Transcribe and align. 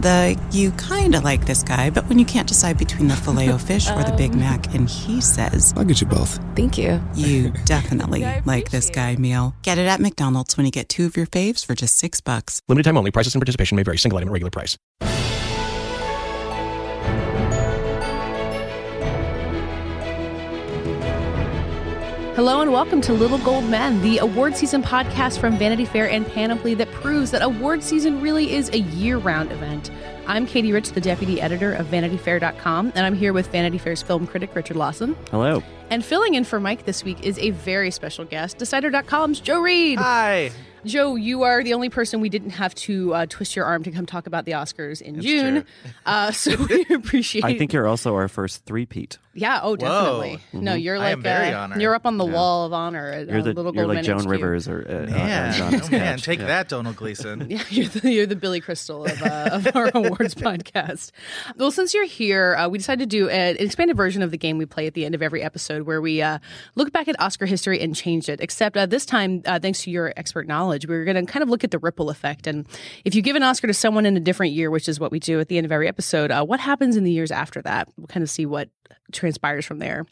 The 0.00 0.38
you 0.50 0.72
kind 0.72 1.14
of 1.14 1.24
like 1.24 1.46
this 1.46 1.62
guy, 1.62 1.90
but 1.90 2.08
when 2.08 2.18
you 2.18 2.24
can't 2.24 2.48
decide 2.48 2.78
between 2.78 3.08
the 3.08 3.16
filet 3.16 3.50
o 3.50 3.58
fish 3.70 3.88
or 3.90 4.02
the 4.02 4.14
Big 4.16 4.32
um. 4.32 4.40
Mac, 4.40 4.74
and 4.74 4.88
he 4.88 5.20
says, 5.20 5.72
I'll 5.76 5.84
get 5.84 6.00
you 6.00 6.06
both. 6.06 6.38
Thank 6.56 6.78
you. 6.78 7.00
you 7.14 7.50
definitely 7.64 8.24
like 8.44 8.70
this 8.70 8.90
guy 8.90 9.16
meal. 9.16 9.54
Get 9.62 9.78
it 9.78 9.86
at 9.86 10.00
McDonald's 10.00 10.56
when 10.56 10.66
you 10.66 10.72
get 10.72 10.88
two 10.88 11.06
of 11.06 11.16
your 11.16 11.26
faves 11.26 11.64
for 11.64 11.74
just 11.74 11.96
six 11.96 12.20
bucks. 12.20 12.60
Limited 12.68 12.84
time 12.84 12.96
only. 12.96 13.10
Prices 13.10 13.34
and 13.34 13.40
participation 13.40 13.76
may 13.76 13.82
vary. 13.82 13.98
Single 13.98 14.18
item 14.18 14.28
at 14.28 14.32
regular 14.32 14.50
price. 14.50 14.76
Hello 22.36 22.60
and 22.60 22.72
welcome 22.72 23.00
to 23.02 23.12
Little 23.12 23.38
Gold 23.38 23.64
Men, 23.66 24.02
the 24.02 24.18
award 24.18 24.56
season 24.56 24.82
podcast 24.82 25.38
from 25.38 25.56
Vanity 25.56 25.84
Fair 25.84 26.10
and 26.10 26.26
Panoply 26.26 26.74
that 26.74 26.90
proves 26.90 27.30
that 27.30 27.42
award 27.42 27.80
season 27.80 28.20
really 28.20 28.52
is 28.54 28.68
a 28.70 28.80
year 28.80 29.18
round 29.18 29.52
event. 29.52 29.92
I'm 30.26 30.44
Katie 30.44 30.72
Rich, 30.72 30.90
the 30.90 31.00
deputy 31.00 31.40
editor 31.40 31.72
of 31.72 31.86
VanityFair.com, 31.86 32.92
and 32.96 33.06
I'm 33.06 33.14
here 33.14 33.32
with 33.32 33.46
Vanity 33.52 33.78
Fair's 33.78 34.02
film 34.02 34.26
critic 34.26 34.52
Richard 34.56 34.76
Lawson. 34.76 35.16
Hello. 35.30 35.62
And 35.90 36.04
filling 36.04 36.34
in 36.34 36.42
for 36.42 36.58
Mike 36.58 36.86
this 36.86 37.04
week 37.04 37.22
is 37.22 37.38
a 37.38 37.50
very 37.50 37.92
special 37.92 38.24
guest, 38.24 38.58
Decider.com's 38.58 39.38
Joe 39.38 39.60
Reid. 39.60 40.00
Hi. 40.00 40.50
Joe, 40.84 41.14
you 41.14 41.44
are 41.44 41.62
the 41.62 41.72
only 41.72 41.88
person 41.88 42.20
we 42.20 42.30
didn't 42.30 42.50
have 42.50 42.74
to 42.74 43.14
uh, 43.14 43.26
twist 43.28 43.54
your 43.54 43.64
arm 43.64 43.84
to 43.84 43.92
come 43.92 44.06
talk 44.06 44.26
about 44.26 44.44
the 44.44 44.52
Oscars 44.52 45.00
in 45.00 45.20
June. 45.20 45.64
Uh, 46.04 46.32
so 46.32 46.56
we 46.68 46.84
appreciate. 46.90 47.44
I 47.44 47.56
think 47.56 47.72
you're 47.72 47.86
also 47.86 48.16
our 48.16 48.26
first 48.26 48.64
three-peat. 48.64 49.18
Yeah. 49.34 49.60
Oh, 49.62 49.76
definitely. 49.76 50.38
No, 50.52 50.74
you're 50.74 50.98
like 50.98 51.12
am 51.12 51.22
very 51.22 51.48
uh, 51.52 51.60
honored. 51.62 51.80
you're 51.82 51.94
up 51.94 52.06
on 52.06 52.18
the 52.18 52.24
wall 52.24 52.66
of 52.66 52.72
honor. 52.72 53.10
At, 53.10 53.28
You're 53.28 53.38
uh, 53.40 53.42
the 53.42 53.52
Little 53.54 53.74
you're 53.74 53.86
like 53.86 54.04
Joan 54.04 54.20
HQ. 54.24 54.28
Rivers 54.30 54.68
or 54.68 54.86
uh, 54.88 55.10
Man, 55.10 55.62
uh, 55.74 55.80
oh, 55.84 55.90
man, 55.90 56.18
take 56.18 56.38
Yeah. 56.38 56.46
that, 56.46 56.68
Donald 56.68 56.96
Gleason. 57.04 57.46
Yeah, 57.50 57.62
you're 57.68 57.86
the, 57.88 58.10
you're 58.12 58.26
the 58.26 58.36
Billy 58.36 58.60
Crystal 58.60 59.04
of, 59.04 59.22
uh, 59.22 59.48
of 59.52 59.66
our 59.76 59.90
awards 59.94 60.34
podcast. 60.34 61.10
Well, 61.56 61.70
since 61.70 61.94
you're 61.94 62.06
here, 62.06 62.54
uh, 62.56 62.68
we 62.68 62.78
decided 62.78 63.10
to 63.10 63.16
do 63.16 63.28
an 63.28 63.56
expanded 63.58 63.96
version 63.96 64.22
of 64.22 64.30
the 64.30 64.38
game 64.38 64.58
we 64.58 64.66
play 64.66 64.86
at 64.86 64.94
the 64.94 65.04
end 65.04 65.14
of 65.14 65.22
every 65.22 65.42
episode 65.42 65.82
where 65.82 66.00
we 66.00 66.22
uh, 66.22 66.38
look 66.74 66.92
back 66.92 67.08
at 67.08 67.20
Oscar 67.20 67.46
history 67.46 67.80
and 67.80 67.94
change 67.94 68.28
it. 68.28 68.40
Except 68.40 68.76
uh, 68.76 68.86
this 68.86 69.04
time, 69.04 69.42
uh, 69.46 69.58
thanks 69.58 69.82
to 69.82 69.90
your 69.90 70.12
expert 70.16 70.46
knowledge, 70.46 70.86
we're 70.86 71.04
going 71.04 71.16
to 71.26 71.30
kind 71.30 71.42
of 71.42 71.48
look 71.48 71.64
at 71.64 71.70
the 71.70 71.78
ripple 71.78 72.10
effect. 72.10 72.46
And 72.46 72.66
if 73.04 73.14
you 73.14 73.22
give 73.22 73.36
an 73.36 73.42
Oscar 73.42 73.66
to 73.66 73.74
someone 73.74 74.06
in 74.06 74.16
a 74.16 74.20
different 74.20 74.52
year, 74.52 74.70
which 74.70 74.88
is 74.88 75.00
what 75.00 75.10
we 75.10 75.18
do 75.18 75.40
at 75.40 75.48
the 75.48 75.56
end 75.58 75.64
of 75.64 75.72
every 75.72 75.88
episode, 75.88 76.30
uh, 76.30 76.44
what 76.44 76.60
happens 76.60 76.96
in 76.96 77.04
the 77.04 77.10
years 77.12 77.30
after 77.30 77.60
that? 77.62 77.88
We'll 77.96 78.06
kind 78.06 78.22
of 78.22 78.30
see 78.30 78.46
what 78.46 78.68
transpires 79.12 79.64
from 79.64 79.78
there. 79.78 80.06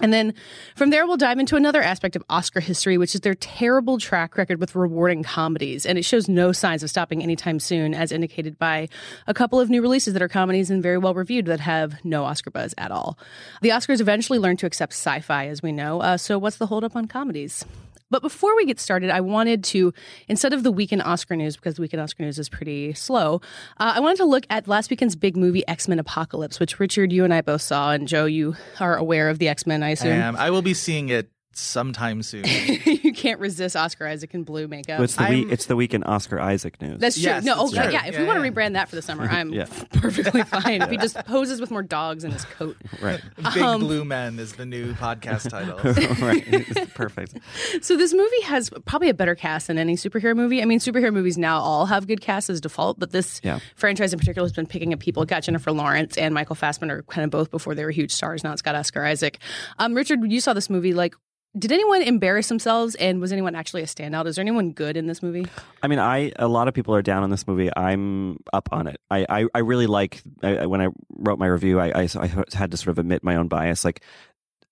And 0.00 0.12
then 0.12 0.34
from 0.76 0.90
there, 0.90 1.06
we'll 1.06 1.16
dive 1.16 1.38
into 1.38 1.56
another 1.56 1.82
aspect 1.82 2.14
of 2.14 2.22
Oscar 2.30 2.60
history, 2.60 2.96
which 2.98 3.14
is 3.14 3.22
their 3.22 3.34
terrible 3.34 3.98
track 3.98 4.36
record 4.36 4.60
with 4.60 4.76
rewarding 4.76 5.24
comedies. 5.24 5.84
And 5.84 5.98
it 5.98 6.04
shows 6.04 6.28
no 6.28 6.52
signs 6.52 6.84
of 6.84 6.90
stopping 6.90 7.22
anytime 7.22 7.58
soon, 7.58 7.94
as 7.94 8.12
indicated 8.12 8.58
by 8.58 8.88
a 9.26 9.34
couple 9.34 9.58
of 9.58 9.70
new 9.70 9.82
releases 9.82 10.12
that 10.12 10.22
are 10.22 10.28
comedies 10.28 10.70
and 10.70 10.82
very 10.82 10.98
well 10.98 11.14
reviewed 11.14 11.46
that 11.46 11.60
have 11.60 11.96
no 12.04 12.24
Oscar 12.24 12.50
buzz 12.50 12.74
at 12.78 12.92
all. 12.92 13.18
The 13.60 13.70
Oscars 13.70 14.00
eventually 14.00 14.38
learned 14.38 14.60
to 14.60 14.66
accept 14.66 14.92
sci 14.92 15.20
fi, 15.20 15.48
as 15.48 15.62
we 15.62 15.72
know. 15.72 16.00
Uh, 16.00 16.16
so, 16.16 16.38
what's 16.38 16.58
the 16.58 16.66
holdup 16.66 16.94
on 16.94 17.06
comedies? 17.06 17.64
But 18.10 18.22
before 18.22 18.56
we 18.56 18.64
get 18.64 18.80
started, 18.80 19.10
I 19.10 19.20
wanted 19.20 19.64
to, 19.64 19.92
instead 20.28 20.52
of 20.52 20.62
the 20.62 20.72
weekend 20.72 21.02
Oscar 21.02 21.36
news, 21.36 21.56
because 21.56 21.74
the 21.76 21.82
weekend 21.82 22.00
Oscar 22.02 22.22
news 22.22 22.38
is 22.38 22.48
pretty 22.48 22.94
slow, 22.94 23.40
uh, 23.78 23.92
I 23.96 24.00
wanted 24.00 24.16
to 24.18 24.24
look 24.24 24.44
at 24.50 24.66
last 24.66 24.90
weekend's 24.90 25.14
big 25.16 25.36
movie, 25.36 25.66
X 25.68 25.88
Men 25.88 25.98
Apocalypse, 25.98 26.58
which 26.60 26.80
Richard, 26.80 27.12
you 27.12 27.24
and 27.24 27.34
I 27.34 27.40
both 27.42 27.62
saw. 27.62 27.92
And 27.92 28.08
Joe, 28.08 28.24
you 28.24 28.56
are 28.80 28.96
aware 28.96 29.28
of 29.28 29.38
the 29.38 29.48
X 29.48 29.66
Men, 29.66 29.82
I 29.82 29.88
I 29.88 29.90
assume. 29.90 30.12
am. 30.12 30.36
I 30.36 30.50
will 30.50 30.62
be 30.62 30.74
seeing 30.74 31.08
it 31.08 31.30
sometime 31.58 32.22
soon. 32.22 32.44
you 32.84 33.12
can't 33.12 33.40
resist 33.40 33.76
Oscar 33.76 34.06
Isaac 34.06 34.34
in 34.34 34.44
blue 34.44 34.68
makeup. 34.68 35.00
It's 35.00 35.16
the 35.16 35.22
I'm- 35.22 35.32
week. 35.32 35.48
It's 35.50 35.66
the 35.66 35.76
week 35.76 35.94
in 35.94 36.02
Oscar 36.04 36.40
Isaac 36.40 36.80
news. 36.80 37.00
That's 37.00 37.16
true. 37.16 37.24
Yes, 37.24 37.44
no, 37.44 37.56
that's 37.56 37.72
okay, 37.74 37.82
true. 37.84 37.92
yeah. 37.92 38.06
If 38.06 38.14
Yeah, 38.14 38.20
we 38.20 38.26
want 38.26 38.38
to 38.40 38.44
yeah. 38.44 38.50
rebrand 38.52 38.72
that 38.74 38.88
for 38.88 38.96
the 38.96 39.02
summer, 39.02 39.24
I'm 39.30 39.52
Yeah. 39.52 39.66
perfectly 39.94 40.42
fine. 40.42 40.82
If 40.82 40.90
he 40.90 40.96
just 40.96 41.16
poses 41.26 41.60
with 41.60 41.70
more 41.70 41.82
dogs 41.82 42.24
in 42.24 42.30
his 42.30 42.44
coat. 42.44 42.76
right. 43.02 43.20
Big 43.36 43.58
Um, 43.62 43.80
Blue 43.80 44.04
Men 44.04 44.38
is 44.38 44.54
the 44.54 44.66
new 44.66 44.94
podcast 44.94 45.48
title. 45.50 45.78
right. 46.26 46.44
It's 46.46 46.92
perfect. 46.94 47.34
So 47.82 47.96
this 47.96 48.12
movie 48.14 48.42
has 48.42 48.70
probably 48.86 49.08
a 49.08 49.14
better 49.14 49.34
cast 49.34 49.66
than 49.66 49.78
any 49.78 49.96
superhero 49.96 50.36
movie. 50.36 50.62
I 50.62 50.64
mean, 50.64 50.78
superhero 50.78 51.12
movies 51.12 51.36
now 51.38 51.58
all 51.60 51.86
have 51.86 52.06
good 52.06 52.20
casts 52.20 52.50
as 52.50 52.60
default, 52.60 52.98
but 52.98 53.10
this 53.10 53.40
Yeah. 53.42 53.58
franchise 53.76 54.12
in 54.12 54.18
particular 54.18 54.44
has 54.46 54.52
been 54.52 54.66
picking 54.66 54.92
up 54.92 55.00
people. 55.00 55.22
It 55.22 55.28
got 55.28 55.42
Jennifer 55.42 55.72
Lawrence 55.72 56.16
and 56.16 56.34
Michael 56.34 56.54
Fassbender 56.56 56.98
are 56.98 57.02
kind 57.02 57.24
of 57.24 57.30
both 57.30 57.50
before 57.50 57.74
they 57.74 57.84
were 57.84 57.90
huge 57.90 58.12
stars. 58.12 58.44
Now 58.44 58.52
it's 58.52 58.62
got 58.62 58.74
Oscar 58.74 59.04
Isaac. 59.04 59.38
Um, 59.78 59.94
Richard, 59.94 60.20
you 60.30 60.40
saw 60.40 60.52
this 60.52 60.68
movie. 60.70 60.92
Like, 60.94 61.14
did 61.56 61.72
anyone 61.72 62.02
embarrass 62.02 62.48
themselves? 62.48 62.94
And 62.96 63.20
was 63.20 63.32
anyone 63.32 63.54
actually 63.54 63.82
a 63.82 63.86
standout? 63.86 64.26
Is 64.26 64.36
there 64.36 64.42
anyone 64.42 64.72
good 64.72 64.96
in 64.96 65.06
this 65.06 65.22
movie? 65.22 65.46
I 65.82 65.88
mean, 65.88 65.98
I 65.98 66.32
a 66.36 66.48
lot 66.48 66.68
of 66.68 66.74
people 66.74 66.94
are 66.94 67.02
down 67.02 67.22
on 67.22 67.30
this 67.30 67.46
movie. 67.46 67.70
I'm 67.74 68.38
up 68.52 68.68
on 68.72 68.86
it. 68.86 69.00
I 69.10 69.26
I, 69.28 69.46
I 69.54 69.58
really 69.60 69.86
like. 69.86 70.22
I, 70.42 70.66
when 70.66 70.80
I 70.80 70.88
wrote 71.10 71.38
my 71.38 71.46
review, 71.46 71.80
I, 71.80 72.02
I 72.02 72.08
I 72.18 72.44
had 72.52 72.70
to 72.72 72.76
sort 72.76 72.88
of 72.88 72.98
admit 72.98 73.22
my 73.22 73.36
own 73.36 73.48
bias. 73.48 73.84
Like, 73.84 74.02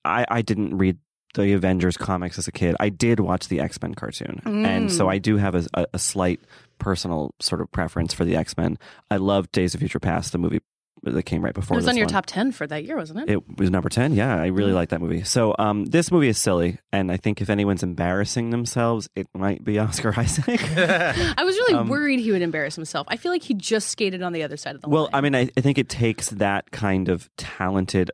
I 0.04 0.26
I 0.28 0.42
didn't 0.42 0.76
read 0.76 0.98
the 1.34 1.52
Avengers 1.52 1.96
comics 1.96 2.38
as 2.38 2.48
a 2.48 2.52
kid. 2.52 2.76
I 2.80 2.88
did 2.88 3.20
watch 3.20 3.48
the 3.48 3.60
X 3.60 3.80
Men 3.80 3.94
cartoon, 3.94 4.42
and 4.44 4.92
so 4.92 5.06
mm. 5.06 5.12
I 5.12 5.18
do 5.18 5.36
have 5.36 5.54
a, 5.54 5.66
a, 5.74 5.86
a 5.94 5.98
slight 5.98 6.40
personal 6.78 7.34
sort 7.40 7.60
of 7.60 7.70
preference 7.72 8.12
for 8.12 8.24
the 8.24 8.36
X 8.36 8.56
Men. 8.56 8.78
I 9.10 9.16
love 9.16 9.50
Days 9.52 9.74
of 9.74 9.80
Future 9.80 10.00
Past, 10.00 10.32
the 10.32 10.38
movie 10.38 10.60
that 11.12 11.22
came 11.24 11.44
right 11.44 11.54
before. 11.54 11.76
It 11.76 11.78
was 11.78 11.88
on 11.88 11.96
your 11.96 12.06
one. 12.06 12.12
top 12.12 12.26
10 12.26 12.52
for 12.52 12.66
that 12.66 12.84
year, 12.84 12.96
wasn't 12.96 13.20
it? 13.20 13.30
It 13.30 13.58
was 13.58 13.70
number 13.70 13.88
10. 13.88 14.14
Yeah, 14.14 14.40
I 14.40 14.46
really 14.46 14.72
like 14.72 14.90
that 14.90 15.00
movie. 15.00 15.22
So, 15.24 15.54
um, 15.58 15.84
this 15.86 16.10
movie 16.10 16.28
is 16.28 16.38
silly. 16.38 16.78
And 16.92 17.10
I 17.10 17.16
think 17.16 17.40
if 17.40 17.50
anyone's 17.50 17.82
embarrassing 17.82 18.50
themselves, 18.50 19.08
it 19.14 19.28
might 19.34 19.64
be 19.64 19.78
Oscar 19.78 20.14
Isaac. 20.16 20.60
I 20.76 21.44
was 21.44 21.56
really 21.56 21.88
worried 21.88 22.20
he 22.20 22.32
would 22.32 22.42
embarrass 22.42 22.74
himself. 22.74 23.06
I 23.10 23.16
feel 23.16 23.32
like 23.32 23.42
he 23.42 23.54
just 23.54 23.88
skated 23.88 24.22
on 24.22 24.32
the 24.32 24.42
other 24.42 24.56
side 24.56 24.74
of 24.74 24.82
the 24.82 24.88
well, 24.88 25.04
line. 25.04 25.10
I 25.14 25.20
mean, 25.20 25.34
I, 25.34 25.48
I 25.56 25.60
think 25.60 25.78
it 25.78 25.88
takes 25.88 26.30
that 26.30 26.70
kind 26.70 27.08
of 27.08 27.28
talented, 27.36 28.10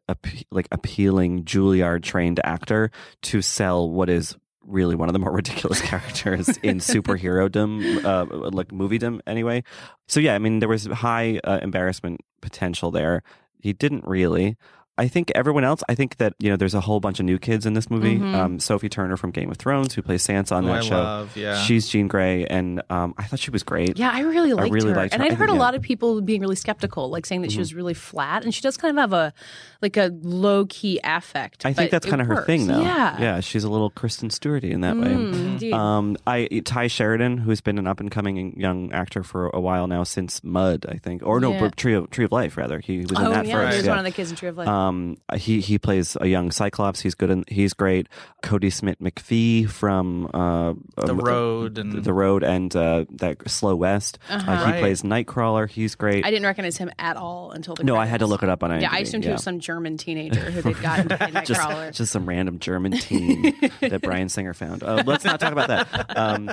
like 0.50 0.68
appealing 0.70 1.44
Juilliard 1.44 2.02
trained 2.02 2.40
actor 2.44 2.90
to 3.22 3.42
sell 3.42 3.88
what 3.88 4.08
is 4.10 4.36
really 4.66 4.94
one 4.94 5.08
of 5.08 5.12
the 5.12 5.18
more 5.18 5.32
ridiculous 5.42 5.80
characters 5.80 6.48
in 6.58 6.78
superhero-dom, 6.78 8.04
uh, 8.04 8.26
like 8.50 8.68
moviedom 8.68 9.20
anyway. 9.26 9.62
So 10.08 10.20
yeah, 10.20 10.34
I 10.34 10.38
mean, 10.38 10.58
there 10.60 10.68
was 10.68 10.86
high 10.86 11.40
uh, 11.44 11.58
embarrassment 11.62 12.20
potential 12.40 12.90
there. 12.90 13.22
He 13.58 13.72
didn't 13.72 14.04
really. 14.06 14.56
I 15.02 15.08
think 15.08 15.32
everyone 15.34 15.64
else. 15.64 15.82
I 15.88 15.96
think 15.96 16.18
that 16.18 16.34
you 16.38 16.48
know, 16.48 16.56
there's 16.56 16.74
a 16.74 16.80
whole 16.80 17.00
bunch 17.00 17.18
of 17.18 17.26
new 17.26 17.36
kids 17.38 17.66
in 17.66 17.72
this 17.74 17.90
movie. 17.90 18.16
Um, 18.22 18.60
Sophie 18.60 18.88
Turner 18.88 19.16
from 19.16 19.32
Game 19.32 19.50
of 19.50 19.56
Thrones, 19.56 19.94
who 19.94 20.00
plays 20.02 20.24
Sansa 20.24 20.52
on 20.52 20.62
Who 20.62 20.68
that 20.68 20.76
I 20.78 20.80
show. 20.80 20.96
love, 20.96 21.36
yeah. 21.36 21.60
She's 21.62 21.88
Jean 21.88 22.06
Grey, 22.06 22.46
and 22.46 22.80
um, 22.88 23.12
I 23.18 23.24
thought 23.24 23.40
she 23.40 23.50
was 23.50 23.64
great. 23.64 23.98
Yeah, 23.98 24.10
I 24.12 24.20
really 24.20 24.52
liked 24.52 24.72
really 24.72 24.90
her, 24.90 24.96
liked 24.96 25.12
and 25.14 25.22
her. 25.22 25.26
I'd 25.26 25.32
I 25.32 25.34
heard 25.34 25.48
a 25.48 25.54
lot 25.54 25.74
yeah. 25.74 25.78
of 25.78 25.82
people 25.82 26.20
being 26.20 26.40
really 26.40 26.54
skeptical, 26.54 27.10
like 27.10 27.26
saying 27.26 27.42
that 27.42 27.50
she 27.50 27.58
was 27.58 27.74
really 27.74 27.94
flat, 27.94 28.44
and 28.44 28.54
she 28.54 28.60
does 28.60 28.76
kind 28.76 28.96
of 28.96 29.00
have 29.00 29.12
a 29.12 29.34
like 29.82 29.96
a 29.96 30.12
low 30.22 30.66
key 30.66 31.00
affect. 31.02 31.66
I 31.66 31.72
think 31.72 31.90
that's 31.90 32.06
kind 32.06 32.20
of 32.22 32.28
her 32.28 32.34
works. 32.34 32.46
thing, 32.46 32.68
though. 32.68 32.80
Yeah, 32.82 33.20
yeah, 33.20 33.40
she's 33.40 33.64
a 33.64 33.68
little 33.70 33.90
Kristen 33.90 34.28
Stewarty 34.28 34.70
in 34.70 34.82
that 34.82 34.94
Mm, 34.94 35.60
way. 35.60 35.72
Um, 35.72 36.16
I 36.28 36.46
Tye 36.64 36.86
Sheridan, 36.86 37.38
who's 37.38 37.60
been 37.60 37.78
an 37.78 37.88
up 37.88 37.98
and 37.98 38.08
coming 38.10 38.58
young 38.58 38.92
actor 38.92 39.24
for 39.24 39.48
a 39.52 39.60
while 39.60 39.88
now 39.88 40.04
since 40.04 40.44
Mud, 40.44 40.86
I 40.88 40.98
think, 40.98 41.22
or 41.26 41.40
no, 41.40 41.52
Yeah. 41.52 41.70
Tree 41.70 41.94
of 41.94 42.08
Tree 42.10 42.24
of 42.26 42.30
Life 42.32 42.56
rather. 42.56 42.78
He 42.78 42.98
was 43.00 43.10
in 43.10 43.16
oh 43.26 43.30
that 43.30 43.46
yeah, 43.46 43.54
first. 43.54 43.72
he 43.72 43.76
was 43.78 43.86
yeah. 43.86 43.90
one 43.92 43.98
of 43.98 44.04
the 44.04 44.10
kids 44.12 44.30
in 44.30 44.36
Tree 44.36 44.48
of 44.48 44.56
Life. 44.58 44.68
Um, 44.92 45.16
he 45.36 45.60
he 45.60 45.78
plays 45.78 46.16
a 46.20 46.26
young 46.26 46.50
Cyclops. 46.50 47.00
He's 47.00 47.14
good 47.14 47.30
and 47.30 47.44
he's 47.48 47.72
great. 47.72 48.08
Kodi 48.42 48.72
Smit-McPhee 48.72 49.68
from 49.68 50.26
uh, 50.34 50.74
The 50.96 51.12
um, 51.12 51.18
Road 51.18 51.78
and 51.78 52.04
the 52.04 52.12
Road 52.12 52.42
and 52.42 52.74
uh, 52.76 53.04
that 53.10 53.48
Slow 53.50 53.74
West. 53.76 54.18
Uh, 54.28 54.38
he 54.40 54.46
Right. 54.72 54.80
plays 54.80 55.02
Nightcrawler. 55.02 55.68
He's 55.68 55.94
great. 55.94 56.24
I 56.26 56.30
didn't 56.30 56.46
recognize 56.46 56.76
him 56.76 56.90
at 56.98 57.16
all 57.16 57.50
until 57.52 57.74
the 57.74 57.84
no, 57.84 57.96
I 57.96 58.04
had 58.06 58.18
to 58.18 58.26
credits. 58.26 58.30
look 58.30 58.42
it 58.42 58.48
up 58.48 58.62
on 58.62 58.70
IMDb. 58.70 58.82
Yeah, 58.82 58.88
I 58.92 58.98
assumed 58.98 59.24
he 59.24 59.30
was 59.30 59.42
some 59.42 59.60
German 59.60 59.96
teenager 59.96 60.40
who 60.50 60.62
they'd 60.62 60.80
gotten 60.82 61.08
to 61.08 61.16
play 61.16 61.26
Nightcrawler. 61.32 61.86
just, 61.88 61.98
just 61.98 62.12
some 62.12 62.26
random 62.28 62.58
German 62.58 62.92
teen 62.92 63.54
that 63.80 64.02
Bryan 64.02 64.28
Singer 64.28 64.54
found. 64.54 64.82
Uh, 64.82 65.02
let's 65.06 65.24
not 65.24 65.40
talk 65.40 65.52
about 65.52 65.68
that. 65.68 66.06
Um, 66.22 66.50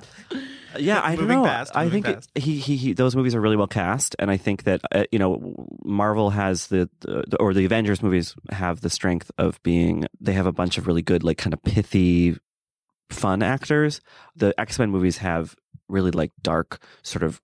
yeah, 0.78 1.02
I 1.04 1.16
don't 1.16 1.28
know. 1.28 1.44
past, 1.46 1.72
I 1.76 1.90
think 1.90 2.06
it- 2.36 2.44
he, 2.44 2.60
he 2.60 2.76
he 2.78 2.94
those 2.94 3.16
movies 3.16 3.34
are 3.36 3.42
really 3.42 3.56
well 3.58 3.68
cast, 3.68 4.16
and 4.20 4.30
I 4.30 4.38
think 4.38 4.64
that 4.64 4.82
uh, 4.92 5.04
you 5.12 5.20
know 5.20 5.56
Marvel 5.84 6.30
has 6.30 6.68
the, 6.68 6.90
the 7.02 7.38
or 7.40 7.54
the 7.54 7.66
Avengers 7.66 8.04
movies 8.04 8.36
have 8.52 8.82
the 8.82 8.90
strength 8.90 9.32
of 9.38 9.62
being 9.64 10.06
they 10.20 10.34
have 10.34 10.46
a 10.46 10.52
bunch 10.52 10.78
of 10.78 10.86
really 10.88 11.02
good 11.02 11.24
like 11.24 11.38
kind 11.38 11.54
of 11.54 11.64
pithy, 11.64 12.38
fun 13.10 13.42
actors. 13.42 14.02
The 14.36 14.54
X 14.60 14.78
Men 14.80 14.92
movies 14.92 15.18
have 15.18 15.56
really 15.88 16.12
like 16.12 16.32
dark 16.42 16.82
sort 17.04 17.24
of. 17.24 17.42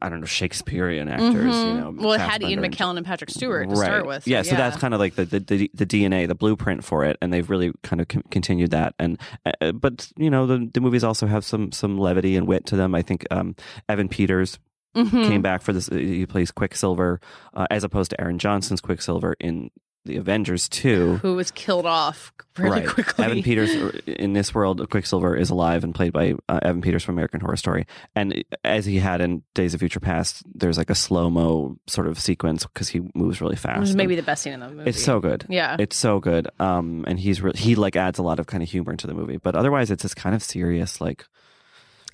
I 0.00 0.08
don't 0.08 0.20
know 0.20 0.26
Shakespearean 0.26 1.08
actors, 1.08 1.34
you 1.34 1.50
Mhm. 1.50 1.76
know. 1.78 1.94
well, 2.02 2.12
it 2.14 2.20
had 2.20 2.42
Ian 2.42 2.60
McKellen 2.60 2.96
and 2.96 3.04
Patrick 3.04 3.28
Stewart 3.30 3.68
to 3.68 3.74
right. 3.74 3.84
start 3.84 4.06
with. 4.06 4.26
Yeah, 4.26 4.40
so 4.42 4.54
that's 4.56 4.76
kind 4.78 4.94
of 4.94 5.00
like 5.00 5.14
the, 5.14 5.24
the 5.26 5.70
the 5.74 5.84
DNA, 5.86 6.26
the 6.26 6.34
blueprint 6.34 6.84
for 6.84 7.04
it, 7.04 7.16
and 7.20 7.32
they've 7.32 7.48
really 7.50 7.72
kind 7.82 8.00
of 8.00 8.08
con- 8.08 8.22
continued 8.30 8.70
that. 8.70 8.94
And 8.98 9.20
uh, 9.60 9.72
but 9.72 10.10
you 10.16 10.30
know, 10.30 10.46
the 10.46 10.70
the 10.72 10.80
movies 10.80 11.04
also 11.04 11.26
have 11.26 11.44
some 11.44 11.70
some 11.72 11.98
levity 11.98 12.34
and 12.36 12.46
wit 12.46 12.64
to 12.66 12.76
them. 12.76 12.94
I 12.94 13.02
think 13.02 13.26
um, 13.30 13.54
Evan 13.88 14.08
Peters 14.08 14.58
Mhm. 14.96 15.26
came 15.26 15.42
back 15.42 15.60
for 15.60 15.72
this. 15.72 15.88
He 15.88 16.24
plays 16.24 16.50
Quicksilver 16.52 17.20
uh, 17.52 17.66
as 17.70 17.82
opposed 17.84 18.10
to 18.12 18.20
Aaron 18.20 18.38
Johnson's 18.38 18.80
Quicksilver 18.80 19.34
in 19.40 19.70
the 20.04 20.16
Avengers 20.16 20.68
too. 20.68 21.16
Who 21.22 21.34
was 21.34 21.50
killed 21.50 21.86
off 21.86 22.32
pretty 22.54 22.70
right. 22.70 22.88
quickly. 22.88 23.24
Evan 23.24 23.42
Peters 23.42 23.70
uh, 23.70 23.90
in 24.06 24.32
this 24.32 24.54
world, 24.54 24.88
Quicksilver 24.90 25.36
is 25.36 25.50
alive 25.50 25.84
and 25.84 25.94
played 25.94 26.12
by 26.12 26.34
uh, 26.48 26.60
Evan 26.62 26.82
Peters 26.82 27.02
from 27.02 27.14
American 27.14 27.40
Horror 27.40 27.56
Story. 27.56 27.86
And 28.14 28.44
as 28.64 28.84
he 28.86 28.98
had 28.98 29.20
in 29.20 29.42
Days 29.54 29.74
of 29.74 29.80
Future 29.80 30.00
Past, 30.00 30.42
there's 30.54 30.78
like 30.78 30.90
a 30.90 30.94
slow 30.94 31.30
mo 31.30 31.76
sort 31.86 32.06
of 32.06 32.18
sequence 32.18 32.64
because 32.66 32.88
he 32.88 33.02
moves 33.14 33.40
really 33.40 33.56
fast. 33.56 33.94
Maybe 33.94 34.14
the 34.14 34.22
best 34.22 34.42
scene 34.42 34.52
in 34.52 34.60
the 34.60 34.70
movie. 34.70 34.90
it's 34.90 35.02
so 35.02 35.20
good. 35.20 35.46
Yeah. 35.48 35.76
it's 35.78 35.96
so 35.96 36.20
good. 36.20 36.48
Um, 36.58 37.04
and 37.06 37.18
he's 37.18 37.42
re- 37.42 37.52
he 37.54 37.74
like 37.74 37.96
adds 37.96 38.18
a 38.18 38.22
lot 38.22 38.38
of 38.38 38.46
kind 38.46 38.62
of 38.62 38.70
humor 38.70 38.92
into 38.92 39.06
the 39.06 39.14
movie. 39.14 39.38
But 39.38 39.56
otherwise, 39.56 39.90
it's 39.90 40.02
this 40.02 40.14
kind 40.14 40.34
of 40.34 40.42
serious 40.42 41.00
like. 41.00 41.26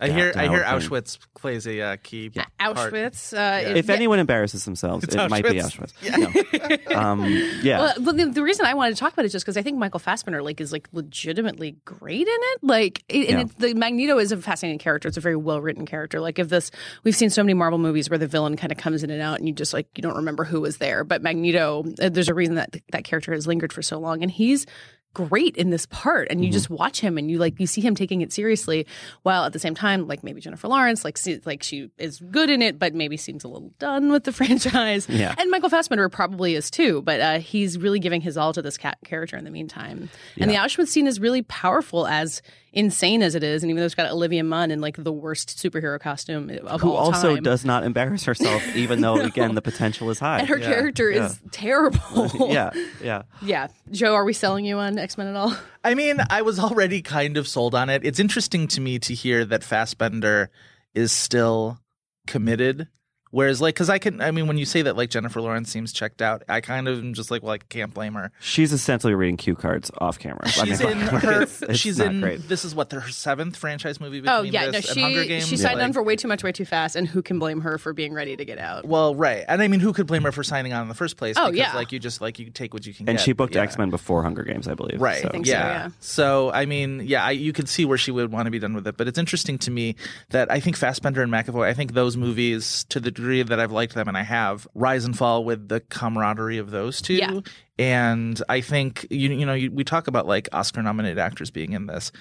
I 0.01 0.09
hear 0.09 0.33
I 0.35 0.49
hear 0.49 0.61
Down 0.61 0.81
thing. 0.81 0.91
Auschwitz 0.91 1.19
plays 1.39 1.67
a 1.67 1.81
uh, 1.81 1.97
key 2.03 2.31
part. 2.31 2.49
Auschwitz. 2.59 3.33
Uh, 3.37 3.77
If 3.77 3.89
yeah. 3.89 3.95
anyone 3.95 4.19
embarrasses 4.19 4.65
themselves, 4.65 5.05
It's 5.05 5.15
it 5.15 5.31
might 5.31 5.45
be 5.45 5.51
Auschwitz. 5.61 5.93
Auschwitz. 6.01 6.81
Yeah. 6.91 6.99
um, 7.11 7.25
yeah. 7.63 7.79
Well, 7.81 7.95
but 8.01 8.17
the, 8.17 8.27
the 8.27 8.43
reason 8.43 8.65
I 8.67 8.75
wanted 8.75 8.95
to 8.95 9.01
talk 9.01 9.13
about 9.13 9.25
it 9.25 9.27
is 9.27 9.33
just 9.33 9.45
because 9.45 9.57
I 9.57 9.63
think 9.63 9.79
Michael 9.79 10.01
Fassbender 10.01 10.43
like 10.43 10.61
is 10.61 10.73
like 10.73 10.89
legitimately 10.93 11.77
great 11.85 12.27
in 12.27 12.29
it. 12.29 12.59
Like, 12.63 13.05
it, 13.09 13.29
and 13.29 13.39
Yeah. 13.39 13.41
it's 13.45 13.55
the 13.55 13.75
Magneto 13.75 14.19
is 14.19 14.33
a 14.33 14.37
fascinating 14.39 14.79
character. 14.79 15.09
It's 15.09 15.17
a 15.17 15.21
very 15.21 15.37
well 15.37 15.61
written 15.61 15.87
character. 15.87 16.21
Like, 16.21 16.39
if 16.39 16.49
this, 16.49 16.71
we've 17.05 17.17
seen 17.17 17.31
so 17.31 17.43
many 17.43 17.55
Marvel 17.55 17.79
movies 17.79 18.09
where 18.09 18.19
the 18.19 18.27
villain 18.27 18.57
kind 18.57 18.73
of 18.73 18.79
comes 18.79 19.03
in 19.03 19.11
and 19.11 19.21
out, 19.21 19.39
and 19.39 19.49
you 19.49 19.55
just 19.55 19.73
like 19.75 19.87
you 19.97 20.03
don't 20.03 20.17
remember 20.17 20.45
who 20.45 20.61
was 20.61 20.79
there. 20.79 21.05
But 21.05 21.23
Magneto, 21.23 21.85
uh, 22.01 22.09
there's 22.09 22.29
a 22.29 22.35
reason 22.35 22.55
that 22.55 22.77
that 22.93 23.05
character 23.05 23.33
has 23.33 23.47
lingered 23.47 23.73
for 23.73 23.83
so 23.83 23.99
long, 23.99 24.23
and 24.23 24.31
he's 24.31 24.67
great 25.13 25.57
in 25.57 25.71
this 25.71 25.87
part 25.87 26.29
and 26.31 26.41
you 26.45 26.49
Mm-hmm. 26.51 26.53
just 26.55 26.71
watch 26.71 27.01
him 27.01 27.19
and 27.19 27.31
you 27.31 27.39
like 27.39 27.59
you 27.59 27.67
see 27.67 27.81
him 27.81 27.95
taking 27.97 28.21
it 28.21 28.33
seriously 28.33 28.87
while 29.23 29.45
at 29.45 29.53
the 29.53 29.59
same 29.59 29.75
time 29.75 30.07
like 30.07 30.23
maybe 30.23 30.41
Jennifer 30.41 30.69
Lawrence 30.69 31.05
like 31.05 31.19
see, 31.19 31.41
like 31.45 31.63
she 31.65 31.91
is 31.99 32.21
good 32.31 32.49
in 32.49 32.63
it 32.63 32.79
but 32.79 32.95
maybe 32.95 33.17
seems 33.17 33.43
a 33.43 33.49
little 33.49 33.73
done 33.81 34.13
with 34.13 34.23
the 34.25 34.33
franchise 34.41 35.09
Yeah. 35.09 35.35
and 35.37 35.51
Michael 35.51 35.69
Fassbender 35.69 36.09
probably 36.09 36.55
is 36.55 36.71
too 36.71 37.03
but 37.03 37.21
uh, 37.21 37.39
he's 37.41 37.77
really 37.77 37.99
giving 37.99 38.21
his 38.21 38.37
all 38.37 38.53
to 38.53 38.63
this 38.63 38.77
cat 38.79 38.99
character 39.05 39.37
in 39.37 39.45
the 39.45 39.51
meantime 39.51 40.09
and 40.39 40.49
the 40.51 40.55
Auschwitz 40.55 40.89
scene 40.89 41.07
is 41.09 41.19
really 41.19 41.43
powerful 41.43 42.07
as 42.07 42.41
insane 42.73 43.23
as 43.23 43.35
it 43.35 43.43
is 43.43 43.63
and 43.63 43.71
even 43.71 43.81
though 43.81 43.87
it's 43.87 43.95
got 43.95 44.11
Olivia 44.11 44.45
Munn 44.45 44.71
in 44.71 44.81
like 44.81 45.03
the 45.03 45.13
worst 45.13 45.59
superhero 45.59 45.99
costume 45.99 46.51
of 46.67 46.81
Who 46.81 46.93
all 46.93 47.13
also 47.13 47.35
time 47.35 47.43
does 47.43 47.65
not 47.65 47.85
embarrass 47.85 48.25
herself, 48.25 48.65
even 48.77 49.01
though 49.01 49.17
again 49.17 49.55
the 49.55 49.63
potential 49.63 50.11
is 50.11 50.19
high. 50.19 50.41
and 50.41 50.49
her 50.49 50.59
character 50.59 51.11
is 51.11 51.41
terrible 51.51 52.31
yeah, 52.49 52.71
yeah. 53.03 53.23
yeah 53.43 53.69
Joe 53.91 54.15
are 54.15 54.25
we 54.25 54.33
selling 54.33 54.65
you 54.65 54.79
on 54.79 54.99
X-Men 54.99 55.27
at 55.27 55.37
all 55.37 55.57
I 55.85 55.95
mean, 55.95 56.19
I 56.29 56.43
was 56.43 56.59
already 56.59 57.01
kind 57.01 57.39
of 57.39 57.49
sold 57.49 57.75
on 57.75 57.89
it. 57.89 58.05
It's 58.05 58.21
interesting 58.21 58.69
to 58.69 58.81
me 58.81 58.99
to 58.99 59.15
hear 59.15 59.47
that 59.47 59.65
Fassbender 59.65 60.51
is 60.95 61.11
still 61.11 61.81
committed. 62.27 62.89
Whereas, 63.31 63.61
like, 63.61 63.75
because 63.77 63.89
I 63.89 63.99
can, 63.99 64.21
I 64.21 64.33
mean, 64.33 64.47
when 64.49 64.59
you 64.59 64.65
say 64.65 64.83
that, 64.83 64.97
like, 64.97 65.09
Jennifer 65.11 65.41
Lawrence 65.41 65.71
seems 65.71 65.93
checked 65.93 66.21
out, 66.21 66.43
I 66.49 66.61
kind 66.61 66.89
of 66.89 66.99
am 66.99 67.15
just 67.15 67.31
like, 67.31 67.43
well, 67.45 67.53
I 67.53 67.59
can't 67.59 67.95
blame 67.95 68.15
her. 68.15 68.33
She's 68.41 68.73
essentially 68.73 69.15
reading 69.15 69.37
cue 69.37 69.55
cards 69.55 69.91
off 69.99 70.19
camera. 70.19 70.41
I 70.47 70.49
She's 70.51 70.81
mean, 70.81 70.91
in 70.93 70.99
her. 71.01 71.43
it's- 71.43 71.63
it's 71.63 71.79
she's 71.79 71.99
not 71.99 72.09
in. 72.09 72.21
great. 72.21 72.49
This 72.49 72.65
is 72.65 72.75
what 72.75 72.91
her 72.93 73.09
seventh 73.09 73.57
franchise 73.57 74.01
movie 74.01 74.21
between 74.21 74.37
Oh 74.37 74.43
yeah, 74.43 74.71
no, 74.71 74.81
she 74.81 75.03
and 75.03 75.15
Hunger 75.15 75.25
Games. 75.27 75.47
she 75.47 75.57
signed 75.57 75.77
Like- 75.79 75.85
on 75.85 75.93
for 75.93 76.03
way 76.03 76.17
too 76.17 76.27
much, 76.29 76.43
way 76.43 76.51
too 76.53 76.65
fast, 76.65 76.97
and 76.97 77.07
who 77.07 77.23
can 77.23 77.39
blame 77.39 77.61
her 77.61 77.79
for 77.79 77.93
being 77.93 78.13
ready 78.13 78.37
to 78.37 78.45
get 78.45 78.59
out? 78.59 78.85
Well, 78.85 79.15
right, 79.15 79.45
and 79.47 79.63
I 79.63 79.69
mean, 79.69 79.81
who 79.81 79.93
could 79.93 80.07
blame 80.09 80.23
her 80.25 80.33
for 80.33 80.43
signing 80.43 80.73
on 80.73 80.83
in 80.83 80.89
the 80.89 80.95
first 80.95 81.17
place? 81.17 81.37
Oh, 81.39 81.53
because, 81.53 81.57
yeah. 81.59 81.75
like 81.75 81.93
you 81.93 81.99
just 82.01 82.21
like 82.21 82.39
you 82.41 82.51
take 82.51 82.75
what 82.75 82.85
you 82.87 82.93
can 82.93 83.09
And 83.09 83.17
get. 83.19 83.25
she 83.25 83.33
booked 83.33 83.55
yeah. 83.55 83.63
X 83.63 83.79
Men 83.79 83.91
before 83.91 84.23
Hunger 84.25 84.43
Games, 84.43 84.67
I 84.67 84.75
believe. 84.75 85.01
Right. 85.01 85.23
So. 85.23 85.29
think 85.29 85.47
so, 85.47 85.53
yeah. 85.53 85.67
yeah. 85.69 85.89
So, 86.01 86.51
I 86.51 86.67
mean, 86.67 87.03
yeah, 87.07 87.25
I, 87.25 87.31
you 87.31 87.53
could 87.53 87.69
see 87.69 87.85
where 87.85 87.99
she 87.99 88.11
would 88.11 88.33
want 88.33 88.47
to 88.47 88.51
be 88.51 88.59
done 88.59 88.75
with 88.75 88.89
it, 88.89 88.97
but 88.97 89.07
it's 89.07 89.19
interesting 89.19 89.57
to 89.59 89.71
me 89.71 89.95
that 90.31 90.51
I 90.51 90.59
think 90.59 90.77
Fassbender 90.77 91.23
and 91.23 91.31
McAvoy, 91.33 91.67
I 91.69 91.75
think 91.75 91.93
those 91.95 92.17
movies, 92.17 92.85
to 92.89 92.99
the 92.99 93.11
degree 93.21 93.43
that 93.43 93.61
I've 93.61 93.73
liked 93.73 93.95
them 93.95 94.09
and 94.09 94.17
I 94.17 94.23
have, 94.23 94.67
rise 94.75 95.05
and 95.05 95.17
fall 95.17 95.45
with 95.45 95.69
the 95.69 95.81
camaraderie 95.81 96.59
of 96.59 96.71
those 96.71 97.01
two. 97.01 97.15
Yeah. 97.15 97.41
And 97.79 98.43
I 98.49 98.61
think 98.61 99.07
you 99.11 99.31
you 99.31 99.47
know 99.47 99.55
you, 99.55 99.71
we 99.71 99.85
talk 99.85 100.07
about 100.07 100.27
like 100.27 100.49
Oscar 100.53 100.83
nominated 100.83 101.19
actors 101.19 101.51
being 101.51 101.73
in 101.73 101.87
this. 101.87 102.13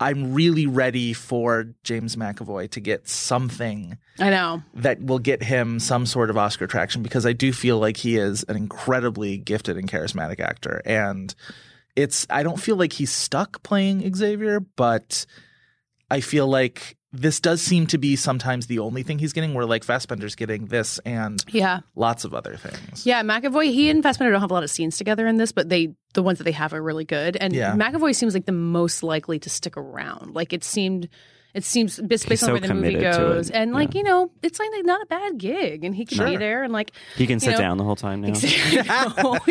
I'm 0.00 0.34
really 0.34 0.66
ready 0.66 1.12
for 1.12 1.72
James 1.84 2.16
McAvoy 2.16 2.68
to 2.72 2.80
get 2.80 3.08
something 3.08 3.96
I 4.18 4.30
know. 4.30 4.62
that 4.74 5.00
will 5.00 5.20
get 5.20 5.42
him 5.42 5.78
some 5.78 6.04
sort 6.04 6.30
of 6.30 6.36
Oscar 6.36 6.66
traction 6.66 7.02
because 7.02 7.24
I 7.24 7.32
do 7.32 7.52
feel 7.52 7.78
like 7.78 7.96
he 7.96 8.16
is 8.16 8.44
an 8.48 8.56
incredibly 8.56 9.38
gifted 9.38 9.76
and 9.76 9.88
charismatic 9.88 10.40
actor. 10.40 10.82
And 10.84 11.32
it's, 11.94 12.26
I 12.28 12.42
don't 12.42 12.58
feel 12.58 12.74
like 12.74 12.92
he's 12.92 13.12
stuck 13.12 13.62
playing 13.62 14.12
Xavier, 14.14 14.58
but 14.58 15.26
I 16.10 16.20
feel 16.20 16.48
like 16.48 16.96
this 17.14 17.40
does 17.40 17.62
seem 17.62 17.86
to 17.88 17.98
be 17.98 18.16
sometimes 18.16 18.66
the 18.66 18.80
only 18.80 19.02
thing 19.02 19.18
he's 19.18 19.32
getting, 19.32 19.54
where 19.54 19.64
like 19.66 19.84
Fassbender's 19.84 20.34
getting 20.34 20.66
this 20.66 20.98
and 21.06 21.42
Yeah, 21.48 21.80
lots 21.94 22.24
of 22.24 22.34
other 22.34 22.56
things. 22.56 23.06
yeah. 23.06 23.22
McAvoy, 23.22 23.66
he 23.72 23.88
and 23.90 24.02
Fassbender 24.02 24.32
don't 24.32 24.40
have 24.40 24.50
a 24.50 24.54
lot 24.54 24.64
of 24.64 24.70
scenes 24.70 24.96
together 24.96 25.26
in 25.26 25.36
this, 25.36 25.52
but 25.52 25.68
they 25.68 25.94
the 26.14 26.22
ones 26.22 26.38
that 26.38 26.44
they 26.44 26.52
have 26.52 26.72
are 26.74 26.82
really 26.82 27.04
good. 27.04 27.36
And 27.36 27.52
Yeah. 27.54 27.74
McAvoy 27.74 28.14
seems 28.14 28.34
like 28.34 28.46
the 28.46 28.52
most 28.52 29.02
likely 29.02 29.38
to 29.40 29.50
stick 29.50 29.76
around. 29.76 30.34
Like 30.34 30.52
it 30.52 30.64
seemed. 30.64 31.08
It 31.54 31.62
seems 31.62 32.00
based, 32.00 32.28
based 32.28 32.42
on 32.42 32.48
so 32.48 32.52
where 32.54 32.60
the 32.60 32.74
movie 32.74 32.94
goes, 32.98 33.48
it. 33.48 33.54
and 33.54 33.72
like 33.72 33.94
you 33.94 34.02
know, 34.02 34.28
it's 34.42 34.58
like 34.58 34.70
not 34.82 35.00
a 35.02 35.06
bad 35.06 35.38
gig, 35.38 35.84
and 35.84 35.94
he 35.94 36.04
can 36.04 36.26
be 36.28 36.36
there, 36.36 36.64
and 36.64 36.72
like 36.72 36.90
He 37.14 37.28
can 37.28 37.38
sit 37.38 37.52
know- 37.52 37.58
down 37.58 37.76
the 37.78 37.84
whole 37.84 37.94
time 37.94 38.22
now. 38.22 38.34
he 38.36 38.74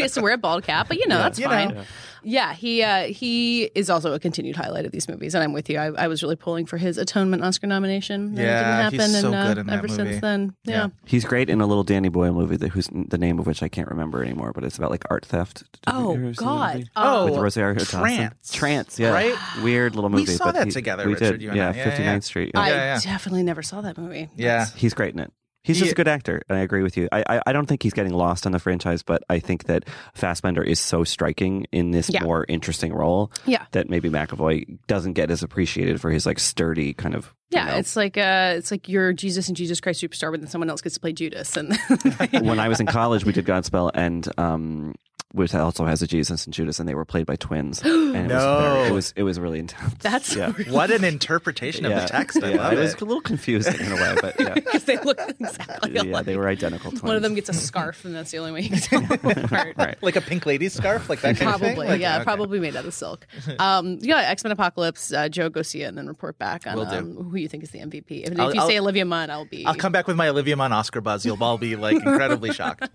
has 0.01 0.11
to 0.15 0.21
wear 0.21 0.33
a 0.33 0.37
bald 0.37 0.63
cap, 0.65 0.89
but 0.89 0.97
you 0.97 1.07
know 1.07 1.17
that's 1.17 1.39
You 1.39 1.45
fine. 1.45 1.69
know. 1.75 1.83
Yeah, 2.23 2.53
he 2.53 2.81
uh, 2.83 3.07
he 3.07 3.63
is 3.75 3.89
also 3.89 4.13
a 4.13 4.19
continued 4.19 4.55
highlight 4.55 4.85
of 4.85 4.91
these 4.91 5.07
movies, 5.09 5.35
and 5.35 5.43
I'm 5.43 5.53
with 5.53 5.69
you. 5.69 5.77
I, 5.77 5.87
I 5.87 6.07
was 6.07 6.23
really 6.23 6.35
pulling 6.35 6.65
for 6.65 6.77
his 6.77 6.97
Atonement 6.97 7.43
Oscar 7.43 7.67
nomination. 7.67 8.21
and 8.29 8.37
Yeah, 8.37 8.87
it 8.87 8.91
he's 8.93 8.99
didn't 8.99 9.13
happen, 9.13 9.21
so 9.21 9.27
and 9.27 9.35
uh, 9.35 9.47
good 9.49 9.57
in 9.59 9.67
that 9.67 9.73
ever 9.79 9.87
movie. 9.87 9.95
since 10.11 10.21
then, 10.21 10.55
yeah. 10.63 10.73
Yeah. 10.73 10.87
He's 11.05 11.25
great 11.25 11.49
in 11.49 11.61
a 11.61 11.67
little 11.67 11.83
Danny 11.83 12.09
Boyle 12.09 12.33
movie 12.33 12.55
that 12.57 12.69
whose 12.69 12.89
the 12.93 13.17
name 13.17 13.39
of 13.39 13.47
which 13.47 13.61
I 13.61 13.67
can't 13.69 13.89
remember 13.89 14.23
anymore, 14.23 14.51
but 14.53 14.63
it's 14.63 14.77
about 14.77 14.91
like 14.91 15.03
art 15.09 15.25
theft. 15.25 15.63
Did 15.73 15.81
Oh 15.87 16.13
ever 16.15 16.23
see 16.23 16.27
that 16.29 16.35
God! 16.37 16.89
Oh, 16.95 17.25
with 17.25 17.37
Rosario 17.39 17.75
Dawson. 17.79 17.99
Trance. 17.99 18.51
Trance, 18.51 18.99
yeah, 18.99 19.11
Right? 19.11 19.35
Weird 19.63 19.95
little 19.95 20.09
movie. 20.09 20.23
We 20.23 20.27
saw 20.27 20.45
but 20.45 20.55
that 20.55 20.65
he- 20.67 20.71
together, 20.71 21.05
We 21.05 21.13
Richard, 21.13 21.31
did, 21.33 21.41
you 21.41 21.49
and 21.49 21.57
yeah, 21.57 21.69
I. 21.69 21.75
Yeah, 21.75 21.91
59th 21.91 21.99
yeah. 22.05 22.19
Street. 22.19 22.51
yeah. 22.53 22.59
I 22.61 22.69
Yeah, 22.69 22.75
yeah. 22.75 22.99
definitely 23.03 23.43
never 23.43 23.61
saw 23.61 23.81
that 23.81 23.97
movie. 23.97 24.29
Yeah. 24.35 24.65
He's 24.75 24.93
great 24.93 25.13
in 25.13 25.19
it. 25.19 25.31
He's 25.63 25.77
just 25.77 25.87
He- 25.87 25.91
a 25.91 25.95
good 25.95 26.07
actor, 26.09 26.41
and 26.49 26.57
I 26.57 26.61
agree 26.61 26.83
with 26.83 26.97
you. 26.97 27.07
I, 27.11 27.23
I 27.29 27.41
I 27.47 27.53
don't 27.53 27.65
think 27.67 27.83
he's 27.83 27.93
getting 27.93 28.13
lost 28.13 28.45
on 28.45 28.51
the 28.51 28.59
franchise, 28.59 29.01
but 29.01 29.23
I 29.29 29.39
think 29.39 29.63
that 29.65 29.85
Fassbender 30.13 30.61
is 30.61 30.79
so 30.79 31.03
striking 31.05 31.65
in 31.71 31.91
this 31.91 32.09
Yeah. 32.09 32.23
more 32.23 32.45
interesting 32.49 32.93
role 32.93 33.31
Yeah. 33.45 33.65
that 33.71 33.89
maybe 33.89 34.09
McAvoy 34.09 34.77
doesn't 34.87 35.13
get 35.13 35.31
as 35.31 35.41
appreciated 35.41 36.01
for 36.01 36.11
his 36.11 36.25
like 36.25 36.39
sturdy 36.39 36.93
kind 36.93 37.15
of. 37.15 37.33
you 37.49 37.59
Yeah, 37.59 37.65
know- 37.67 37.77
it's 37.77 37.95
like 37.95 38.17
uh, 38.17 38.55
it's 38.57 38.71
like 38.71 38.89
you're 38.89 39.13
Jesus 39.13 39.47
and 39.47 39.55
Jesus 39.55 39.79
Christ 39.79 40.01
Superstar, 40.03 40.31
but 40.31 40.41
then 40.41 40.49
someone 40.49 40.69
else 40.69 40.81
gets 40.81 40.95
to 40.95 40.99
play 41.01 41.13
Judas, 41.13 41.55
and 41.55 41.77
when 42.41 42.59
I 42.59 42.67
was 42.67 42.79
in 42.81 42.85
college, 42.87 43.23
we 43.23 43.31
did 43.31 43.45
Godspell, 43.45 43.91
and 43.93 44.27
um, 44.37 44.95
which 45.33 45.53
also 45.53 45.85
has 45.85 46.01
a 46.01 46.07
Jesus 46.07 46.45
and 46.45 46.53
Judas, 46.53 46.79
and 46.79 46.87
they 46.87 46.95
were 46.95 47.05
played 47.05 47.25
by 47.25 47.35
twins. 47.35 47.81
And 48.13 48.29
it, 48.31 48.35
was 48.35 48.43
No. 48.43 48.59
very, 48.61 48.87
it 48.87 48.91
was 48.91 49.13
it 49.17 49.23
was 49.23 49.39
really 49.39 49.57
intense. 49.59 49.95
that's 49.99 50.35
yeah. 50.35 50.51
What 50.69 50.91
an 50.91 51.03
interpretation 51.13 51.83
of 51.85 51.91
Yeah. 51.91 52.01
the 52.01 52.07
text. 52.07 52.43
I 52.43 52.51
yeah, 52.51 52.57
love 52.57 52.73
it 52.73 52.77
was 52.79 52.93
a 52.93 53.05
little 53.05 53.21
confusing 53.21 53.73
in 53.79 53.91
a 53.91 53.95
way, 53.95 54.15
but 54.21 54.39
yeah, 54.39 54.53
because 54.53 54.83
they 54.83 54.97
look 54.99 55.19
exactly 55.19 55.91
yeah, 55.93 56.03
alike. 56.03 56.25
they 56.27 56.37
were 56.37 56.47
identical 56.47 56.91
twins. 56.91 57.01
One 57.03 57.15
of 57.15 57.23
them 57.23 57.33
gets 57.33 57.49
a 57.49 57.53
scarf, 57.53 58.05
and 58.05 58.13
that's 58.15 58.29
the 58.29 58.37
only 58.37 58.51
way 58.51 58.61
you 58.61 58.69
can 58.77 58.79
tell 58.79 59.01
them 59.01 59.43
apart. 59.43 59.73
right. 59.77 59.97
Like 60.03 60.15
a 60.15 60.21
pink 60.21 60.45
lady 60.45 60.69
scarf, 60.69 61.09
like 61.09 61.21
that 61.21 61.37
kind 61.37 61.55
of 61.55 61.59
thing. 61.61 61.73
Probably, 61.75 61.87
Like, 61.93 62.01
yeah, 62.01 62.17
okay. 62.17 62.23
probably 62.23 62.59
made 62.59 62.75
out 62.75 62.85
of 62.85 62.93
silk. 62.93 63.25
Um, 63.57 63.97
yeah, 64.01 64.17
X 64.17 64.43
Men 64.43 64.51
Apocalypse. 64.51 65.11
Uh, 65.11 65.27
Joe, 65.29 65.49
go 65.49 65.63
see 65.63 65.81
it 65.81 65.85
and 65.85 65.97
then 65.97 66.07
report 66.07 66.37
back 66.37 66.67
on 66.67 66.77
um, 66.79 67.15
who 67.31 67.37
you 67.37 67.47
think 67.47 67.63
is 67.63 67.71
the 67.71 67.79
MVP. 67.79 68.23
If, 68.25 68.31
if 68.33 68.37
you 68.37 68.43
I'll- 68.43 68.67
say 68.67 68.79
Olivia 68.79 69.05
Munn, 69.05 69.31
I'll 69.31 69.45
be. 69.45 69.65
I'll 69.65 69.73
come 69.73 69.91
back 69.91 70.05
with 70.07 70.15
my 70.15 70.27
Olivia 70.27 70.55
Munn 70.55 70.71
Oscar 70.71 71.01
buzz. 71.01 71.25
You'll 71.25 71.43
all 71.43 71.57
be 71.57 71.75
like 71.75 71.95
incredibly 71.95 72.53
shocked. 72.53 72.87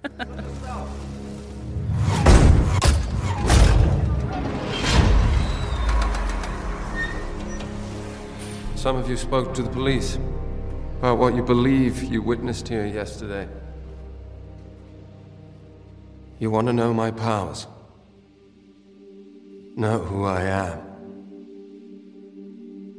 Some 8.78 8.94
of 8.94 9.11
you 9.11 9.16
spoke 9.16 9.54
to 9.54 9.62
the 9.62 9.70
police 9.70 10.20
about 11.00 11.18
what 11.18 11.35
you 11.35 11.42
believe 11.42 12.04
you 12.04 12.23
witnessed 12.23 12.68
here 12.68 12.87
yesterday. 12.87 13.49
You 16.38 16.52
want 16.52 16.68
to 16.68 16.73
know 16.73 16.94
my 16.94 17.11
powers? 17.11 17.66
Know 19.75 19.99
who 19.99 20.25
I 20.26 20.42
am? 20.42 20.78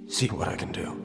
See 0.09 0.27
what 0.27 0.49
I 0.49 0.57
can 0.57 0.73
do. 0.73 1.01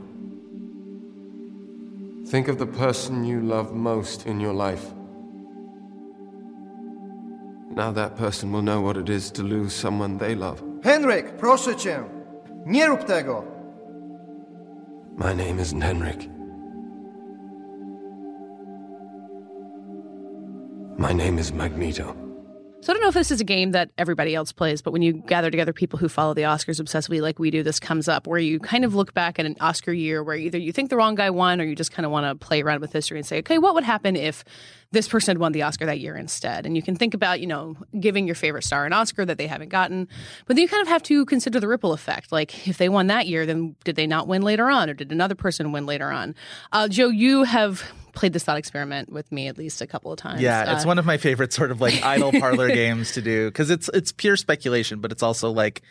Think 2.27 2.49
of 2.49 2.59
the 2.59 2.67
person 2.67 3.25
you 3.25 3.43
love 3.43 3.73
most 3.73 4.27
in 4.27 4.41
your 4.41 4.55
life. 4.55 4.93
Now 7.71 7.93
that 7.93 8.17
person 8.17 8.51
will 8.51 8.63
know 8.63 8.81
what 8.81 8.97
it 8.97 9.09
is 9.09 9.31
to 9.31 9.45
lose 9.45 9.73
someone 9.73 10.19
they 10.19 10.35
love. 10.35 10.61
Henrik, 10.83 11.37
proszę 11.37 11.77
cię, 11.77 12.03
nie 12.67 12.87
rób 12.87 13.05
tego! 13.05 13.54
My 15.17 15.33
name 15.33 15.61
isn't 15.61 15.81
Henrik. 15.81 16.29
My 20.99 21.13
name 21.13 21.39
is 21.39 21.53
Magneto. 21.53 22.24
So 22.85 22.93
I 22.93 22.97
don't 22.97 23.03
know 23.03 23.09
if 23.09 23.15
this 23.15 23.31
is 23.31 23.41
a 23.41 23.45
game 23.45 23.71
that 23.71 23.93
everybody 23.97 24.35
else 24.35 24.53
plays, 24.53 24.83
but 24.83 24.91
when 24.93 25.01
you 25.01 25.15
gather 25.15 25.51
together 25.51 25.73
people 25.73 25.99
who 25.99 26.07
follow 26.07 26.35
the 26.35 26.43
Oscars 26.43 26.83
obsessively 26.83 27.23
like 27.23 27.39
we 27.39 27.51
do, 27.51 27.63
this 27.63 27.81
comes 27.81 28.09
up 28.09 28.27
where 28.27 28.39
you 28.39 28.61
kind 28.61 28.85
of 28.85 28.95
look 28.95 29.15
back 29.15 29.39
at 29.39 29.47
an 29.47 29.57
Oscar 29.59 29.91
year 29.91 30.23
where 30.23 30.37
either 30.37 30.59
you 30.59 30.71
think 30.71 30.91
the 30.91 30.97
wrong 30.99 31.15
guy 31.15 31.31
won 31.31 31.63
or 31.63 31.65
you 31.65 31.75
just 31.75 31.93
kind 31.93 32.05
of 32.05 32.13
want 32.13 32.27
to 32.27 32.47
play 32.47 32.61
around 32.61 32.83
with 32.83 32.93
history 32.93 33.17
and 33.17 33.27
say, 33.27 33.39
okay, 33.39 33.57
what 33.57 33.73
would 33.73 33.85
happen 33.85 34.17
if 34.17 34.45
this 34.91 35.09
person 35.09 35.35
had 35.35 35.39
won 35.39 35.53
the 35.53 35.63
Oscar 35.63 35.87
that 35.87 35.99
year 35.99 36.15
instead? 36.15 36.67
And 36.67 36.77
you 36.77 36.83
can 36.83 36.95
think 36.95 37.15
about, 37.15 37.41
you 37.41 37.47
know, 37.47 37.75
giving 37.99 38.27
your 38.27 38.35
favorite 38.35 38.65
star 38.65 38.85
an 38.85 38.93
Oscar 38.93 39.25
that 39.25 39.39
they 39.39 39.47
haven't 39.47 39.71
gotten, 39.71 40.07
but 40.45 40.57
then 40.57 40.61
you 40.61 40.69
kind 40.69 40.83
of 40.83 40.89
have 40.89 41.03
to 41.05 41.25
consider 41.25 41.61
the 41.61 41.69
ripple 41.69 41.95
effect. 41.95 42.33
Like 42.33 42.69
if 42.69 42.77
they 42.77 42.91
won 42.91 43.07
that 43.07 43.27
year, 43.27 43.47
then 43.47 43.77
did 43.85 43.97
they 43.97 44.07
not 44.07 44.29
win 44.29 44.43
later 44.43 44.69
on 44.69 44.91
or 44.91 44.93
did 44.93 45.11
another 45.11 45.35
person 45.35 45.73
win 45.73 45.87
later 45.87 46.11
on? 46.11 46.35
Uh, 46.71 46.87
Joe, 46.89 47.09
you 47.09 47.45
have 47.45 47.83
played 48.15 48.33
this 48.33 48.45
thought 48.45 48.59
experiment 48.59 49.13
with 49.13 49.31
me 49.33 49.49
at 49.49 49.59
least 49.59 49.81
a 49.81 49.87
couple 49.87 50.13
of 50.13 50.19
times. 50.19 50.41
Yeah, 50.41 50.75
it's 50.75 50.85
Uh, 50.85 50.89
one 50.89 50.99
of 50.99 51.07
my 51.07 51.17
favorite 51.17 51.53
sort 51.53 51.71
of 51.71 51.81
like 51.81 52.03
idle 52.03 52.33
parlor 52.41 52.69
games 52.69 53.13
to 53.13 53.23
do 53.23 53.47
because 53.49 53.71
it's 53.71 53.89
it's 53.93 54.13
pure 54.13 54.37
speculation, 54.37 55.01
but 55.01 55.13
it's 55.13 55.23
also 55.23 55.51
like 55.51 55.83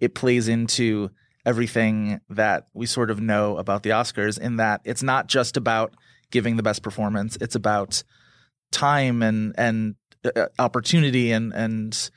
it 0.00 0.14
plays 0.14 0.48
into 0.48 1.10
everything 1.44 2.20
that 2.30 2.68
we 2.72 2.86
sort 2.86 3.10
of 3.10 3.20
know 3.20 3.56
about 3.56 3.82
the 3.82 3.90
Oscars 3.90 4.38
in 4.38 4.56
that 4.56 4.80
it's 4.84 5.02
not 5.02 5.26
just 5.26 5.56
about 5.56 5.92
giving 6.30 6.56
the 6.56 6.62
best 6.62 6.82
performance; 6.82 7.36
it's 7.40 7.54
about 7.54 8.02
time 8.70 9.22
and 9.22 9.54
and 9.58 9.96
uh, 10.24 10.46
opportunity 10.58 11.32
and 11.32 11.52
and 11.52 12.10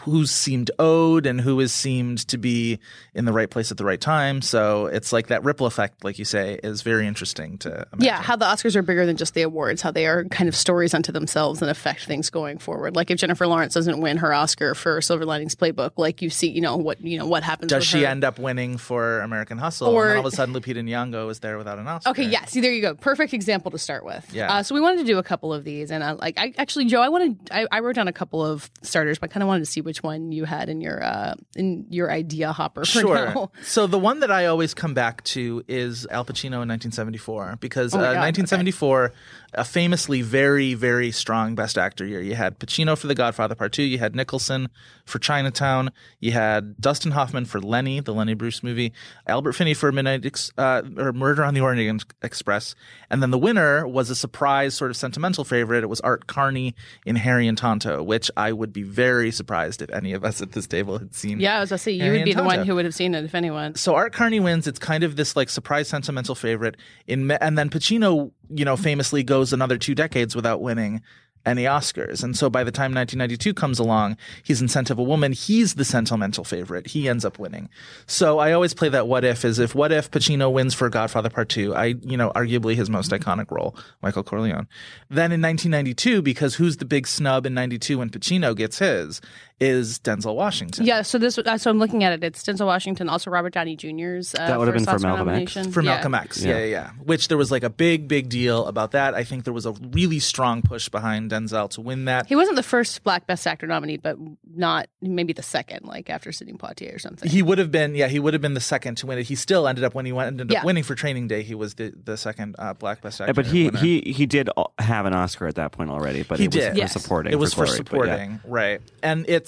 who's 0.00 0.30
seemed 0.30 0.70
owed 0.78 1.26
and 1.26 1.40
who 1.40 1.60
is 1.60 1.72
seemed 1.72 2.26
to 2.28 2.38
be 2.38 2.78
in 3.14 3.24
the 3.24 3.32
right 3.32 3.50
place 3.50 3.70
at 3.70 3.76
the 3.76 3.84
right 3.84 4.00
time. 4.00 4.42
So 4.42 4.86
it's 4.86 5.12
like 5.12 5.28
that 5.28 5.44
ripple 5.44 5.66
effect, 5.66 6.04
like 6.04 6.18
you 6.18 6.24
say, 6.24 6.58
is 6.62 6.82
very 6.82 7.06
interesting 7.06 7.58
to 7.58 7.68
imagine. 7.70 7.98
Yeah, 8.00 8.22
how 8.22 8.36
the 8.36 8.44
Oscars 8.44 8.76
are 8.76 8.82
bigger 8.82 9.06
than 9.06 9.16
just 9.16 9.34
the 9.34 9.42
awards, 9.42 9.82
how 9.82 9.90
they 9.90 10.06
are 10.06 10.24
kind 10.26 10.48
of 10.48 10.56
stories 10.56 10.94
unto 10.94 11.12
themselves 11.12 11.62
and 11.62 11.70
affect 11.70 12.04
things 12.04 12.30
going 12.30 12.58
forward. 12.58 12.96
Like 12.96 13.10
if 13.10 13.18
Jennifer 13.18 13.46
Lawrence 13.46 13.74
doesn't 13.74 14.00
win 14.00 14.18
her 14.18 14.32
Oscar 14.32 14.74
for 14.74 15.00
Silver 15.00 15.24
Linings 15.24 15.54
Playbook, 15.54 15.92
like 15.96 16.22
you 16.22 16.30
see, 16.30 16.48
you 16.48 16.60
know 16.60 16.76
what 16.76 17.00
you 17.00 17.18
know 17.18 17.26
what 17.26 17.42
happens. 17.42 17.70
Does 17.70 17.84
she 17.84 18.02
her. 18.02 18.08
end 18.08 18.24
up 18.24 18.38
winning 18.38 18.76
for 18.76 19.20
American 19.20 19.58
Hustle? 19.58 19.88
Or- 19.88 20.08
and 20.08 20.18
all 20.18 20.26
of 20.26 20.32
a 20.32 20.36
sudden, 20.36 20.54
Lupita 20.54 20.82
Nyong'o 20.82 21.30
is 21.30 21.40
there 21.40 21.58
without 21.58 21.78
an 21.78 21.86
Oscar. 21.86 22.10
Okay, 22.10 22.24
yeah. 22.24 22.44
See, 22.46 22.60
there 22.60 22.72
you 22.72 22.82
go. 22.82 22.94
Perfect 22.94 23.32
example 23.34 23.70
to 23.70 23.78
start 23.78 24.04
with. 24.04 24.32
Yeah. 24.32 24.52
Uh, 24.52 24.62
so 24.62 24.74
we 24.74 24.80
wanted 24.80 24.98
to 24.98 25.04
do 25.04 25.18
a 25.18 25.22
couple 25.22 25.52
of 25.52 25.64
these, 25.64 25.90
and 25.90 26.02
uh, 26.02 26.16
like, 26.18 26.38
I 26.38 26.54
actually, 26.58 26.86
Joe, 26.86 27.00
I 27.00 27.08
wanted, 27.08 27.36
I, 27.50 27.66
I 27.70 27.80
wrote 27.80 27.96
down 27.96 28.08
a 28.08 28.12
couple 28.12 28.44
of 28.44 28.70
starters, 28.82 29.18
but 29.18 29.30
I 29.30 29.32
kind 29.32 29.42
of 29.42 29.48
wanted 29.48 29.60
to 29.60 29.70
see 29.70 29.77
which 29.80 30.02
one 30.02 30.32
you 30.32 30.44
had 30.44 30.68
in 30.68 30.80
your 30.80 31.02
uh, 31.02 31.34
in 31.56 31.86
your 31.90 32.10
idea 32.10 32.52
hopper. 32.52 32.80
For 32.84 33.00
Sure. 33.00 33.26
now. 33.26 33.50
So 33.62 33.86
the 33.86 33.98
one 33.98 34.20
that 34.20 34.30
I 34.30 34.46
always 34.46 34.74
come 34.74 34.94
back 34.94 35.22
to 35.24 35.62
is 35.68 36.06
Al 36.10 36.24
Pacino 36.24 36.62
in 36.62 36.68
1974 36.68 37.56
because 37.60 37.94
Oh 37.94 37.98
uh, 37.98 38.14
God, 38.14 38.20
1974, 38.20 39.12
a 39.54 39.64
famously 39.64 40.22
very 40.22 40.74
very 40.74 41.10
strong 41.10 41.54
Best 41.54 41.76
Actor 41.78 42.06
year. 42.06 42.20
You 42.20 42.34
had 42.34 42.58
Pacino 42.58 42.96
for 42.96 43.06
The 43.06 43.14
Godfather 43.14 43.54
Part 43.54 43.72
Two. 43.72 43.82
You 43.82 43.98
had 43.98 44.14
Nicholson 44.14 44.68
for 45.04 45.18
Chinatown. 45.18 45.90
You 46.20 46.32
had 46.32 46.80
Dustin 46.80 47.12
Hoffman 47.12 47.44
for 47.44 47.60
Lenny, 47.60 48.00
the 48.00 48.12
Lenny 48.14 48.34
Bruce 48.34 48.62
movie. 48.62 48.92
Albert 49.26 49.52
Finney 49.52 49.74
for 49.74 49.90
Midnight 49.92 50.24
Ex- 50.26 50.52
uh, 50.58 50.82
or 50.96 51.12
Murder 51.12 51.44
on 51.44 51.54
the 51.54 51.60
Orient 51.60 52.04
Express. 52.22 52.74
And 53.10 53.22
then 53.22 53.30
the 53.30 53.38
winner 53.38 53.86
was 53.86 54.10
a 54.10 54.14
surprise 54.14 54.74
sort 54.74 54.90
of 54.90 54.96
sentimental 54.96 55.44
favorite. 55.44 55.82
It 55.82 55.88
was 55.88 56.00
Art 56.00 56.26
Carney 56.26 56.74
in 57.06 57.16
Harry 57.16 57.46
and 57.48 57.56
Tonto, 57.56 58.02
which 58.02 58.30
I 58.36 58.52
would 58.52 58.72
be 58.72 58.82
very 58.82 59.30
surprised 59.30 59.67
if 59.76 59.90
any 59.90 60.12
of 60.12 60.24
us 60.24 60.40
at 60.40 60.52
this 60.52 60.66
table 60.66 60.98
had 60.98 61.14
seen. 61.14 61.40
Yeah, 61.40 61.56
I 61.56 61.60
was 61.60 61.70
gonna 61.70 61.78
say 61.78 61.92
you 61.92 62.02
Harry 62.02 62.18
would 62.18 62.24
be 62.24 62.34
the 62.34 62.44
one 62.44 62.66
who 62.66 62.74
would 62.74 62.84
have 62.84 62.94
seen 62.94 63.14
it 63.14 63.24
if 63.24 63.34
anyone. 63.34 63.74
So 63.74 63.94
Art 63.94 64.12
Carney 64.12 64.40
wins. 64.40 64.66
It's 64.66 64.78
kind 64.78 65.04
of 65.04 65.16
this 65.16 65.36
like 65.36 65.48
surprise 65.48 65.88
sentimental 65.88 66.34
favorite 66.34 66.76
in, 67.06 67.30
and 67.30 67.58
then 67.58 67.70
Pacino, 67.70 68.32
you 68.50 68.64
know, 68.64 68.76
famously 68.76 69.22
goes 69.22 69.52
another 69.52 69.78
two 69.78 69.94
decades 69.94 70.34
without 70.34 70.60
winning 70.60 71.02
any 71.48 71.64
Oscars. 71.64 72.22
And 72.22 72.36
so 72.36 72.50
by 72.50 72.62
the 72.62 72.70
time 72.70 72.94
1992 72.94 73.54
comes 73.54 73.78
along, 73.78 74.16
he's 74.42 74.60
in 74.60 74.68
Scent 74.68 74.90
of 74.90 74.98
a 74.98 75.02
Woman. 75.02 75.32
He's 75.32 75.74
the 75.74 75.84
sentimental 75.84 76.44
favorite. 76.44 76.88
He 76.88 77.08
ends 77.08 77.24
up 77.24 77.38
winning. 77.38 77.68
So 78.06 78.38
I 78.38 78.52
always 78.52 78.74
play 78.74 78.88
that 78.90 79.08
what 79.08 79.24
if 79.24 79.44
is 79.44 79.58
if 79.58 79.74
what 79.74 79.90
if 79.90 80.10
Pacino 80.10 80.52
wins 80.52 80.74
for 80.74 80.88
Godfather 80.88 81.30
Part 81.30 81.48
2, 81.48 81.74
I, 81.74 81.84
you 82.02 82.16
know, 82.16 82.30
arguably 82.34 82.74
his 82.74 82.90
most 82.90 83.10
iconic 83.10 83.50
role, 83.50 83.74
Michael 84.02 84.22
Corleone. 84.22 84.68
Then 85.08 85.32
in 85.32 85.40
1992, 85.40 86.22
because 86.22 86.56
who's 86.56 86.76
the 86.76 86.84
big 86.84 87.06
snub 87.06 87.46
in 87.46 87.54
92 87.54 87.98
when 87.98 88.10
Pacino 88.10 88.54
gets 88.54 88.78
his, 88.78 89.20
is 89.60 89.98
Denzel 89.98 90.34
Washington. 90.34 90.84
Yeah, 90.86 91.02
so 91.02 91.18
this 91.18 91.36
uh, 91.38 91.58
so 91.58 91.70
I'm 91.70 91.78
looking 91.78 92.04
at 92.04 92.12
it. 92.12 92.22
It's 92.22 92.42
Denzel 92.44 92.66
Washington, 92.66 93.08
also 93.08 93.30
Robert 93.30 93.52
Downey 93.54 93.76
Jr.'s. 93.76 94.34
Uh, 94.34 94.46
That 94.46 94.58
would 94.58 94.68
have 94.68 94.74
been 94.76 94.84
first 94.84 95.02
for 95.02 95.08
Malcolm 95.08 95.28
X? 95.28 95.54
for 95.72 95.82
Yeah. 95.82 95.94
Malcolm 95.94 96.14
X. 96.14 96.44
Yeah. 96.44 96.58
yeah, 96.58 96.64
yeah. 96.64 96.90
Which 97.02 97.28
there 97.28 97.36
was 97.36 97.50
like 97.50 97.64
a 97.64 97.70
big, 97.70 98.06
big 98.06 98.28
deal 98.28 98.66
about 98.66 98.92
that. 98.92 99.14
I 99.14 99.24
think 99.24 99.44
there 99.44 99.52
was 99.52 99.66
a 99.66 99.72
really 99.72 100.20
strong 100.20 100.62
push 100.62 100.88
behind 100.88 101.30
Denzel 101.30 101.68
to 101.70 101.80
win 101.80 102.04
that. 102.04 102.26
He 102.26 102.36
wasn't 102.36 102.56
the 102.56 102.62
first 102.62 103.02
Black 103.02 103.26
Best 103.26 103.46
Actor 103.46 103.66
nominee, 103.66 103.96
but 103.96 104.16
not 104.54 104.88
maybe 105.02 105.32
the 105.32 105.42
second, 105.42 105.84
like 105.86 106.08
after 106.08 106.30
Sidney 106.30 106.52
Poitier 106.54 106.94
or 106.94 106.98
something. 106.98 107.28
He 107.28 107.42
would 107.42 107.58
have 107.58 107.72
been, 107.72 107.94
yeah, 107.96 108.06
he 108.08 108.20
would 108.20 108.34
have 108.34 108.42
been 108.42 108.54
the 108.54 108.60
second 108.60 108.96
to 108.98 109.06
win 109.06 109.18
it. 109.18 109.26
He 109.26 109.34
still 109.34 109.66
ended 109.66 109.82
up 109.84 109.94
when 109.94 110.06
he 110.06 110.12
went, 110.12 110.28
ended 110.28 110.52
Yeah. 110.52 110.60
up 110.60 110.64
winning 110.66 110.84
for 110.84 110.94
Training 110.94 111.26
Day. 111.26 111.42
He 111.42 111.54
was 111.56 111.74
the, 111.74 111.92
the 112.04 112.16
second 112.16 112.54
uh, 112.58 112.74
Black 112.74 113.00
Best 113.02 113.20
Actor. 113.20 113.30
Yeah, 113.30 113.32
but 113.32 113.46
he, 113.46 113.64
winner. 113.66 113.78
he 113.78 114.00
he 114.12 114.26
did 114.26 114.48
have 114.78 115.04
an 115.06 115.14
Oscar 115.14 115.46
at 115.48 115.56
that 115.56 115.72
point 115.72 115.90
already, 115.90 116.22
but 116.22 116.38
He 116.38 116.44
it 116.44 116.54
was 116.54 116.62
did. 116.62 116.72
for 116.72 116.78
Yes. 116.78 116.92
supporting. 116.92 117.32
it 117.32 117.36
was 117.36 117.52
for, 117.54 117.64
Glory, 117.64 117.78
but 117.80 117.92
yeah. 118.06 118.14
supporting, 118.16 118.40
right? 118.44 118.80
And 119.02 119.24
it's 119.28 119.47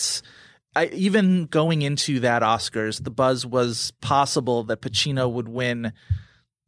I, 0.74 0.86
even 0.86 1.46
going 1.46 1.82
into 1.82 2.20
that 2.20 2.42
Oscars, 2.42 3.02
the 3.02 3.10
buzz 3.10 3.44
was 3.44 3.92
possible 4.00 4.62
that 4.64 4.80
Pacino 4.80 5.30
would 5.30 5.48
win 5.48 5.92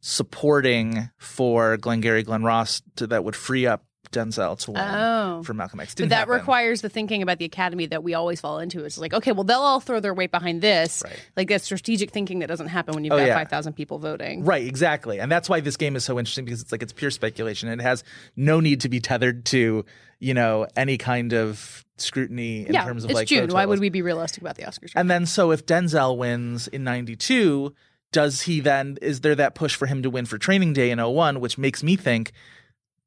supporting 0.01 1.09
for 1.17 1.77
Glengarry 1.77 2.23
Glen 2.23 2.43
Ross 2.43 2.81
to, 2.97 3.07
that 3.07 3.23
would 3.23 3.35
free 3.35 3.65
up 3.65 3.85
Denzel 4.13 4.57
to 4.59 4.71
win 4.71 4.81
Oh. 4.81 5.41
for 5.43 5.53
Malcolm 5.53 5.79
X. 5.81 5.93
But 5.93 5.97
Didn't 5.97 6.09
that 6.11 6.17
happen. 6.19 6.33
requires 6.35 6.81
the 6.81 6.89
thinking 6.89 7.21
about 7.21 7.39
the 7.39 7.45
academy 7.45 7.85
that 7.87 8.03
we 8.03 8.13
always 8.13 8.39
fall 8.39 8.59
into. 8.59 8.85
It's 8.85 8.97
like, 8.97 9.13
okay, 9.13 9.31
well, 9.31 9.43
they'll 9.43 9.59
all 9.59 9.79
throw 9.79 9.99
their 9.99 10.13
weight 10.13 10.31
behind 10.31 10.61
this. 10.61 11.01
Right. 11.03 11.19
Like 11.35 11.49
that 11.49 11.61
strategic 11.61 12.11
thinking 12.11 12.39
that 12.39 12.47
doesn't 12.47 12.67
happen 12.67 12.93
when 12.95 13.03
you've 13.03 13.13
Oh, 13.13 13.17
got 13.17 13.27
yeah. 13.27 13.35
5,000 13.35 13.73
people 13.73 13.99
voting. 13.99 14.45
Right, 14.45 14.65
exactly. 14.65 15.19
And 15.19 15.31
that's 15.31 15.49
why 15.49 15.59
this 15.59 15.75
game 15.75 15.95
is 15.95 16.05
so 16.05 16.17
interesting 16.19 16.45
because 16.45 16.61
it's 16.61 16.71
like 16.71 16.83
it's 16.83 16.93
pure 16.93 17.11
speculation. 17.11 17.67
It 17.69 17.81
has 17.81 18.03
no 18.35 18.59
need 18.59 18.81
to 18.81 18.89
be 18.89 18.99
tethered 18.99 19.43
to, 19.47 19.83
you 20.19 20.33
know, 20.33 20.67
any 20.77 20.97
kind 20.97 21.33
of 21.33 21.83
scrutiny 21.97 22.65
in 22.67 22.73
yeah, 22.73 22.85
terms 22.85 23.03
of 23.03 23.09
it's 23.11 23.15
like 23.15 23.27
June. 23.27 23.49
Why 23.51 23.65
would 23.65 23.79
we 23.79 23.89
be 23.89 24.01
realistic 24.01 24.41
about 24.41 24.55
the 24.55 24.63
Oscars? 24.63 24.91
And 24.95 25.09
then 25.09 25.25
so 25.25 25.51
if 25.51 25.65
Denzel 25.65 26.17
wins 26.17 26.67
in 26.67 26.83
92, 26.83 27.73
does 28.11 28.41
he 28.41 28.59
then 28.59 28.97
is 29.01 29.21
there 29.21 29.35
that 29.35 29.55
push 29.55 29.75
for 29.75 29.85
him 29.87 30.03
to 30.03 30.09
win 30.09 30.25
for 30.25 30.37
Training 30.37 30.73
Day 30.73 30.91
in 30.91 30.99
01, 30.99 31.39
which 31.39 31.57
makes 31.57 31.81
me 31.83 31.95
think 31.95 32.31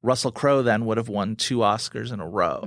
Russell 0.07 0.31
Crowe 0.31 0.63
then 0.63 0.87
would 0.87 0.97
have 0.97 1.09
won 1.09 1.37
two 1.37 1.59
Oscars 1.59 2.13
in 2.13 2.21
a 2.21 2.27
row, 2.27 2.61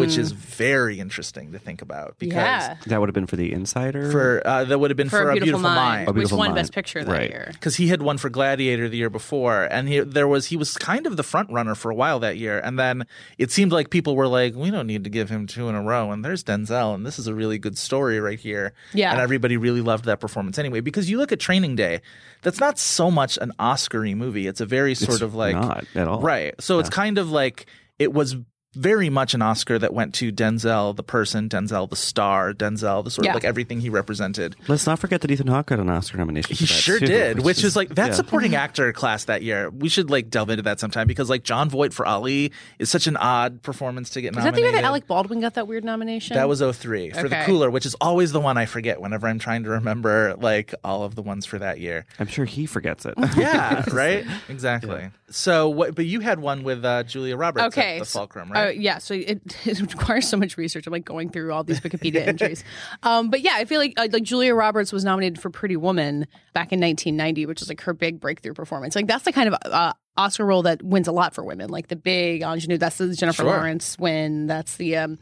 which 0.00 0.16
is 0.16 0.32
very 0.32 0.98
interesting 0.98 1.52
to 1.52 1.58
think 1.58 1.82
about 1.82 2.16
because 2.18 2.34
Mm. 2.38 2.68
yeah. 2.68 2.74
That 2.86 3.00
would 3.00 3.08
have 3.08 3.14
been 3.14 3.26
for 3.26 3.36
the 3.36 3.52
Insider. 3.52 4.10
for 4.10 4.42
uh, 4.46 4.64
that 4.64 4.78
would 4.80 4.90
have 4.90 4.96
been 4.96 5.08
For, 5.10 5.18
for, 5.22 5.30
a 5.30 5.34
beautiful, 5.34 5.60
mind, 5.60 6.08
A 6.08 6.12
which 6.12 6.32
won 6.32 6.48
Mind. 6.48 6.54
Best 6.56 6.72
Picture 6.72 7.04
that 7.04 7.10
Right. 7.12 7.30
year. 7.30 7.48
because 7.52 7.76
he 7.76 7.88
had 7.88 8.00
won 8.02 8.16
for 8.18 8.30
Gladiator 8.30 8.88
the 8.88 8.96
year 8.96 9.10
before, 9.10 9.64
and 9.70 9.88
he 9.88 10.00
there 10.00 10.26
was 10.26 10.46
he 10.46 10.56
was 10.56 10.76
kind 10.78 11.06
of 11.06 11.16
the 11.16 11.22
front 11.22 11.50
runner 11.50 11.74
for 11.74 11.90
a 11.90 11.94
while 11.94 12.18
that 12.20 12.38
year, 12.38 12.58
and 12.58 12.78
then 12.78 13.04
it 13.36 13.50
seemed 13.50 13.70
like 13.72 13.90
people 13.90 14.16
were 14.16 14.26
like, 14.28 14.54
we 14.54 14.70
don't 14.70 14.86
need 14.86 15.04
to 15.04 15.10
give 15.10 15.28
him 15.28 15.46
two 15.46 15.68
in 15.68 15.74
a 15.74 15.82
row, 15.82 16.10
and 16.10 16.24
there's 16.24 16.42
Denzel, 16.42 16.94
and 16.94 17.04
this 17.04 17.18
is 17.18 17.26
a 17.26 17.34
really 17.34 17.58
good 17.58 17.76
story 17.76 18.18
right 18.20 18.40
here, 18.40 18.72
Yeah. 18.94 19.10
and 19.12 19.20
everybody 19.20 19.56
really 19.56 19.82
loved 19.82 20.06
that 20.06 20.20
performance 20.20 20.58
anyway. 20.58 20.80
Because 20.80 21.10
you 21.10 21.18
look 21.18 21.32
at 21.32 21.38
Training 21.40 21.76
Day, 21.76 22.00
that's 22.42 22.60
not 22.60 22.78
so 22.78 23.10
much 23.10 23.36
an 23.42 23.52
Oscar-y 23.58 24.14
movie; 24.14 24.46
it's 24.46 24.60
a 24.60 24.66
very 24.66 24.94
sort 24.94 25.14
It's 25.14 25.22
of 25.22 25.34
like 25.34 25.54
not 25.54 25.84
at 25.94 26.08
all. 26.08 26.20
right. 26.20 26.54
So 26.60 26.77
it's 26.80 26.90
kind 26.90 27.18
of 27.18 27.30
like 27.30 27.66
it 27.98 28.12
was. 28.12 28.36
Very 28.74 29.08
much 29.08 29.32
an 29.32 29.40
Oscar 29.40 29.78
that 29.78 29.94
went 29.94 30.12
to 30.16 30.30
Denzel, 30.30 30.94
the 30.94 31.02
person, 31.02 31.48
Denzel, 31.48 31.88
the 31.88 31.96
star, 31.96 32.52
Denzel, 32.52 33.02
the 33.02 33.10
sort 33.10 33.24
Yeah. 33.24 33.30
of 33.30 33.36
like 33.36 33.44
everything 33.44 33.80
he 33.80 33.88
represented. 33.88 34.56
Let's 34.68 34.86
not 34.86 34.98
forget 34.98 35.22
that 35.22 35.30
Ethan 35.30 35.46
Hawke 35.46 35.68
got 35.68 35.78
an 35.80 35.88
Oscar 35.88 36.18
nomination. 36.18 36.54
He 36.54 36.66
sure 36.66 36.98
too, 36.98 37.06
did, 37.06 37.40
which, 37.40 37.64
is, 37.64 37.74
like 37.76 37.88
that 37.94 38.08
yeah. 38.08 38.12
supporting 38.12 38.54
actor 38.54 38.92
class 38.92 39.24
that 39.24 39.42
year. 39.42 39.70
We 39.70 39.88
should 39.88 40.10
like 40.10 40.28
delve 40.28 40.50
into 40.50 40.62
that 40.64 40.80
sometime 40.80 41.06
because 41.06 41.30
like 41.30 41.44
Jon 41.44 41.70
Voight 41.70 41.94
for 41.94 42.04
Ali 42.04 42.52
is 42.78 42.90
such 42.90 43.06
an 43.06 43.16
odd 43.16 43.62
performance 43.62 44.10
to 44.10 44.20
get 44.20 44.32
Is 44.32 44.36
that 44.36 44.44
nominated. 44.44 44.56
the 44.58 44.70
year 44.72 44.82
that 44.82 44.86
Alec 44.86 45.06
Baldwin 45.06 45.40
got 45.40 45.54
that 45.54 45.66
weird 45.66 45.82
nomination? 45.82 46.34
That 46.36 46.46
was 46.48 46.60
03 46.60 47.10
for 47.12 47.26
the 47.28 47.42
cooler, 47.46 47.70
which 47.70 47.86
is 47.86 47.94
always 48.02 48.32
the 48.32 48.40
one 48.40 48.58
I 48.58 48.66
forget 48.66 49.00
whenever 49.00 49.28
I'm 49.28 49.38
trying 49.38 49.62
to 49.64 49.70
remember 49.70 50.34
like 50.38 50.74
all 50.84 51.04
of 51.04 51.14
the 51.14 51.22
ones 51.22 51.46
for 51.46 51.58
that 51.58 51.80
year. 51.80 52.04
I'm 52.18 52.26
sure 52.26 52.44
he 52.44 52.66
forgets 52.66 53.06
it. 53.06 53.14
Yeah, 53.34 53.82
right? 53.92 54.26
Exactly. 54.50 55.08
So 55.30 55.68
what 55.70 55.94
but 55.94 56.04
you 56.04 56.20
had 56.20 56.38
one 56.38 56.64
with 56.64 56.84
uh, 56.84 57.02
Julia 57.04 57.36
Roberts 57.36 57.66
Okay, 57.78 57.96
at 57.96 58.00
the 58.00 58.04
so- 58.04 58.18
Fulcrum, 58.20 58.52
Uh, 58.52 58.57
right? 58.66 58.78
yeah, 58.78 58.98
so 58.98 59.14
it, 59.14 59.40
it 59.66 59.80
requires 59.80 60.28
so 60.28 60.36
much 60.36 60.56
research. 60.56 60.86
I'm 60.86 60.92
like 60.92 61.04
going 61.04 61.30
through 61.30 61.52
all 61.52 61.64
these 61.64 61.80
Wikipedia 61.80 62.16
entries. 62.26 62.64
Um, 63.02 63.30
but 63.30 63.40
yeah, 63.40 63.54
I 63.56 63.64
feel 63.64 63.80
like 63.80 63.94
uh, 63.96 64.08
like 64.12 64.22
Julia 64.22 64.54
Roberts 64.54 64.92
was 64.92 65.04
nominated 65.04 65.40
for 65.40 65.50
Pretty 65.50 65.76
Woman 65.76 66.26
back 66.52 66.72
in 66.72 66.80
1990, 66.80 67.46
which 67.46 67.62
is 67.62 67.68
like 67.68 67.80
her 67.82 67.94
big 67.94 68.20
breakthrough 68.20 68.54
performance. 68.54 68.94
Like 68.96 69.06
that's 69.06 69.24
the 69.24 69.32
kind 69.32 69.48
of 69.52 69.54
uh, 69.64 69.92
Oscar 70.16 70.44
role 70.46 70.62
that 70.62 70.82
wins 70.82 71.08
a 71.08 71.12
lot 71.12 71.34
for 71.34 71.44
women. 71.44 71.70
Like 71.70 71.88
the 71.88 71.96
big 71.96 72.42
ingenue. 72.42 72.78
That's 72.78 72.98
the 72.98 73.14
Jennifer 73.14 73.42
Sure. 73.42 73.46
Lawrence 73.50 73.98
win. 73.98 74.46
That's 74.46 74.76
the 74.76 74.96
um, 74.96 75.18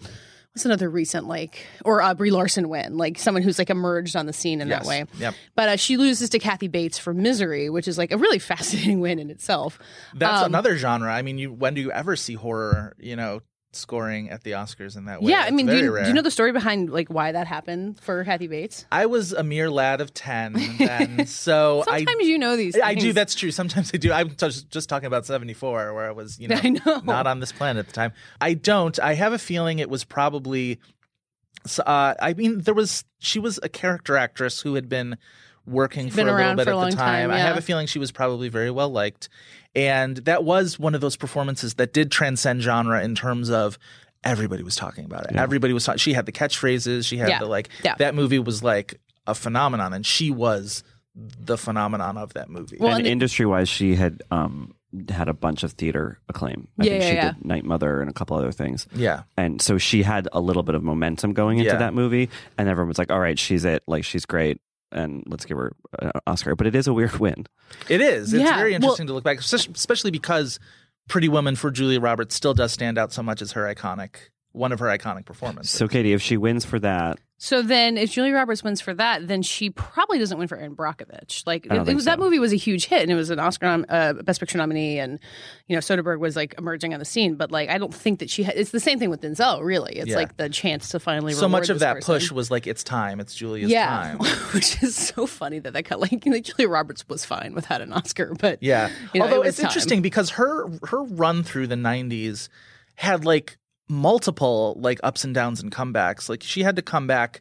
what's 0.56 0.64
another 0.64 0.88
recent 0.88 1.28
like 1.28 1.66
or 1.84 2.00
uh, 2.00 2.14
Brie 2.14 2.30
Larson 2.30 2.70
win. 2.70 2.96
Like 2.96 3.18
someone 3.18 3.42
who's 3.42 3.58
like 3.58 3.68
emerged 3.68 4.16
on 4.16 4.24
the 4.24 4.32
scene 4.32 4.62
in 4.62 4.68
Yes. 4.68 4.82
that 4.84 4.88
way. 4.88 5.04
Yep. 5.18 5.34
But 5.54 5.68
uh, 5.68 5.76
she 5.76 5.98
loses 5.98 6.30
to 6.30 6.38
Kathy 6.38 6.66
Bates 6.68 6.96
for 6.98 7.12
Misery, 7.12 7.68
which 7.68 7.86
is 7.86 7.98
like 7.98 8.10
a 8.10 8.16
really 8.16 8.38
fascinating 8.50 9.00
win 9.00 9.18
in 9.18 9.28
itself. 9.28 9.78
That's 10.14 10.40
Um, 10.44 10.46
another 10.46 10.76
genre. 10.78 11.12
I 11.12 11.20
mean, 11.20 11.36
you 11.36 11.52
when 11.52 11.74
do 11.74 11.82
you 11.82 11.92
ever 11.92 12.16
see 12.16 12.32
horror, 12.34 12.96
you 12.98 13.16
know, 13.16 13.42
scoring 13.76 14.30
at 14.30 14.42
the 14.42 14.52
Oscars 14.52 14.96
in 14.96 15.04
that 15.06 15.22
way. 15.22 15.30
yeah, 15.30 15.44
I 15.46 15.50
mean, 15.50 15.66
do 15.66 15.76
you, 15.76 15.96
do 16.02 16.08
you 16.08 16.14
know 16.14 16.22
the 16.22 16.30
story 16.30 16.52
behind 16.52 16.90
like 16.90 17.08
why 17.08 17.32
that 17.32 17.46
happened 17.46 18.00
for 18.00 18.24
Kathy 18.24 18.46
Bates? 18.46 18.86
I 18.90 19.06
was 19.06 19.32
a 19.32 19.42
mere 19.42 19.70
lad 19.70 20.00
of 20.00 20.12
ten 20.14 20.52
then, 20.78 21.26
so 21.26 21.84
I 21.86 21.98
Sometimes 21.98 22.28
you 22.28 22.38
know 22.38 22.56
these. 22.56 22.74
Things. 22.74 22.84
I 22.84 22.94
do. 22.94 23.12
That's 23.12 23.34
true. 23.34 23.50
Sometimes 23.50 23.90
I 23.94 23.98
do. 23.98 24.12
I'm 24.12 24.34
just, 24.36 24.70
just 24.70 24.88
talking 24.88 25.06
about 25.06 25.26
74, 25.26 25.94
where 25.94 26.08
I 26.08 26.12
was, 26.12 26.38
you 26.38 26.48
know, 26.48 26.60
know. 26.60 27.00
not 27.04 27.26
on 27.26 27.40
this 27.40 27.52
planet 27.52 27.80
at 27.80 27.86
the 27.86 27.92
time. 27.92 28.12
I 28.40 28.54
don't. 28.54 28.98
I 29.00 29.14
have 29.14 29.32
a 29.32 29.38
feeling 29.38 29.78
it 29.78 29.90
was 29.90 30.04
probably. 30.04 30.80
Uh, 31.78 32.14
I 32.20 32.34
mean, 32.34 32.60
there 32.60 32.74
was. 32.74 33.04
She 33.18 33.38
was 33.38 33.58
a 33.62 33.68
character 33.68 34.16
actress 34.16 34.60
who 34.60 34.74
had 34.74 34.88
been 34.88 35.16
working 35.66 36.10
for 36.10 36.20
a 36.20 36.24
little 36.24 36.38
around 36.38 36.56
bit 36.56 36.68
a 36.68 36.70
at 36.76 36.90
the 36.90 36.96
time, 36.96 37.28
time. 37.28 37.30
I 37.30 37.38
have 37.38 37.56
a 37.56 37.60
feeling 37.62 37.86
she 37.86 37.98
was 37.98 38.12
probably 38.12 38.48
very 38.48 38.70
well 38.70 38.88
liked, 38.90 39.28
and 39.74 40.16
that 40.18 40.44
was 40.44 40.78
one 40.78 40.94
of 40.94 41.00
those 41.00 41.16
performances 41.16 41.74
that 41.74 41.92
did 41.92 42.10
transcend 42.10 42.62
genre 42.62 43.02
in 43.02 43.14
terms 43.14 43.50
of. 43.50 43.78
Everybody 44.24 44.64
was 44.64 44.74
talking 44.74 45.04
about 45.04 45.26
it. 45.30 45.36
Everybody 45.36 45.72
was. 45.72 45.84
talking. 45.84 45.98
She 45.98 46.12
had 46.12 46.26
the 46.26 46.32
catchphrases. 46.32 47.06
She 47.06 47.16
had 47.18 47.28
Yeah. 47.28 47.38
the 47.38 47.46
like. 47.46 47.68
Yeah. 47.84 47.94
That 47.98 48.14
movie 48.16 48.40
was 48.40 48.60
like 48.62 48.98
a 49.26 49.34
phenomenon, 49.36 49.92
and 49.92 50.04
she 50.04 50.30
was 50.32 50.82
the 51.14 51.56
phenomenon 51.56 52.16
of 52.18 52.32
that 52.34 52.50
movie. 52.50 52.76
Well, 52.80 52.90
and 52.90 52.98
and 53.00 53.06
industry 53.06 53.46
wise, 53.46 53.68
she 53.68 53.94
had 53.94 54.22
um, 54.32 54.74
had 55.10 55.28
a 55.28 55.32
bunch 55.34 55.62
of 55.62 55.72
theater 55.72 56.18
acclaim. 56.28 56.66
I 56.80 56.84
Yeah, 56.84 56.90
think 56.90 57.02
yeah, 57.02 57.08
she 57.10 57.14
yeah. 57.16 57.32
did 57.34 57.44
Night 57.44 57.64
Mother 57.64 58.00
and 58.00 58.10
a 58.10 58.12
couple 58.12 58.36
other 58.36 58.50
things. 58.52 58.86
Yeah. 58.94 59.22
And 59.36 59.62
so 59.62 59.78
she 59.78 60.02
had 60.02 60.28
a 60.32 60.40
little 60.40 60.62
bit 60.64 60.74
of 60.74 60.82
momentum 60.82 61.32
going 61.32 61.58
into 61.58 61.70
Yeah. 61.72 61.78
that 61.78 61.94
movie, 61.94 62.28
and 62.58 62.68
everyone 62.68 62.88
was 62.88 62.98
like, 62.98 63.12
"All 63.12 63.20
right, 63.20 63.38
she's 63.38 63.64
it. 63.64 63.84
Like 63.86 64.04
she's 64.04 64.26
great." 64.26 64.60
And 64.96 65.22
let's 65.26 65.44
give 65.44 65.56
her 65.58 65.72
an 66.00 66.10
Oscar, 66.26 66.56
but 66.56 66.66
it 66.66 66.74
is 66.74 66.86
a 66.88 66.92
weird 66.92 67.12
win. 67.20 67.46
It 67.88 68.00
is. 68.00 68.32
It's 68.32 68.42
Yeah, 68.42 68.56
very 68.56 68.70
well- 68.72 68.76
interesting 68.76 69.06
to 69.08 69.12
look 69.12 69.24
back, 69.24 69.38
especially 69.38 69.74
especially 69.74 70.10
because 70.10 70.58
Pretty 71.08 71.28
Woman 71.28 71.54
for 71.54 71.70
Julia 71.70 72.00
Roberts 72.00 72.34
still 72.34 72.54
does 72.54 72.72
stand 72.72 72.98
out 72.98 73.12
so 73.12 73.22
much 73.22 73.40
as 73.42 73.52
her 73.52 73.62
iconic, 73.72 74.16
one 74.52 74.72
of 74.72 74.78
her 74.80 74.86
iconic 74.86 75.24
performances. 75.26 75.70
So, 75.70 75.86
Katie, 75.86 76.12
if 76.14 76.22
she 76.22 76.36
wins 76.36 76.64
for 76.64 76.78
that, 76.80 77.18
So 77.38 77.60
then, 77.60 77.98
if 77.98 78.12
Julia 78.12 78.32
Roberts 78.32 78.64
wins 78.64 78.80
for 78.80 78.94
that, 78.94 79.28
then 79.28 79.42
she 79.42 79.68
probably 79.68 80.18
doesn't 80.18 80.38
win 80.38 80.48
for 80.48 80.56
Erin 80.56 80.74
Brockovich. 80.74 81.46
Like 81.46 81.66
it, 81.66 81.72
it 81.86 81.94
was, 81.94 82.06
that 82.06 82.18
movie 82.18 82.38
was 82.38 82.50
a 82.50 82.56
huge 82.56 82.86
hit, 82.86 83.02
and 83.02 83.10
it 83.10 83.14
was 83.14 83.28
an 83.28 83.38
Oscar 83.38 83.66
nom- 83.66 83.84
uh, 83.90 84.14
Best 84.14 84.40
Picture 84.40 84.56
nominee, 84.56 84.98
and 84.98 85.18
you 85.66 85.76
know 85.76 85.80
Soderbergh 85.80 86.18
was 86.18 86.34
like 86.34 86.54
emerging 86.56 86.94
on 86.94 86.98
the 86.98 87.04
scene. 87.04 87.34
But 87.34 87.50
like, 87.52 87.68
I 87.68 87.76
don't 87.76 87.92
think 87.92 88.20
that 88.20 88.30
she. 88.30 88.42
Ha- 88.44 88.52
it's 88.54 88.70
the 88.70 88.80
same 88.80 88.98
thing 88.98 89.10
with 89.10 89.20
Denzel. 89.20 89.62
Really, 89.62 89.96
it's 89.96 90.08
Yeah. 90.08 90.16
like 90.16 90.38
the 90.38 90.48
chance 90.48 90.88
to 90.90 90.98
finally. 90.98 91.34
so 91.34 91.46
much 91.46 91.68
of 91.68 91.80
that 91.80 91.96
person. 91.96 92.14
push 92.14 92.32
was 92.32 92.50
like 92.50 92.66
it's 92.66 92.82
time, 92.82 93.20
it's 93.20 93.34
Julia's 93.34 93.70
yeah, 93.70 93.86
time. 93.86 94.18
which 94.54 94.82
is 94.82 94.96
so 94.96 95.26
funny 95.26 95.58
that 95.58 95.74
that 95.74 95.82
got 95.82 96.00
like, 96.00 96.24
like 96.24 96.44
Julia 96.44 96.68
Roberts 96.70 97.06
was 97.06 97.26
fine 97.26 97.52
without 97.54 97.82
an 97.82 97.92
Oscar, 97.92 98.34
but 98.40 98.62
Yeah. 98.62 98.88
you 99.12 99.20
know, 99.20 99.26
Although 99.26 99.42
it 99.42 99.48
it's 99.48 99.58
time. 99.58 99.66
interesting 99.66 100.00
because 100.00 100.30
her 100.30 100.70
her 100.88 101.02
run 101.02 101.42
through 101.42 101.66
the 101.66 101.74
90s 101.76 102.48
had 102.94 103.26
like 103.26 103.58
multiple 103.88 104.76
like 104.80 105.00
ups 105.02 105.24
and 105.24 105.34
downs 105.34 105.62
and 105.62 105.72
comebacks. 105.72 106.28
Like 106.28 106.42
she 106.42 106.62
had 106.62 106.76
to 106.76 106.82
come 106.82 107.06
back 107.06 107.40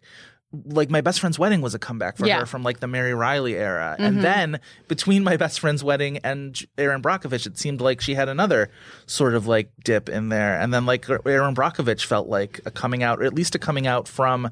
like 0.64 0.90
my 0.90 1.02
best 1.02 1.20
friend's 1.20 1.38
wedding 1.38 1.60
was 1.60 1.76
a 1.76 1.80
comeback 1.80 2.16
for 2.16 2.26
Yeah. 2.26 2.40
her 2.40 2.46
from 2.46 2.64
like 2.64 2.80
the 2.80 2.88
Mary 2.88 3.14
Reilly 3.14 3.56
era. 3.58 3.94
Mm-hmm. 3.96 4.04
And 4.06 4.24
then 4.24 4.60
between 4.88 5.24
my 5.24 5.36
best 5.36 5.60
friend's 5.60 5.84
wedding 5.84 6.20
and 6.20 6.58
Erin 6.78 7.02
Brockovich 7.02 7.46
it 7.46 7.58
seemed 7.58 7.82
like 7.82 8.00
she 8.00 8.16
had 8.16 8.30
another 8.30 8.70
sort 9.06 9.34
of 9.34 9.48
like 9.48 9.72
dip 9.84 10.08
in 10.08 10.30
there. 10.30 10.58
And 10.60 10.74
then 10.74 10.86
like 10.86 11.10
Erin 11.10 11.56
Brockovich 11.56 12.06
felt 12.06 12.28
like 12.30 12.62
a 12.66 12.72
coming 12.72 13.04
out 13.04 13.20
or 13.20 13.24
at 13.26 13.34
least 13.34 13.56
a 13.56 13.60
coming 13.60 13.86
out 13.86 14.08
from 14.08 14.50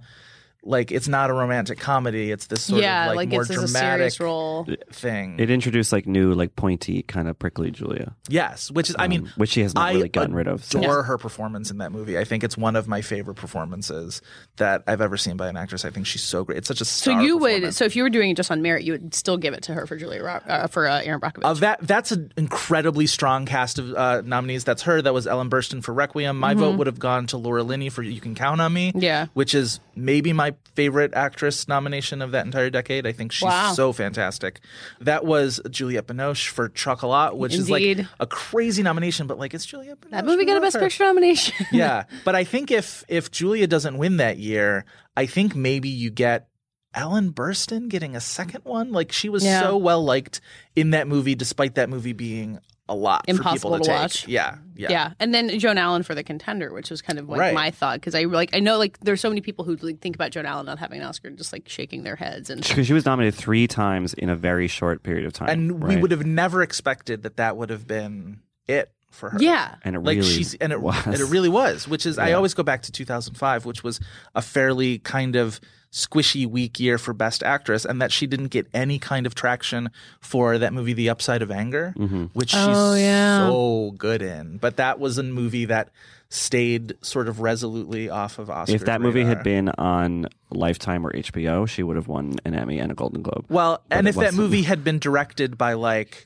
like 0.66 0.92
it's 0.92 1.08
not 1.08 1.30
a 1.30 1.34
romantic 1.34 1.78
comedy. 1.80 2.32
It's 2.32 2.48
this 2.48 2.64
sort 2.64 2.82
yeah, 2.82 3.04
of 3.04 3.08
like, 3.10 3.16
like, 3.18 3.30
more 3.30 3.42
it's 3.42 3.52
as 3.52 3.58
a 3.58 3.68
dramatic 3.68 4.20
role. 4.20 4.66
thing. 4.92 5.40
it 5.40 5.50
introduced 5.50 5.92
like 5.92 6.08
new, 6.08 6.34
like 6.34 6.56
pointy, 6.56 7.04
kind 7.04 7.28
of 7.28 7.38
prickly 7.38 7.70
Julia, 7.72 8.16
Yes, 8.30 8.72
which 8.72 8.90
is 8.90 8.96
I 8.98 9.08
mean, 9.08 9.22
um, 9.24 9.34
which 9.36 9.50
she 9.52 9.62
has 9.62 9.74
not 9.76 9.90
I 9.90 9.94
really 9.94 10.10
gotten 10.10 10.34
rid 10.34 10.48
of. 10.48 10.64
since. 10.64 10.84
adore 10.84 11.04
her 11.04 11.18
performance 11.18 11.70
in 11.70 11.80
that 11.80 11.92
movie. 11.92 12.18
I 12.18 12.24
think 12.24 12.44
it's 12.44 12.58
one 12.58 12.76
of 12.76 12.88
my 12.88 13.02
favorite 13.02 13.36
performances 13.36 14.22
that 14.58 14.84
I've 14.88 15.02
ever 15.02 15.18
seen 15.18 15.36
by 15.38 15.50
an 15.50 15.58
actress. 15.58 15.84
I 15.86 15.90
think 15.90 16.06
she's 16.08 16.24
so 16.24 16.44
great. 16.44 16.58
It's 16.60 16.68
such 16.68 16.82
a 16.82 16.86
So 16.86 17.20
you 17.20 17.38
would, 17.38 17.74
so 17.74 17.86
if 17.86 17.96
you 17.96 18.04
were 18.04 18.10
doing 18.10 18.32
it 18.32 18.38
just 18.38 18.50
on 18.52 18.62
merit, 18.62 18.84
you 18.84 18.94
would 18.94 19.14
still 19.14 19.38
give 19.38 19.54
it 19.54 19.64
to 19.64 19.74
her 19.74 19.86
for 19.86 19.98
Julia 19.98 20.24
Ro- 20.24 20.40
uh, 20.48 20.68
for 20.68 20.88
uh, 20.88 21.02
Erin 21.02 21.20
Brockovich. 21.20 21.44
Of 21.44 21.60
that, 21.60 21.80
that's 21.82 22.12
an 22.12 22.32
incredibly 22.38 23.08
strong 23.08 23.46
cast 23.46 23.80
of 23.80 23.94
uh, 23.94 24.22
nominees. 24.26 24.64
That's 24.64 24.84
her. 24.84 25.02
That 25.02 25.14
was 25.14 25.28
Ellen 25.28 25.50
Burstyn 25.50 25.84
for 25.84 25.94
Requiem. 25.94 26.40
My 26.40 26.54
vote 26.54 26.78
would 26.78 26.88
have 26.88 27.00
gone 27.00 27.28
to 27.28 27.38
Laura 27.38 27.64
Linney 27.64 27.90
for 27.90 28.02
You 28.02 28.22
Can 28.22 28.34
Count 28.36 28.62
on 28.62 28.72
Me. 28.72 28.90
Mm-hmm. 28.90 29.00
Yeah. 29.00 29.26
which 29.34 29.54
is 29.54 29.80
maybe 29.96 30.32
my 30.34 30.53
favorite 30.76 31.14
actress 31.14 31.68
nomination 31.68 32.22
of 32.22 32.32
that 32.32 32.46
entire 32.46 32.70
decade. 32.70 33.06
I 33.08 33.12
think 33.12 33.32
she's 33.32 33.44
Wow. 33.48 33.74
so 33.74 33.94
fantastic. 33.94 34.60
That 35.02 35.26
was 35.26 35.60
Juliette 35.70 36.08
Binoche 36.08 36.48
for 36.48 36.70
Chocolat, 36.70 37.38
which 37.38 37.54
is 37.54 37.70
like 37.70 38.00
a 38.20 38.26
crazy 38.28 38.84
nomination, 38.84 39.28
but 39.28 39.38
like 39.40 39.54
it's 39.54 39.66
Juliette 39.66 40.02
Binoche. 40.02 40.12
that 40.12 40.26
movie 40.26 40.46
got 40.46 40.58
a 40.58 40.62
Best 40.62 40.76
her. 40.76 40.80
Picture 40.82 41.04
nomination. 41.06 41.66
yeah, 41.72 42.04
but 42.26 42.36
I 42.36 42.44
think 42.44 42.72
if 42.72 43.04
if 43.08 43.32
Julia 43.32 43.68
doesn't 43.68 43.98
win 43.98 44.18
that 44.18 44.38
year, 44.38 44.86
I 45.18 45.26
think 45.26 45.56
maybe 45.56 45.90
you 45.90 46.10
get 46.10 46.48
Ellen 46.96 47.34
Burstyn 47.34 47.90
getting 47.90 48.16
a 48.16 48.22
second 48.22 48.62
one. 48.66 48.92
Like 48.92 49.12
she 49.12 49.28
was 49.30 49.44
Yeah. 49.44 49.62
so 49.62 49.78
well 49.78 50.04
liked 50.04 50.42
in 50.76 50.92
that 50.92 51.08
movie, 51.08 51.36
despite 51.36 51.76
that 51.76 51.90
movie 51.90 52.14
being 52.14 52.60
a 52.90 52.96
lot 52.96 53.24
Impossible 53.30 53.72
for 53.72 53.78
people 53.78 53.78
to 53.78 53.84
to, 53.84 53.90
take. 53.90 54.02
watch. 54.02 54.28
Yeah, 54.28 54.58
yeah, 54.76 54.92
Yeah, 54.92 55.14
and 55.20 55.34
then 55.34 55.58
Joan 55.58 55.78
Allen 55.78 56.04
for 56.04 56.14
The 56.16 56.24
Contender, 56.24 56.74
which 56.74 56.90
was 56.90 57.02
kind 57.02 57.18
of 57.18 57.30
like 57.30 57.40
Right. 57.40 57.54
my 57.54 57.72
thought 57.72 57.96
because 58.02 58.14
I 58.14 58.24
like 58.24 58.54
I 58.54 58.60
know 58.60 58.78
like 58.78 59.00
there's 59.00 59.22
so 59.22 59.30
many 59.30 59.40
people 59.42 59.64
who 59.64 59.76
like, 59.78 60.00
think 60.02 60.16
about 60.16 60.32
Joan 60.32 60.46
Allen 60.46 60.66
not 60.66 60.80
having 60.80 61.00
an 61.00 61.08
Oscar 61.08 61.30
and 61.30 61.38
just 61.38 61.54
like 61.54 61.70
shaking 61.70 62.04
their 62.04 62.18
heads 62.18 62.50
and 62.50 62.62
Because 62.62 62.86
she 62.86 62.94
was 62.94 63.06
nominated 63.06 63.36
three 63.40 63.68
times 63.68 64.14
in 64.14 64.30
a 64.30 64.36
very 64.36 64.68
short 64.68 65.02
period 65.04 65.26
of 65.26 65.32
time, 65.32 65.48
And 65.50 65.82
we 65.84 65.96
would 65.96 66.12
have 66.12 66.26
never 66.26 66.62
expected 66.62 67.24
that 67.24 67.38
that 67.38 67.56
would 67.56 67.70
have 67.70 67.88
been 67.88 68.40
it 68.68 68.92
for 69.12 69.30
her. 69.30 69.38
yeah, 69.40 69.76
and 69.86 69.96
it 69.96 70.00
like 70.00 70.18
really 70.18 70.30
she's 70.30 70.54
and 70.56 70.74
it, 70.74 70.82
was. 70.82 71.06
and 71.06 71.16
it 71.16 71.26
really 71.26 71.48
was 71.50 71.88
which 71.88 72.06
is 72.06 72.18
i 72.18 72.32
always 72.34 72.54
go 72.56 72.64
back 72.64 72.82
to 72.82 72.92
2005 72.92 73.64
which 73.64 73.84
was 73.84 74.00
a 74.34 74.42
fairly 74.42 74.98
kind 75.00 75.36
of 75.36 75.62
squishy 75.94 76.46
weak 76.48 76.80
year 76.80 76.98
for 76.98 77.14
best 77.14 77.44
actress 77.44 77.86
and 77.86 78.02
that 78.02 78.12
she 78.12 78.26
didn't 78.26 78.48
get 78.48 78.66
any 78.74 78.98
kind 78.98 79.28
of 79.28 79.36
traction 79.36 79.90
for 80.20 80.58
that 80.58 80.74
movie 80.74 80.94
the 80.94 81.08
upside 81.08 81.42
of 81.44 81.52
anger 81.52 81.94
Mm-hmm. 81.96 82.24
which 82.34 82.50
she's 82.50 82.60
Oh, 82.62 82.96
yeah. 82.96 83.48
so 83.48 83.94
good 83.96 84.24
in 84.24 84.58
but 84.58 84.78
that 84.78 85.00
was 85.00 85.20
a 85.20 85.24
movie 85.24 85.66
that 85.66 85.90
stayed 86.30 86.96
sort 87.06 87.28
of 87.28 87.42
resolutely 87.42 88.10
off 88.10 88.40
of 88.40 88.50
oscar 88.50 88.76
if 88.76 88.86
that 88.86 89.02
movie 89.02 89.24
had 89.24 89.44
been 89.44 89.70
on 89.70 90.26
Lifetime 90.50 91.06
or 91.06 91.12
HBO, 91.14 91.68
she 91.70 91.84
would 91.84 91.96
have 91.96 92.08
won 92.08 92.36
an 92.46 92.54
Emmy 92.56 92.80
and 92.80 92.92
a 92.92 92.96
Golden 92.96 93.22
Globe. 93.22 93.46
well 93.50 93.84
and 93.92 94.08
if 94.08 94.16
that 94.16 94.34
movie 94.34 94.64
had 94.64 94.84
been 94.84 94.98
directed 94.98 95.60
by 95.60 95.74
like 95.74 96.26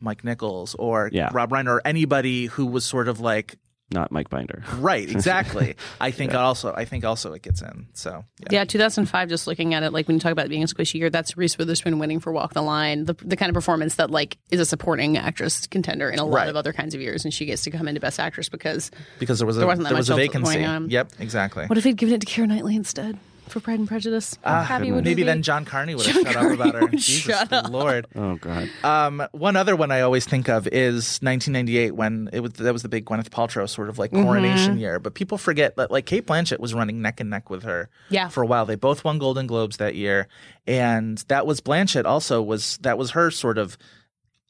mike 0.00 0.24
nichols 0.24 0.74
or 0.78 1.10
Yeah. 1.12 1.28
rob 1.34 1.50
reiner 1.50 1.76
or 1.76 1.82
anybody 1.84 2.46
who 2.46 2.64
was 2.64 2.84
sort 2.86 3.08
of 3.08 3.20
like 3.20 3.56
Not 3.92 4.10
Mike 4.10 4.28
Binder. 4.30 4.64
Right, 4.78 5.08
exactly. 5.08 5.76
I 6.00 6.10
think 6.10 6.34
also 6.34 6.72
I 6.74 6.84
think 6.84 7.04
also 7.04 7.32
it 7.32 7.42
gets 7.42 7.62
in. 7.62 7.86
So 7.92 8.24
yeah. 8.40 8.48
yeah. 8.60 8.64
2005. 8.64 9.28
Just 9.28 9.46
looking 9.46 9.74
at 9.74 9.82
it, 9.84 9.92
like 9.92 10.08
when 10.08 10.16
you 10.16 10.20
talk 10.20 10.32
about 10.32 10.46
it 10.46 10.48
being 10.48 10.62
a 10.64 10.66
squishy 10.66 10.94
year, 10.94 11.08
that's 11.10 11.36
Reese 11.36 11.56
Witherspoon 11.56 11.98
winning 11.98 12.18
for 12.20 12.32
Walk 12.32 12.52
the 12.52 12.62
Line, 12.62 13.04
the 13.04 13.14
the 13.24 13.36
kind 13.36 13.48
of 13.50 13.54
performance 13.54 13.94
that 13.94 14.10
like 14.10 14.38
is 14.50 14.58
a 14.60 14.66
supporting 14.66 15.16
actress 15.16 15.66
contender 15.68 16.10
in 16.10 16.18
a 16.18 16.24
lot 16.24 16.36
Right. 16.36 16.48
of 16.48 16.56
other 16.56 16.72
kinds 16.72 16.94
of 16.94 17.00
years, 17.00 17.24
and 17.24 17.32
she 17.32 17.46
gets 17.46 17.62
to 17.62 17.70
come 17.70 17.86
into 17.88 18.00
Best 18.00 18.18
Actress 18.18 18.48
because 18.48 18.90
because 19.20 19.38
there 19.38 19.46
was 19.46 19.56
a 19.56 19.60
There 19.60 19.66
wasn't 19.68 19.84
that 19.84 19.90
there 19.90 19.96
was 19.98 20.10
a 20.10 20.14
else 20.14 20.18
going 20.18 20.42
vacancy. 20.44 20.64
on. 20.64 20.90
Yep, 20.90 21.12
exactly. 21.20 21.66
what 21.66 21.78
if 21.78 21.84
they'd 21.84 21.96
given 21.96 22.14
it 22.14 22.20
to 22.22 22.26
Keira 22.26 22.48
Knightley 22.48 22.74
instead 22.76 23.18
for 23.48 23.60
Pride 23.60 23.78
and 23.78 23.88
Prejudice? 23.88 24.38
How 24.42 24.62
happy 24.62 24.90
would 24.92 25.00
Ah, 25.04 25.04
Maybe 25.04 25.22
be? 25.22 25.26
then 25.26 25.42
John 25.42 25.64
Carney 25.64 25.94
would 25.94 26.06
have 26.06 26.14
John 26.16 26.24
shut 26.24 26.34
Carney 26.34 26.48
up 26.54 26.60
about 26.60 26.74
her. 26.74 26.80
would 26.82 26.90
Jesus 26.98 27.22
shut 27.36 27.52
up. 27.52 27.70
Lord. 27.70 28.06
Oh 28.14 28.36
God. 28.36 28.68
Um, 28.82 29.26
one 29.32 29.56
other 29.56 29.76
one 29.76 29.90
I 29.90 30.00
always 30.02 30.26
think 30.26 30.48
of 30.48 30.66
is 30.68 31.18
1998 31.22 31.92
when 31.92 32.28
it 32.32 32.40
was 32.40 32.52
that 32.54 32.72
was 32.72 32.82
the 32.82 32.88
big 32.88 33.04
Gwyneth 33.04 33.30
Paltrow 33.30 33.68
sort 33.68 33.88
of 33.88 33.98
like 33.98 34.10
Mm-hmm. 34.10 34.24
coronation 34.24 34.78
year. 34.78 34.98
But 34.98 35.14
people 35.14 35.38
forget 35.38 35.76
that 35.76 35.90
like 35.90 36.06
Cate 36.06 36.26
Blanchett 36.26 36.58
was 36.60 36.74
running 36.74 37.00
neck 37.02 37.20
and 37.20 37.30
neck 37.30 37.50
with 37.50 37.62
her 37.64 37.88
Yeah. 38.10 38.28
for 38.28 38.42
a 38.42 38.46
while. 38.46 38.66
They 38.66 38.74
both 38.76 39.04
won 39.04 39.18
Golden 39.18 39.46
Globes 39.46 39.76
that 39.78 39.94
year, 39.94 40.28
and 40.66 41.18
that 41.28 41.46
was 41.46 41.60
Blanchett 41.60 42.04
also 42.04 42.42
was 42.42 42.78
that 42.82 42.98
was 42.98 43.12
her 43.12 43.30
sort 43.30 43.58
of 43.58 43.76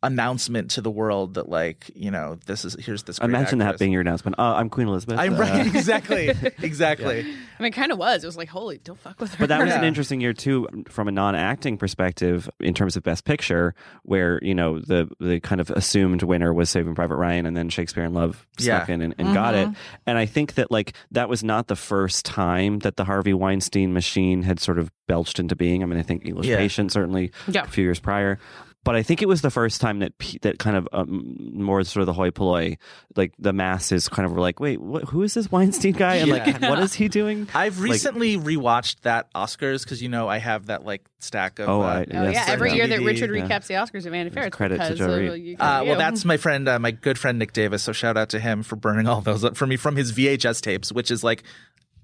announcement 0.06 0.70
to 0.72 0.80
the 0.80 0.90
world 0.90 1.34
that 1.34 1.48
like 1.48 1.90
you 1.94 2.10
know 2.10 2.38
this 2.46 2.64
is 2.64 2.74
here's 2.78 3.02
this. 3.04 3.18
Great 3.18 3.28
Imagine 3.28 3.58
that 3.58 3.78
being 3.78 3.92
your 3.92 4.00
announcement. 4.00 4.36
Oh, 4.38 4.44
I'm 4.52 4.68
Queen 4.70 4.88
Elizabeth. 4.88 5.18
I'm 5.18 5.34
Uh, 5.34 5.38
right, 5.38 5.66
exactly, 5.74 6.28
exactly. 6.62 7.20
I 7.20 7.62
mean, 7.62 7.68
it 7.68 7.74
kind 7.74 7.90
of 7.92 7.98
was. 7.98 8.22
It 8.22 8.26
was 8.26 8.36
like, 8.36 8.48
holy, 8.48 8.78
don't 8.78 8.98
fuck 8.98 9.18
with 9.20 9.32
her. 9.34 9.42
But 9.42 9.48
that 9.48 9.64
was 9.64 9.72
an 9.74 9.84
interesting 9.84 10.20
year 10.20 10.32
too, 10.34 10.68
from 10.88 11.08
a 11.08 11.12
non-acting 11.12 11.78
perspective, 11.78 12.48
in 12.60 12.74
terms 12.74 12.96
of 12.96 13.02
Best 13.02 13.24
Picture, 13.24 13.74
where 14.02 14.38
you 14.42 14.54
know 14.54 14.78
the 14.78 15.08
the 15.20 15.40
kind 15.40 15.60
of 15.60 15.70
assumed 15.70 16.22
winner 16.22 16.52
was 16.52 16.70
Saving 16.70 16.94
Private 16.94 17.16
Ryan, 17.16 17.46
and 17.46 17.56
then 17.56 17.68
Shakespeare 17.68 18.04
in 18.04 18.14
Love 18.14 18.46
snuck 18.58 18.88
Yeah. 18.88 18.94
in 18.94 19.02
and, 19.02 19.14
and 19.18 19.34
got 19.34 19.54
it. 19.54 19.68
Mm-hmm. 19.68 19.80
And 20.06 20.18
I 20.18 20.26
think 20.26 20.54
that 20.54 20.70
like 20.70 20.92
that 21.10 21.28
was 21.28 21.42
not 21.42 21.66
the 21.68 21.76
first 21.76 22.24
time 22.24 22.80
that 22.80 22.96
the 22.96 23.04
Harvey 23.04 23.34
Weinstein 23.34 23.92
machine 23.92 24.42
had 24.42 24.60
sort 24.60 24.78
of 24.78 24.90
belched 25.08 25.38
into 25.38 25.56
being. 25.56 25.82
I 25.82 25.86
mean, 25.86 25.98
I 25.98 26.02
think 26.02 26.26
English 26.26 26.46
Yeah. 26.46 26.56
Patient 26.58 26.92
certainly 26.92 27.30
Yeah. 27.48 27.64
a 27.64 27.68
few 27.68 27.84
years 27.84 28.00
prior. 28.00 28.38
But 28.86 28.94
I 28.94 29.02
think 29.02 29.20
it 29.20 29.26
was 29.26 29.42
the 29.42 29.50
first 29.50 29.80
time 29.80 29.98
that 29.98 30.12
that 30.42 30.60
kind 30.60 30.76
of 30.76 30.88
um, 30.92 31.50
more 31.52 31.82
sort 31.82 32.02
of 32.02 32.06
the 32.06 32.12
hoi 32.12 32.30
polloi, 32.30 32.78
like 33.16 33.32
the 33.36 33.52
masses 33.52 34.08
kind 34.08 34.24
of 34.24 34.32
were 34.32 34.40
like, 34.40 34.60
wait, 34.60 34.80
what, 34.80 35.02
who 35.04 35.24
is 35.24 35.34
this 35.34 35.50
Weinstein 35.50 35.92
guy? 35.92 36.14
And 36.16 36.30
like, 36.30 36.60
what 36.62 36.78
is 36.78 36.94
he 36.94 37.08
doing? 37.08 37.48
I've 37.54 37.78
Like- 37.80 37.90
recently 37.90 38.38
rewatched 38.38 39.00
that 39.00 39.30
Oscars 39.34 39.82
because 39.82 40.00
you 40.00 40.08
know 40.08 40.28
I 40.28 40.38
have 40.38 40.66
that 40.66 40.84
like 40.84 41.04
stack 41.18 41.58
of. 41.58 41.68
Oh, 41.68 41.82
uh, 41.82 41.84
I- 41.84 42.06
Oh 42.14 42.30
yeah, 42.30 42.44
every 42.46 42.70
yeah. 42.70 42.76
year 42.76 42.86
that 42.86 43.00
DVD, 43.00 43.06
Richard 43.06 43.34
yeah. 43.36 43.42
recaps 43.48 43.66
the 43.66 43.74
Oscars 43.74 44.06
at 44.06 44.12
Vanity 44.12 44.32
Fair, 44.32 44.44
it's 44.46 44.56
Credit 44.56 44.78
to 44.78 44.94
Joe 44.94 45.16
Reed. 45.16 45.42
you- 45.42 45.56
Uh, 45.58 45.82
well, 45.84 45.98
that's 45.98 46.24
my 46.24 46.36
friend, 46.36 46.68
uh, 46.68 46.78
my 46.78 46.92
good 46.92 47.18
friend 47.18 47.38
Nick 47.40 47.52
Davis. 47.52 47.82
So 47.82 47.92
shout 47.92 48.16
out 48.16 48.28
to 48.30 48.38
him 48.38 48.62
for 48.62 48.76
burning 48.76 49.08
all 49.08 49.20
those 49.20 49.44
up 49.44 49.56
for 49.56 49.66
me 49.66 49.76
from 49.76 49.96
his 49.96 50.12
VHS 50.12 50.60
tapes, 50.60 50.92
which 50.92 51.10
is 51.10 51.24
like 51.24 51.42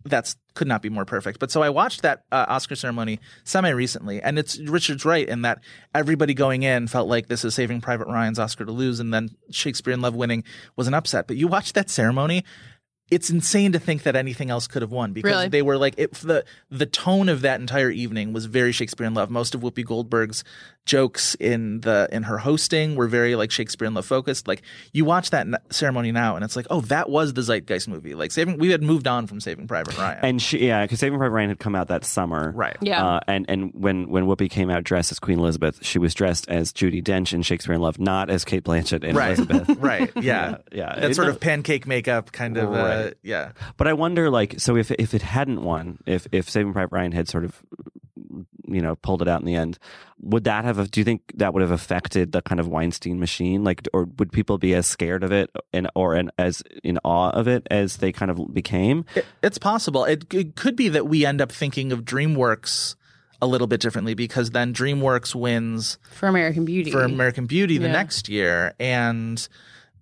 that's 0.05 0.37
could 0.55 0.69
not 0.69 0.83
be 0.83 0.88
more 0.88 1.05
perfect. 1.05 1.38
But 1.38 1.51
so 1.51 1.62
I 1.62 1.71
watched 1.71 2.03
that 2.03 2.25
uh, 2.31 2.47
Oscar 2.49 2.75
ceremony 2.77 3.21
semi 3.45 3.71
recently, 3.71 4.21
and 4.23 4.38
it's 4.38 4.59
Richard's 4.61 5.05
right 5.05 5.29
in 5.29 5.43
that 5.43 5.61
everybody 5.95 6.35
going 6.35 6.62
in 6.62 6.88
felt 6.88 7.09
like 7.09 7.29
this 7.29 7.45
is 7.45 7.55
Saving 7.55 7.81
Private 7.81 8.09
Ryan's 8.09 8.38
Oscar 8.38 8.65
to 8.65 8.73
lose, 8.73 9.01
and 9.01 9.12
then 9.15 9.31
Shakespeare 9.51 9.95
in 9.95 10.01
Love 10.01 10.15
winning 10.15 10.45
was 10.77 10.88
an 10.88 10.95
upset. 10.95 11.27
But 11.27 11.37
you 11.37 11.49
watch 11.49 11.73
that 11.75 11.88
ceremony. 11.91 12.45
It's 13.11 13.29
insane 13.29 13.73
to 13.73 13.79
think 13.79 14.05
that 14.05 14.17
anything 14.17 14.49
else 14.49 14.67
could 14.67 14.81
have 14.81 14.91
won 14.91 15.12
because 15.12 15.31
Really? 15.31 15.49
they 15.49 15.61
were 15.61 15.77
like 15.77 15.95
it, 15.99 16.12
the 16.15 16.47
the 16.71 16.87
tone 16.87 17.29
of 17.29 17.43
that 17.43 17.61
entire 17.61 17.91
evening 17.91 18.33
was 18.33 18.47
very 18.47 18.73
Shakespeare 18.73 19.07
in 19.07 19.12
Love. 19.12 19.29
Most 19.31 19.55
of 19.55 19.61
Whoopi 19.61 19.85
Goldberg's 19.85 20.45
jokes 20.85 21.35
in 21.37 21.81
the 21.83 22.09
in 22.11 22.25
her 22.25 22.38
hosting 22.38 22.97
were 22.97 23.07
very 23.07 23.37
like 23.37 23.51
Shakespeare 23.51 23.87
in 23.87 23.95
Love 23.95 24.07
focused. 24.07 24.49
Like 24.49 24.62
you 24.92 25.05
watch 25.05 25.31
that 25.31 25.47
n- 25.47 25.57
ceremony 25.71 26.11
now, 26.12 26.35
and 26.37 26.45
it's 26.45 26.57
like, 26.57 26.66
oh, 26.71 26.81
that 26.83 27.09
was 27.09 27.35
the 27.35 27.42
Zeitgeist 27.42 27.88
movie. 27.88 28.14
Like 28.14 28.33
Saving, 28.33 28.59
we 28.59 28.71
had 28.71 28.83
moved 28.83 29.07
on 29.07 29.27
from 29.27 29.40
Saving 29.40 29.66
Private 29.68 29.97
Ryan. 29.97 30.18
And 30.25 30.42
she, 30.42 30.66
yeah, 30.66 30.83
because 30.85 30.99
Saving 31.01 31.18
Private 31.18 31.35
Ryan 31.35 31.49
had 31.51 31.59
come 31.59 31.75
out 31.75 31.88
that 31.88 32.05
summer, 32.05 32.53
Right. 32.55 32.77
Yeah. 32.81 33.05
Uh, 33.05 33.21
and 33.29 33.47
and 33.49 33.73
when 33.75 34.09
when 34.09 34.25
Whoopi 34.27 34.51
came 34.51 34.71
out 34.71 34.85
dressed 34.85 35.12
as 35.12 35.18
Queen 35.18 35.38
Elizabeth, 35.38 35.79
she 35.85 35.99
was 35.99 36.14
dressed 36.14 36.49
as 36.49 36.73
Judi 36.73 37.03
Dench 37.03 37.33
in 37.33 37.42
Shakespeare 37.42 37.75
in 37.75 37.81
Love, 37.81 37.99
not 38.01 38.29
as 38.31 38.45
Cate 38.45 38.64
Blanchett 38.64 39.05
in 39.05 39.14
right, 39.16 39.38
Elizabeth. 39.38 39.77
right, 39.81 40.11
yeah, 40.16 40.23
Yeah, 40.23 40.57
yeah. 40.73 41.01
That 41.01 41.11
It- 41.11 41.14
sort 41.14 41.29
of 41.29 41.38
pancake 41.40 41.87
makeup 41.87 42.33
kind 42.33 42.57
of, 42.57 42.73
uh, 42.73 43.11
yeah. 43.23 43.53
But 43.77 43.87
I 43.88 43.92
wonder, 43.92 44.31
like, 44.31 44.59
so 44.61 44.77
if 44.77 44.90
if 44.92 45.14
it 45.14 45.23
hadn't 45.23 45.62
won, 45.62 45.99
if 46.07 46.27
if 46.33 46.51
Saving 46.51 46.73
Private 46.73 46.92
Ryan 46.92 47.12
had 47.12 47.29
sort 47.29 47.45
of, 47.45 47.61
you 48.72 48.80
know, 48.80 48.96
pulled 48.96 49.22
it 49.22 49.28
out 49.28 49.40
in 49.40 49.46
the 49.46 49.54
end, 49.54 49.78
would 50.20 50.44
that 50.44 50.64
have? 50.64 50.90
Do 50.90 51.00
you 51.00 51.04
think 51.04 51.20
that 51.37 51.52
would 51.52 51.62
have 51.62 51.70
affected 51.70 52.32
the 52.32 52.42
kind 52.42 52.61
of 52.61 52.68
Weinstein 52.68 53.18
machine? 53.20 53.64
Like, 53.64 53.87
or 53.92 54.04
would 54.18 54.32
people 54.32 54.58
be 54.58 54.74
as 54.74 54.87
scared 54.87 55.22
of 55.24 55.32
it 55.32 55.50
and 55.72 55.90
or 55.94 56.14
and 56.14 56.30
as 56.38 56.62
in 56.85 56.98
awe 57.04 57.30
of 57.30 57.48
it 57.48 57.66
as 57.70 57.98
they 57.98 58.12
kind 58.12 58.30
of 58.30 58.52
became? 58.54 59.04
It- 59.14 59.26
it's 59.42 59.58
possible. 59.58 60.04
It, 60.04 60.32
it 60.32 60.54
could 60.56 60.76
be 60.76 60.88
that 60.90 61.06
we 61.06 61.24
end 61.26 61.40
up 61.40 61.50
thinking 61.52 61.92
of 61.92 62.04
DreamWorks 62.04 62.94
a 63.40 63.46
little 63.46 63.66
bit 63.66 63.80
differently 63.80 64.14
because 64.14 64.50
then 64.50 64.72
DreamWorks 64.72 65.35
wins 65.35 65.98
for 66.12 66.28
American 66.28 66.64
Beauty. 66.64 66.92
for 66.92 67.02
American 67.02 67.46
Beauty 67.46 67.76
the 67.78 67.87
Yeah. 67.87 67.92
next 67.92 68.28
year, 68.28 68.74
and 68.78 69.46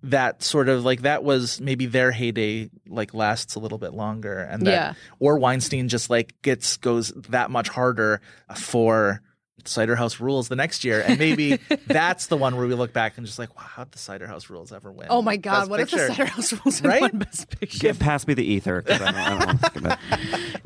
that 0.03 0.41
sort 0.43 0.67
of 0.69 0.83
like 0.83 1.01
that 1.01 1.23
was 1.23 1.61
maybe 1.61 1.85
their 1.85 2.11
heyday 2.11 2.69
like 2.87 3.13
lasts 3.13 3.55
a 3.55 3.59
little 3.59 3.77
bit 3.77 3.93
longer, 3.93 4.39
and 4.39 4.65
that 4.65 4.71
Yeah. 4.71 4.93
or 5.19 5.37
Weinstein 5.37 5.87
just 5.89 6.09
like 6.09 6.33
gets 6.41 6.77
goes 6.77 7.11
that 7.29 7.51
much 7.51 7.69
harder 7.69 8.21
for. 8.55 9.21
Cider 9.67 9.95
House 9.95 10.19
Rules 10.19 10.47
the 10.49 10.55
next 10.55 10.83
year, 10.83 11.01
and 11.05 11.17
maybe 11.19 11.57
that's 11.87 12.27
the 12.27 12.37
one 12.37 12.55
where 12.57 12.67
we 12.67 12.73
look 12.73 12.93
back 12.93 13.17
and 13.17 13.25
just 13.25 13.39
like, 13.39 13.55
wow, 13.57 13.63
how 13.65 13.83
did 13.83 13.93
the 13.93 13.99
Cider 13.99 14.27
House 14.27 14.49
Rules 14.49 14.71
ever 14.71 14.91
win? 14.91 15.07
Oh 15.09 15.21
my 15.21 15.37
God! 15.37 15.61
Best 15.61 15.69
what 15.69 15.79
if 15.79 15.91
the 15.91 16.07
Cider 16.07 16.25
House 16.25 16.53
Rules 16.53 16.79
had 16.79 16.87
Right? 16.87 17.01
won 17.01 17.11
Best 17.19 17.49
Picture? 17.59 17.79
Get 17.79 17.99
past 17.99 18.27
me 18.27 18.33
the 18.33 18.43
ether. 18.45 18.83
I 18.87 18.97
don't, 18.97 19.07
I 19.15 19.29
don't 19.29 19.45
want 19.47 19.61
think 19.61 19.75
about 19.77 19.99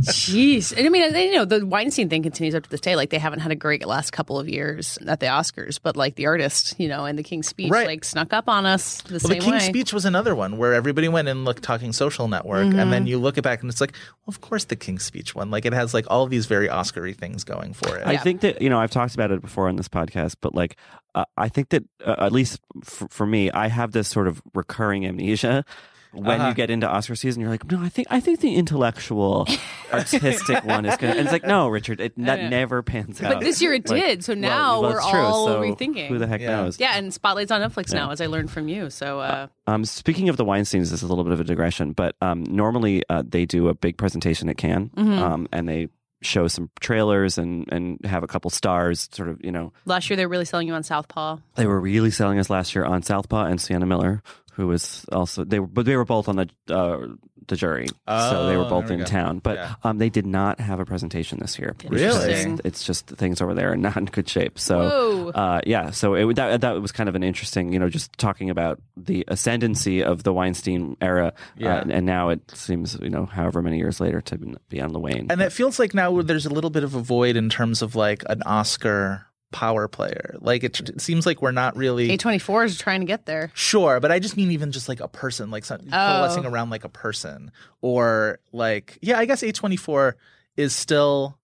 Jeez, 0.01 0.75
and 0.75 0.86
I 0.86 0.89
mean, 0.89 1.13
you 1.15 1.34
know, 1.36 1.45
the 1.45 1.65
Weinstein 1.65 2.10
thing 2.10 2.23
continues 2.23 2.55
up 2.55 2.63
to 2.63 2.69
this 2.69 2.81
day. 2.81 2.95
Like 2.95 3.10
they 3.10 3.17
haven't 3.19 3.39
had 3.39 3.51
a 3.51 3.55
great 3.55 3.86
last 3.86 4.12
couple 4.12 4.39
of 4.39 4.47
years 4.49 4.97
at 5.08 5.19
the 5.19 5.27
Oscars, 5.27 5.79
but 5.81 5.95
like 5.95 6.15
the 6.15 6.25
artist, 6.27 6.75
you 6.79 6.88
know, 6.88 7.05
and 7.05 7.17
the 7.17 7.23
King's 7.23 7.47
Speech, 7.47 7.71
Right. 7.71 7.88
like 7.88 8.03
snuck 8.03 8.34
up 8.34 8.47
on 8.49 8.65
us 8.65 9.01
the 9.03 9.13
Well, 9.13 9.19
same 9.21 9.29
the 9.29 9.36
King's 9.39 9.53
way. 9.63 9.67
Speech 9.69 9.93
was 9.93 10.05
another 10.05 10.36
one 10.36 10.58
where 10.58 10.73
everybody 10.73 11.08
went 11.08 11.27
and 11.27 11.45
looked 11.45 11.63
talking 11.63 11.93
social 11.93 12.27
network, 12.27 12.65
and 12.65 12.73
Mm-hmm. 12.75 12.89
then 12.91 13.08
you 13.08 13.17
look 13.19 13.38
it 13.38 13.41
back 13.41 13.62
and 13.62 13.69
it's 13.71 13.81
like, 13.81 13.93
well, 14.25 14.34
of 14.36 14.41
course 14.41 14.65
the 14.65 14.75
King's 14.75 15.03
Speech 15.05 15.34
one. 15.34 15.49
Like 15.51 15.65
it 15.65 15.73
has 15.73 15.93
like 15.93 16.05
all 16.10 16.23
of 16.23 16.29
these 16.29 16.45
very 16.45 16.69
Oscar-y 16.69 17.13
things 17.13 17.43
going 17.43 17.73
for 17.73 17.97
it. 17.97 18.05
I 18.05 18.17
think 18.17 18.41
that 18.41 18.62
you 18.62 18.69
know 18.69 18.79
I've 18.86 18.91
talked 18.91 19.13
about 19.13 19.32
it 19.32 19.41
before 19.41 19.67
on 19.67 19.76
this 19.76 19.89
podcast, 19.89 20.36
but 20.39 20.56
like 20.56 20.78
uh, 21.13 21.26
I 21.36 21.50
think 21.50 21.69
that 21.69 21.84
uh, 22.06 22.15
at 22.19 22.32
least 22.32 22.62
f- 22.82 23.08
for 23.10 23.26
me, 23.26 23.52
I 23.52 23.67
have 23.67 23.91
this 23.91 24.08
sort 24.08 24.28
of 24.30 24.41
recurring 24.54 25.06
amnesia. 25.06 25.65
When 26.13 26.39
Uh-huh. 26.39 26.48
you 26.48 26.54
get 26.56 26.69
into 26.69 26.88
Oscar 26.88 27.13
season, 27.15 27.41
you're 27.41 27.50
like, 27.52 27.69
no, 27.69 27.82
I 27.82 27.89
think 27.89 28.08
I 28.10 28.21
think 28.21 28.39
the 28.39 28.56
intellectual, 28.56 29.45
artistic 29.91 30.63
one 30.63 30.86
is 30.86 30.95
gonna. 30.95 31.12
And 31.13 31.21
it's 31.24 31.32
like, 31.34 31.43
no, 31.45 31.67
Richard, 31.67 32.00
it 32.00 32.13
that 32.17 32.39
know. 32.43 32.50
never 32.50 32.82
pans 32.84 33.21
out. 33.21 33.34
But 33.34 33.39
this 33.41 33.62
year 33.62 33.74
it 33.74 33.89
Like, 33.89 34.02
did, 34.02 34.24
so 34.24 34.34
now 34.34 34.80
well, 34.80 34.93
we're 34.93 35.02
true, 35.12 35.19
all 35.19 35.45
so 35.48 35.62
rethinking. 35.62 36.08
Who 36.08 36.17
the 36.17 36.28
heck 36.28 36.39
Yeah. 36.39 36.62
knows? 36.62 36.80
yeah, 36.80 36.98
and 36.98 37.13
Spotlight's 37.13 37.52
on 37.52 37.60
Netflix 37.62 37.93
now, 37.93 38.12
as 38.12 38.21
I 38.21 38.28
learned 38.28 38.50
from 38.50 38.69
you. 38.69 38.89
So, 38.89 39.19
uh, 39.19 39.48
Um, 39.67 39.84
speaking 39.84 40.30
of 40.30 40.38
the 40.38 40.45
Weinsteins, 40.45 40.89
this 40.89 40.93
is 40.93 41.04
a 41.04 41.08
little 41.08 41.24
bit 41.26 41.34
of 41.34 41.41
a 41.41 41.43
digression, 41.43 41.91
but 41.91 42.15
um, 42.21 42.43
normally 42.43 43.04
uh, 43.10 43.24
they 43.28 43.45
do 43.45 43.67
a 43.67 43.74
big 43.74 43.98
presentation 43.98 44.48
at 44.50 44.58
Cannes, 44.58 44.91
Mm-hmm. 44.95 45.21
um, 45.21 45.48
and 45.52 45.67
they 45.67 45.89
show 46.21 46.47
some 46.47 46.69
trailers 46.80 47.38
and 47.38 47.71
and 47.71 48.04
have 48.06 48.23
a 48.23 48.28
couple 48.28 48.49
stars, 48.49 49.10
sort 49.12 49.30
of, 49.30 49.43
you 49.43 49.51
know, 49.51 49.73
last 49.86 50.10
year 50.10 50.17
they 50.17 50.25
were 50.25 50.32
really 50.32 50.45
selling 50.45 50.67
you 50.67 50.73
on 50.73 50.84
Southpaw. 50.84 51.38
They 51.56 51.65
were 51.65 51.80
really 51.80 52.12
selling 52.12 52.39
us 52.39 52.49
last 52.49 52.75
year 52.75 52.86
on 52.86 53.04
Southpaw 53.04 53.45
and 53.45 53.60
Sienna 53.60 53.86
Miller, 53.86 54.21
who 54.54 54.67
was 54.67 55.06
also 55.12 55.43
they 55.43 55.60
were, 55.60 55.67
but 55.67 55.86
they 55.86 55.95
were 55.95 56.06
both 56.06 56.28
on 56.28 56.36
the 56.38 56.49
uh, 56.73 57.08
the 57.47 57.55
jury, 57.55 57.88
so 58.08 58.47
they 58.47 58.58
were 58.58 58.65
Oh, 58.65 58.69
both 58.69 58.88
there 58.88 58.97
we 58.97 59.01
in 59.03 59.05
go. 59.08 59.12
town. 59.12 59.39
But 59.39 59.55
Yeah. 59.58 59.75
um, 59.84 59.97
they 59.97 60.10
did 60.10 60.25
not 60.25 60.60
have 60.60 60.79
a 60.79 60.86
presentation 60.86 61.39
this 61.39 61.58
year. 61.60 61.75
Really? 61.88 62.31
is 62.34 62.62
it's 62.63 62.84
just 62.84 63.08
things 63.08 63.41
over 63.41 63.53
there 63.53 63.71
are 63.71 63.77
not 63.77 63.97
in 63.97 64.05
good 64.05 64.27
shape. 64.29 64.58
So 64.60 65.29
uh, 65.36 65.62
yeah, 65.65 65.91
so 65.91 66.13
it 66.15 66.36
that 66.36 66.62
that 66.62 66.81
was 66.81 66.91
kind 66.91 67.10
of 67.10 67.15
an 67.15 67.23
interesting, 67.23 67.71
you 67.73 67.79
know, 67.79 67.89
just 67.89 68.12
talking 68.17 68.49
about 68.49 68.79
the 68.97 69.23
ascendancy 69.27 70.03
of 70.03 70.23
the 70.23 70.34
Weinstein 70.34 70.97
era, 71.01 71.34
Yeah. 71.58 71.77
uh, 71.77 71.86
and 71.89 72.05
now 72.05 72.29
it 72.29 72.41
seems, 72.51 72.97
you 73.01 73.10
know, 73.10 73.25
however 73.25 73.62
many 73.62 73.77
years 73.77 73.99
later 73.99 74.21
to 74.21 74.38
be 74.69 74.81
on 74.81 74.93
the 74.93 74.99
wane. 74.99 75.27
and 75.29 75.41
it 75.41 75.51
feels 75.51 75.79
like 75.79 75.93
now 75.93 76.21
there's 76.21 76.45
a 76.45 76.49
little 76.49 76.69
bit 76.69 76.84
of 76.84 76.95
a 76.95 76.99
void 77.01 77.36
in 77.36 77.49
terms 77.49 77.81
of 77.81 77.95
like 77.95 78.23
an 78.29 78.41
Oscar 78.45 79.25
power 79.55 79.87
player. 79.87 80.35
Like 80.41 80.65
it, 80.65 80.81
it 80.81 80.99
seems 80.99 81.25
like 81.25 81.41
we're 81.41 81.53
not 81.53 81.77
really 81.77 82.09
A24 82.09 82.65
is 82.65 82.77
trying 82.77 82.99
to 82.99 83.05
get 83.05 83.25
there. 83.25 83.51
Sure, 83.53 84.01
but 84.01 84.11
I 84.11 84.19
just 84.19 84.35
mean 84.35 84.51
even 84.51 84.73
just 84.73 84.89
like 84.89 84.99
a 84.99 85.07
person, 85.07 85.49
like 85.49 85.63
some, 85.63 85.79
coalescing 85.79 86.45
oh. 86.45 86.49
around 86.49 86.71
like 86.71 86.83
a 86.83 86.89
person, 86.89 87.51
or 87.81 88.39
like 88.51 88.99
yeah, 89.01 89.17
I 89.17 89.23
guess 89.23 89.43
A 89.43 89.53
twenty 89.53 89.77
four 89.77 90.17
is 90.57 90.75
still 90.75 91.37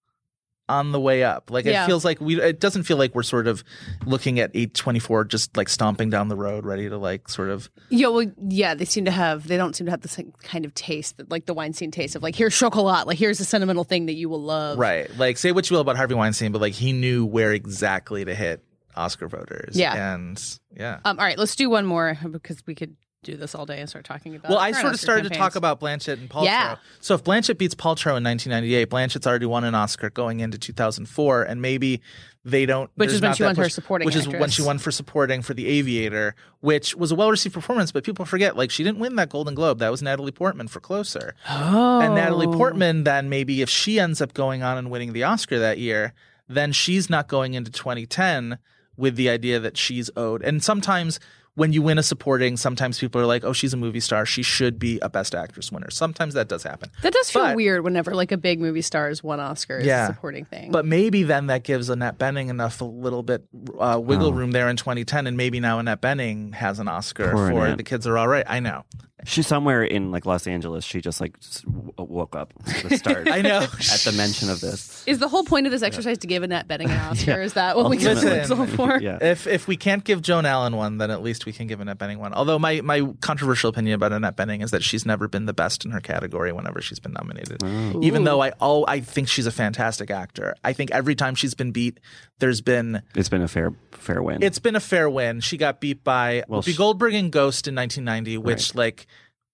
on 0.72 0.92
the 0.92 1.00
way 1.00 1.24
up. 1.24 1.52
Like 1.52 1.66
Yeah. 1.66 1.84
it 1.84 1.88
feels 1.88 2.06
like 2.06 2.22
we. 2.22 2.42
It 2.42 2.60
doesn't 2.60 2.84
feel 2.84 2.98
like 2.98 3.14
we're 3.14 3.24
sort 3.24 3.46
of 3.48 3.64
looking 4.06 4.40
at 4.40 4.54
A24 4.54 5.28
just 5.28 5.56
like 5.58 5.68
stomping 5.70 6.10
down 6.10 6.30
the 6.30 6.36
road, 6.36 6.66
ready 6.66 6.88
to 6.90 6.98
like 6.98 7.28
sort 7.30 7.50
of. 7.50 7.70
Yeah, 7.90 8.08
well, 8.08 8.26
yeah, 8.48 8.74
they 8.74 8.86
seem 8.86 9.06
to 9.06 9.12
have. 9.12 9.48
They 9.48 9.58
don't 9.58 9.76
seem 9.76 9.86
to 9.86 9.92
have 9.92 10.02
the 10.02 10.08
same 10.08 10.34
kind 10.44 10.64
of 10.66 10.74
taste, 10.74 11.18
that, 11.18 11.30
like 11.30 11.46
the 11.46 11.54
Weinstein 11.54 11.92
taste 11.92 12.16
of 12.16 12.24
like 12.24 12.36
here's 12.36 12.58
chocolat, 12.58 13.06
like 13.08 13.18
here's 13.18 13.40
a 13.40 13.46
sentimental 13.46 13.84
thing 13.84 14.06
that 14.06 14.14
you 14.16 14.30
will 14.30 14.42
love. 14.42 14.78
Right. 14.80 15.10
Like 15.18 15.38
say 15.38 15.52
what 15.52 15.70
you 15.70 15.76
will 15.76 15.82
about 15.82 15.98
Harvey 15.98 16.16
Weinstein, 16.16 16.52
but 16.52 16.62
like 16.62 16.74
he 16.74 16.94
knew 16.94 17.26
where 17.26 17.52
exactly 17.52 18.24
to 18.26 18.34
hit 18.34 18.64
Oscar 18.96 19.28
voters. 19.28 19.76
Yeah. 19.76 20.14
And 20.16 20.42
yeah. 20.76 21.00
Um, 21.06 21.20
all 21.20 21.26
right, 21.26 21.38
let's 21.38 21.56
do 21.56 21.70
one 21.70 21.86
more 21.86 22.18
because 22.32 22.64
we 22.66 22.76
could 22.76 22.96
do 23.24 23.38
this 23.38 23.54
all 23.54 23.68
day 23.68 23.80
and 23.80 23.88
start 23.88 24.04
talking 24.04 24.36
about. 24.36 24.50
Well, 24.50 24.58
I 24.58 24.72
sort 24.72 24.96
of 24.96 25.00
started 25.00 25.32
to 25.32 25.38
talk 25.38 25.56
about 25.56 25.80
Blanchett 25.80 26.14
and 26.14 26.28
Paltrow. 26.28 26.46
Yeah. 26.46 26.78
So 27.02 27.14
if 27.14 27.24
Blanchett 27.24 27.60
beats 27.60 27.76
Paltrow 27.76 28.18
in 28.18 28.24
1998, 28.24 28.90
Blanchett's 28.90 29.28
already 29.28 29.46
won 29.46 29.64
an 29.64 29.76
Oscar 29.76 30.10
going 30.10 30.40
into 30.40 30.58
2004, 30.58 31.44
and 31.44 31.62
maybe 31.62 32.02
they 32.44 32.66
don't. 32.66 32.90
Which 32.96 33.12
is 33.12 33.22
when 33.22 33.36
she 33.36 33.44
won 33.44 33.56
her 33.56 33.70
supporting 33.70 34.08
Which 34.08 34.16
is 34.16 34.28
when 34.28 34.50
she 34.50 34.64
won 34.64 34.80
for 34.80 34.90
supporting 34.90 35.44
for 35.44 35.54
The 35.54 35.68
Aviator, 35.68 36.34
which 36.62 36.96
was 36.96 37.12
a 37.12 37.16
well-received 37.16 37.54
performance, 37.54 37.92
but 37.92 38.04
people 38.04 38.26
forget 38.26 38.58
like 38.58 38.72
she 38.72 38.84
didn't 38.84 38.98
win 38.98 39.16
that 39.18 39.30
Golden 39.30 39.54
Globe. 39.54 39.78
That 39.78 39.92
was 39.92 40.02
Natalie 40.02 40.32
Portman 40.32 40.68
for 40.68 40.80
Closer. 40.80 41.36
Oh, 41.48 42.02
And 42.02 42.16
Natalie 42.16 42.48
Portman, 42.48 43.04
then 43.04 43.30
maybe 43.30 43.62
if 43.62 43.70
she 43.70 44.00
ends 44.00 44.20
up 44.20 44.34
going 44.34 44.64
on 44.64 44.80
and 44.80 44.90
winning 44.90 45.14
the 45.14 45.26
Oscar 45.26 45.60
that 45.60 45.78
year, 45.78 46.14
then 46.50 46.72
she's 46.72 47.08
not 47.08 47.28
going 47.28 47.54
into 47.54 47.70
2010 47.70 48.58
with 48.98 49.16
the 49.16 49.30
idea 49.30 49.60
that 49.60 49.78
she's 49.78 50.10
owed. 50.18 50.42
And 50.42 50.64
sometimes 50.64 51.20
when 51.56 51.74
you 51.74 51.82
win 51.82 51.98
a 51.98 52.04
supporting, 52.04 52.56
sometimes 52.56 52.98
people 53.00 53.20
are 53.22 53.26
like, 53.26 53.44
oh, 53.44 53.52
she's 53.54 53.74
a 53.74 53.78
movie 53.78 54.00
star. 54.00 54.26
She 54.26 54.42
should 54.42 54.80
be 54.80 55.00
a 55.02 55.10
Best 55.10 55.36
Actress 55.36 55.72
winner. 55.72 55.90
Sometimes 55.90 56.34
that 56.34 56.48
does 56.48 56.64
happen. 56.64 56.90
that 57.02 57.12
does 57.14 57.30
feel 57.30 57.42
but- 57.44 57.56
weird 57.58 57.84
whenever 57.84 58.16
like 58.16 58.32
a 58.32 58.38
big 58.38 58.60
movie 58.62 58.82
star 58.82 59.10
has 59.10 59.22
won 59.24 59.40
Oscar 59.40 59.80
Yeah. 59.82 60.08
supporting 60.08 60.46
thing. 60.46 60.72
But 60.72 60.86
maybe 60.86 61.24
then 61.24 61.48
that 61.48 61.64
gives 61.64 61.90
Annette 61.90 62.18
Bening 62.18 62.50
enough 62.50 62.80
a 62.82 62.86
little 62.86 63.22
bit 63.24 63.44
uh, 63.78 64.00
wiggle 64.02 64.34
room 64.34 64.52
there 64.52 64.70
in 64.70 64.78
2010, 64.78 65.28
and 65.28 65.36
maybe 65.36 65.60
now 65.60 65.80
Annette 65.80 66.02
Bening 66.02 66.54
has 66.54 66.80
an 66.80 66.88
Oscar 66.88 67.32
Poor 67.32 67.50
for 67.52 67.66
Annette. 67.66 67.78
The 67.78 67.84
Kids 67.84 68.08
Are 68.08 68.18
All 68.18 68.28
Right. 68.28 68.46
I 68.48 68.60
know. 68.62 68.86
She's 69.26 69.48
somewhere 69.48 69.84
in 69.84 70.12
like 70.12 70.26
Los 70.26 70.48
Angeles. 70.48 70.84
She 70.84 71.02
just 71.02 71.22
like 71.22 71.36
s- 71.42 71.62
w- 71.62 71.94
uh, 72.00 72.04
woke 72.04 72.36
up 72.36 72.54
at 72.68 72.84
the 72.90 72.98
start. 72.98 73.28
I 73.32 73.42
know. 73.42 73.60
at 73.60 74.00
the 74.06 74.14
mention 74.18 74.50
of 74.50 74.62
this. 74.62 75.04
Is 75.08 75.20
the 75.20 75.28
whole 75.28 75.44
point 75.44 75.66
of 75.68 75.72
this 75.72 75.82
exercise 75.82 76.18
to 76.20 76.28
give 76.28 76.44
Annette 76.44 76.68
Bening 76.68 76.90
an 76.90 77.00
Oscar? 77.12 77.42
Is 77.42 77.54
that 77.54 77.76
what 77.78 77.90
we 77.90 77.98
get 77.98 78.16
Ultimately. 78.18 78.40
whistle 78.40 78.68
for? 78.68 78.98
Yeah. 79.02 79.18
If 79.22 79.48
if 79.48 79.68
we 79.68 79.78
can't 79.78 80.04
give 80.04 80.22
Joan 80.22 80.46
Allen 80.46 80.76
one, 80.76 80.98
then 80.98 81.12
at 81.12 81.22
least 81.24 81.46
we 81.46 81.54
can 81.54 81.68
give 81.68 81.80
Annette 81.80 81.98
Bening 81.98 82.18
one. 82.18 82.34
Although 82.34 82.60
my, 82.60 82.82
my 82.82 83.08
controversial 83.22 83.70
opinion 83.70 83.96
about 83.96 84.12
Annette 84.14 84.38
Bening 84.38 84.64
is 84.64 84.72
that 84.72 84.84
she's 84.84 85.06
never 85.06 85.28
been 85.28 85.46
the 85.46 85.54
best 85.54 85.86
in 85.86 85.92
her 85.92 86.00
category 86.02 86.52
whenever 86.52 86.82
she's 86.82 87.00
been 87.00 87.14
nominated. 87.14 87.62
Even 88.04 88.24
though 88.24 88.42
I 88.42 88.52
oh 88.62 88.86
I 88.88 89.00
think 89.02 89.28
she's 89.28 89.46
a 89.46 89.52
fantastic 89.52 90.12
actor. 90.12 90.56
I 90.64 90.74
think 90.74 90.92
every 90.92 91.16
time 91.16 91.36
she's 91.36 91.54
been 91.54 91.72
beat, 91.72 92.00
there's 92.40 92.62
been 92.62 93.02
It's 93.16 93.30
been 93.30 93.42
a 93.42 93.48
fair 93.48 93.74
fair 93.92 94.22
win. 94.24 94.42
it's 94.44 94.60
been 94.60 94.76
a 94.76 94.80
fair 94.80 95.10
win. 95.10 95.40
She 95.42 95.58
got 95.58 95.80
beat 95.80 96.04
by 96.04 96.44
Well, 96.48 96.62
Whoopi 96.62 96.74
sh- 96.74 96.78
Goldberg 96.78 97.14
in 97.14 97.30
Ghost 97.30 97.68
in 97.68 97.76
1990, 97.76 98.38
which 98.40 98.74
like 98.76 99.06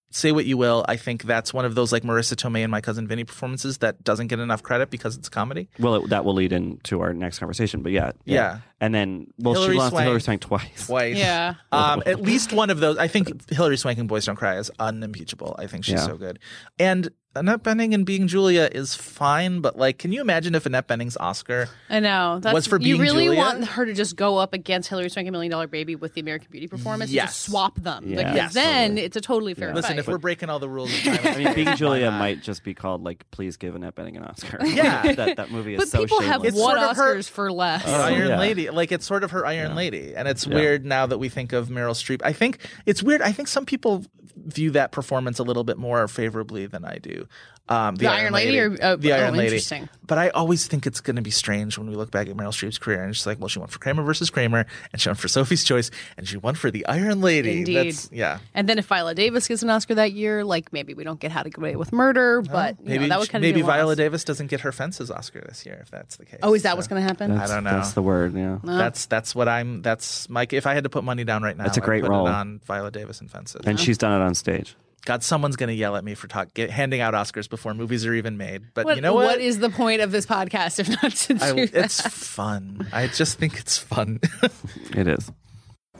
say 0.10 0.32
what 0.32 0.46
you 0.46 0.58
will, 0.58 0.86
I 0.88 0.96
think 0.96 1.24
that's 1.24 1.54
one 1.54 1.66
of 1.66 1.76
those 1.76 1.92
like 1.92 2.04
Marisa 2.04 2.36
Tomei 2.36 2.62
and 2.64 2.72
My 2.72 2.82
Cousin 2.82 3.08
Vinny 3.08 3.24
performances 3.24 3.80
that 3.80 4.04
doesn't 4.04 4.28
get 4.28 4.40
enough 4.40 4.64
credit 4.64 4.90
because 4.90 5.18
it's 5.18 5.30
comedy. 5.30 5.70
well, 5.80 5.96
it, 5.96 6.10
that 6.10 6.24
will 6.26 6.34
lead 6.34 6.54
into 6.54 7.02
our 7.02 7.14
next 7.14 7.40
conversation. 7.40 7.82
But 7.84 7.92
yeah, 7.92 8.12
Yeah. 8.26 8.60
And 8.80 8.94
then 8.94 9.28
well, 9.40 9.56
Hilary 9.56 9.74
she 9.74 9.78
lost 9.80 9.90
Swank. 9.92 10.02
to 10.02 10.04
Hilary 10.06 10.22
Swank 10.22 10.42
twice. 10.42 10.86
Twice. 10.88 11.18
Yeah. 11.18 11.56
Um, 11.72 12.04
at 12.06 12.22
least 12.22 12.54
one 12.54 12.70
of 12.70 12.80
those. 12.80 12.98
I 12.98 13.08
think 13.08 13.50
Hilary 13.50 13.78
Swank 13.78 13.98
in 14.00 14.08
Boys 14.08 14.26
Don't 14.26 14.36
Cry 14.36 14.58
is 14.58 14.72
unimpeachable. 14.80 15.56
I 15.58 15.68
think 15.68 15.84
she's 15.84 15.96
Yeah. 15.96 16.06
so 16.06 16.16
good. 16.18 16.40
And 16.80 17.10
Annette 17.40 17.64
Bening 17.64 17.94
and 17.94 18.06
Being 18.06 18.28
Julia 18.28 18.70
is 18.72 18.96
fine, 18.96 19.62
but 19.62 19.78
like, 19.78 19.98
can 19.98 20.12
you 20.12 20.22
imagine 20.22 20.56
if 20.56 20.66
Annette 20.66 20.88
Bening's 20.88 21.18
Oscar? 21.18 21.70
I 21.90 22.00
know. 22.00 22.40
That's, 22.40 22.54
Was 22.54 22.68
for 22.68 22.80
Being 22.80 22.96
you 22.96 23.02
really 23.02 23.26
Julia? 23.26 23.40
want 23.40 23.66
her 23.66 23.86
to 23.86 23.94
just 23.94 24.16
go 24.16 24.38
up 24.38 24.54
against 24.54 24.90
Hilary 24.90 25.10
Swank 25.10 25.28
and 25.28 25.32
Million 25.34 25.52
Dollar 25.52 25.68
Baby 25.68 25.96
with 25.96 26.14
the 26.14 26.22
American 26.22 26.48
Beauty 26.52 26.68
performance 26.68 27.12
and 27.12 27.20
just 27.20 27.42
swap 27.42 27.76
them. 27.76 28.06
Yeah. 28.08 28.18
Because 28.18 28.36
Yes. 28.36 28.54
then 28.54 28.98
it's 28.98 29.16
a 29.18 29.22
totally 29.22 29.54
fair 29.54 29.74
Listen, 29.74 29.92
fight. 29.92 30.00
if 30.00 30.08
we're 30.08 30.18
breaking 30.18 30.50
all 30.50 30.60
the 30.60 30.70
rules, 30.70 30.94
of 30.94 31.04
time, 31.04 31.20
I 31.24 31.38
mean, 31.38 31.54
Being 31.54 31.76
Julia 31.76 32.12
might 32.12 32.42
just 32.42 32.64
be 32.64 32.74
called 32.74 33.04
like, 33.04 33.30
please 33.32 33.58
give 33.58 33.76
Annette 33.76 33.96
Bening 33.96 34.18
an 34.18 34.24
Oscar. 34.24 34.58
Yeah. 34.66 35.12
that 35.16 35.38
that 35.38 35.52
movie 35.52 35.74
is 35.76 35.80
but 35.80 35.88
so 35.88 36.00
people 36.00 36.22
have 36.22 36.42
shameless. 36.42 36.54
It's 36.54 36.62
won 36.62 36.78
sort 36.78 36.90
of 36.92 36.98
her- 36.98 37.16
Oscars 37.18 37.30
for 37.30 37.52
less. 37.52 37.84
Oh, 37.86 37.92
Iron 37.94 38.28
yeah. 38.30 38.40
Lady. 38.40 38.70
Like 38.70 38.92
it's 38.92 39.06
sort 39.06 39.24
of 39.24 39.32
her 39.32 39.46
Iron 39.46 39.76
Lady. 39.76 40.14
And 40.16 40.28
it's 40.28 40.46
weird 40.48 40.86
now 40.86 41.06
that 41.06 41.18
we 41.18 41.30
think 41.30 41.54
of 41.54 41.70
Meryl 41.70 41.92
Streep. 41.94 42.22
I 42.24 42.34
think 42.34 42.60
it's 42.86 43.02
weird. 43.04 43.22
I 43.22 43.32
think 43.32 43.48
some 43.48 43.66
people 43.66 44.06
view 44.46 44.72
that 44.72 44.92
performance 44.92 45.40
a 45.40 45.44
little 45.44 45.64
bit 45.64 45.78
more 45.78 46.08
favorably 46.08 46.66
than 46.68 46.86
I 46.86 46.98
do. 47.00 47.27
Um, 47.70 47.96
The 47.96 48.08
Iron 48.08 48.32
Lady 48.32 48.60
or- 48.60 48.78
oh, 48.82 48.96
the 48.96 49.12
oh, 49.12 49.16
Iron 49.18 49.34
Lady. 49.34 49.48
interesting. 49.48 49.90
But 50.06 50.18
I 50.18 50.30
always 50.30 50.68
think 50.68 50.88
it's 50.88 51.02
going 51.02 51.18
to 51.18 51.22
be 51.22 51.32
strange 51.32 51.78
when 51.78 51.90
we 51.90 51.98
look 51.98 52.12
back 52.12 52.30
at 52.30 52.38
Meryl 52.38 52.54
Streep's 52.54 52.78
career 52.78 53.04
and 53.04 53.14
she's 53.14 53.28
like, 53.28 53.42
well, 53.42 53.50
she 53.50 53.60
won 53.60 53.68
for 53.68 53.78
Kramer 53.80 54.04
versus 54.04 54.30
Kramer 54.30 54.66
and 54.94 55.02
she 55.02 55.10
won 55.10 55.18
for 55.18 55.28
Sophie's 55.28 55.66
Choice 55.66 55.92
and 56.16 56.26
she 56.26 56.38
won 56.38 56.56
for 56.56 56.72
the 56.72 56.86
Iron 56.86 57.20
Lady. 57.20 57.60
Indeed. 57.60 57.76
That's, 57.76 58.10
yeah. 58.10 58.40
And 58.54 58.70
then 58.70 58.80
if 58.80 58.86
Viola 58.86 59.14
Davis 59.14 59.50
gets 59.50 59.64
an 59.64 59.70
Oscar 59.70 59.96
that 59.96 60.14
year, 60.14 60.46
like 60.46 60.72
maybe 60.72 60.94
we 60.94 61.04
don't 61.04 61.20
get 61.20 61.34
How 61.34 61.44
to 61.44 61.50
Get 61.50 61.58
Away 61.58 61.76
with 61.76 61.92
Murder, 61.92 62.42
but 62.42 62.80
you 62.80 62.86
Maybe 62.86 63.04
know, 63.04 63.10
that 63.10 63.20
would 63.20 63.30
kind 63.30 63.44
of 63.44 63.50
maybe 63.50 63.56
be 63.56 63.62
a 63.62 63.66
loss. 63.66 63.76
Viola 63.76 63.96
Davis 63.98 64.24
doesn't 64.24 64.48
get 64.48 64.62
her 64.62 64.72
fences 64.72 65.12
Oscar 65.12 65.42
this 65.42 65.66
year 65.66 65.80
if 65.82 65.92
that's 65.92 66.16
the 66.16 66.26
case. 66.26 66.40
Oh, 66.44 66.54
is 66.54 66.64
that 66.64 66.72
So 66.72 66.76
what's 66.78 66.88
going 66.88 67.02
to 67.02 67.08
happen? 67.08 67.36
That's, 67.36 67.52
I 67.52 67.56
don't 67.56 67.66
know. 67.66 67.72
That's 67.72 67.92
the 67.92 68.02
word. 68.02 68.34
Yeah. 68.34 68.60
That's 68.64 69.08
that's 69.08 69.36
what 69.36 69.50
I'm. 69.50 69.82
That's 69.82 70.30
Mike. 70.30 70.54
If 70.54 70.68
I 70.68 70.74
had 70.74 70.86
to 70.86 70.90
put 70.90 71.04
money 71.04 71.26
down 71.26 71.44
right 71.44 71.58
now, 71.58 71.66
That's 71.66 71.78
a 71.78 71.82
I'd 71.82 71.86
great 71.86 72.04
put 72.04 72.12
role. 72.12 72.28
It 72.28 72.32
on 72.32 72.62
Viola 72.66 72.92
Davis 72.92 73.20
and 73.20 73.30
fences. 73.30 73.64
And 73.66 73.78
she's 73.78 73.98
done 73.98 74.22
it 74.22 74.24
on 74.24 74.36
stage. 74.36 74.78
God, 75.08 75.24
someone's 75.24 75.56
going 75.56 75.70
to 75.70 75.74
yell 75.74 75.96
at 75.96 76.04
me 76.04 76.16
for 76.16 76.28
talk, 76.28 76.54
get, 76.54 76.70
handing 76.70 77.00
out 77.00 77.14
Oscars 77.14 77.50
before 77.50 77.74
movies 77.74 78.06
are 78.06 78.14
even 78.14 78.36
made. 78.36 78.74
But 78.74 78.84
What, 78.84 78.96
you 78.98 79.02
know 79.02 79.14
what? 79.14 79.26
what 79.26 79.40
is 79.40 79.60
the 79.60 79.70
point 79.70 80.02
of 80.02 80.12
this 80.12 80.26
podcast 80.26 80.80
if 80.80 80.90
not 81.02 81.14
to 81.14 81.34
do 81.36 81.46
I, 81.46 81.52
that? 81.54 81.86
it's 81.86 82.02
fun. 82.02 82.86
I 82.92 83.08
just 83.08 83.40
think 83.40 83.58
it's 83.58 83.78
fun. 83.78 84.20
It 84.92 85.08
is. 85.08 85.32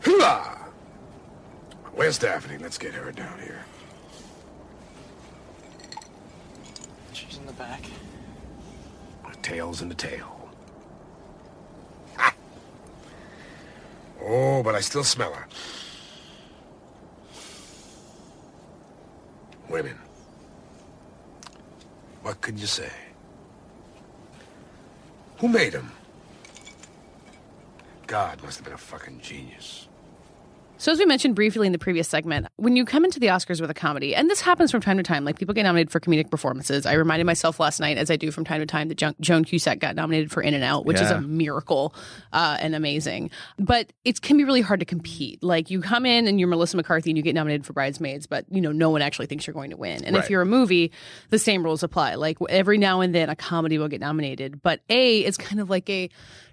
Hoorah! 0.02 0.66
Where's 1.94 2.18
Daphne? 2.18 2.58
Let's 2.58 2.78
get 2.78 2.96
her 2.96 3.14
down 3.14 3.40
here. 3.40 3.64
She's 7.14 7.38
in 7.38 7.46
the 7.46 7.54
back. 7.54 7.84
The 9.32 9.38
tail's 9.38 9.82
in 9.82 9.88
the 9.88 9.96
tail. 9.96 10.50
Ah! 12.20 12.34
Oh, 14.22 14.62
but 14.64 14.76
I 14.76 14.82
still 14.82 15.06
smell 15.06 15.32
her. 15.32 15.48
Women. 19.70 19.98
What 22.22 22.42
can 22.42 22.58
you 22.58 22.68
say? 22.68 22.92
Who 25.40 25.48
made 25.48 25.74
them? 25.74 25.92
God 28.08 28.42
must 28.44 28.58
have 28.58 28.66
been 28.66 28.74
a 28.74 28.78
fucking 28.78 29.20
genius. 29.22 29.88
So, 30.80 30.92
as 30.92 31.00
we 31.00 31.06
mentioned 31.06 31.36
briefly 31.36 31.66
in 31.66 31.74
the 31.74 31.80
previous 31.80 32.08
segment, 32.08 32.48
when 32.58 32.76
you 32.76 32.86
come 32.86 33.04
into 33.04 33.20
the 33.20 33.28
Oscars 33.28 33.60
with 33.60 33.70
a 33.72 33.74
comedy, 33.74 34.14
and 34.14 34.30
this 34.30 34.42
happens 34.42 34.70
from 34.70 34.80
time 34.80 34.98
to 34.98 35.04
time, 35.04 35.26
like 35.26 35.40
people 35.40 35.56
get 35.56 35.64
nominated 35.64 35.92
for 35.92 36.00
comedic 36.00 36.30
performances. 36.30 36.86
I 36.86 36.94
reminded 36.94 37.26
myself 37.26 37.60
last 37.60 37.80
night, 37.80 37.98
as 37.98 38.12
I 38.12 38.16
do 38.16 38.30
from 38.30 38.46
time 38.46 38.60
to 38.60 38.68
time, 38.68 38.88
that 38.90 38.98
Jo- 38.98 39.16
Joan 39.20 39.44
Cusack 39.44 39.80
got 39.80 39.96
nominated 39.96 40.32
for 40.32 40.42
In 40.42 40.54
and 40.54 40.64
Out, 40.64 40.86
which 40.86 41.02
is 41.02 41.10
a 41.10 41.20
miracle 41.20 41.96
uh, 42.32 42.58
and 42.60 42.76
amazing. 42.76 43.32
But 43.58 43.92
it 44.06 44.22
can 44.22 44.38
be 44.38 44.44
really 44.44 44.62
hard 44.62 44.80
to 44.82 44.86
compete. 44.86 45.42
Like 45.42 45.72
you 45.72 45.82
come 45.82 46.06
in 46.06 46.28
and 46.28 46.40
you're 46.40 46.48
Melissa 46.48 46.78
McCarthy 46.78 47.10
and 47.10 47.18
you 47.18 47.24
get 47.24 47.34
nominated 47.34 47.66
for 47.66 47.74
Bridesmaids, 47.74 48.28
but 48.28 48.46
you 48.52 48.62
know 48.62 48.72
no 48.72 48.92
one 48.92 49.02
actually 49.02 49.26
thinks 49.26 49.48
you're 49.48 49.56
going 49.56 49.72
to 49.72 49.78
win. 49.78 50.06
And 50.06 50.16
if 50.16 50.30
you're 50.30 50.44
a 50.44 50.46
movie, 50.46 50.92
the 51.30 51.40
same 51.40 51.64
rules 51.64 51.82
apply. 51.82 52.16
Like 52.16 52.38
every 52.50 52.78
now 52.78 53.02
and 53.02 53.16
then, 53.16 53.30
a 53.30 53.36
comedy 53.36 53.80
will 53.80 53.88
get 53.88 54.00
nominated, 54.02 54.62
but 54.62 54.82
A, 54.90 55.20
it's 55.22 55.38
kind 55.38 55.60
of 55.60 55.70
like 55.72 55.90
a 55.90 56.10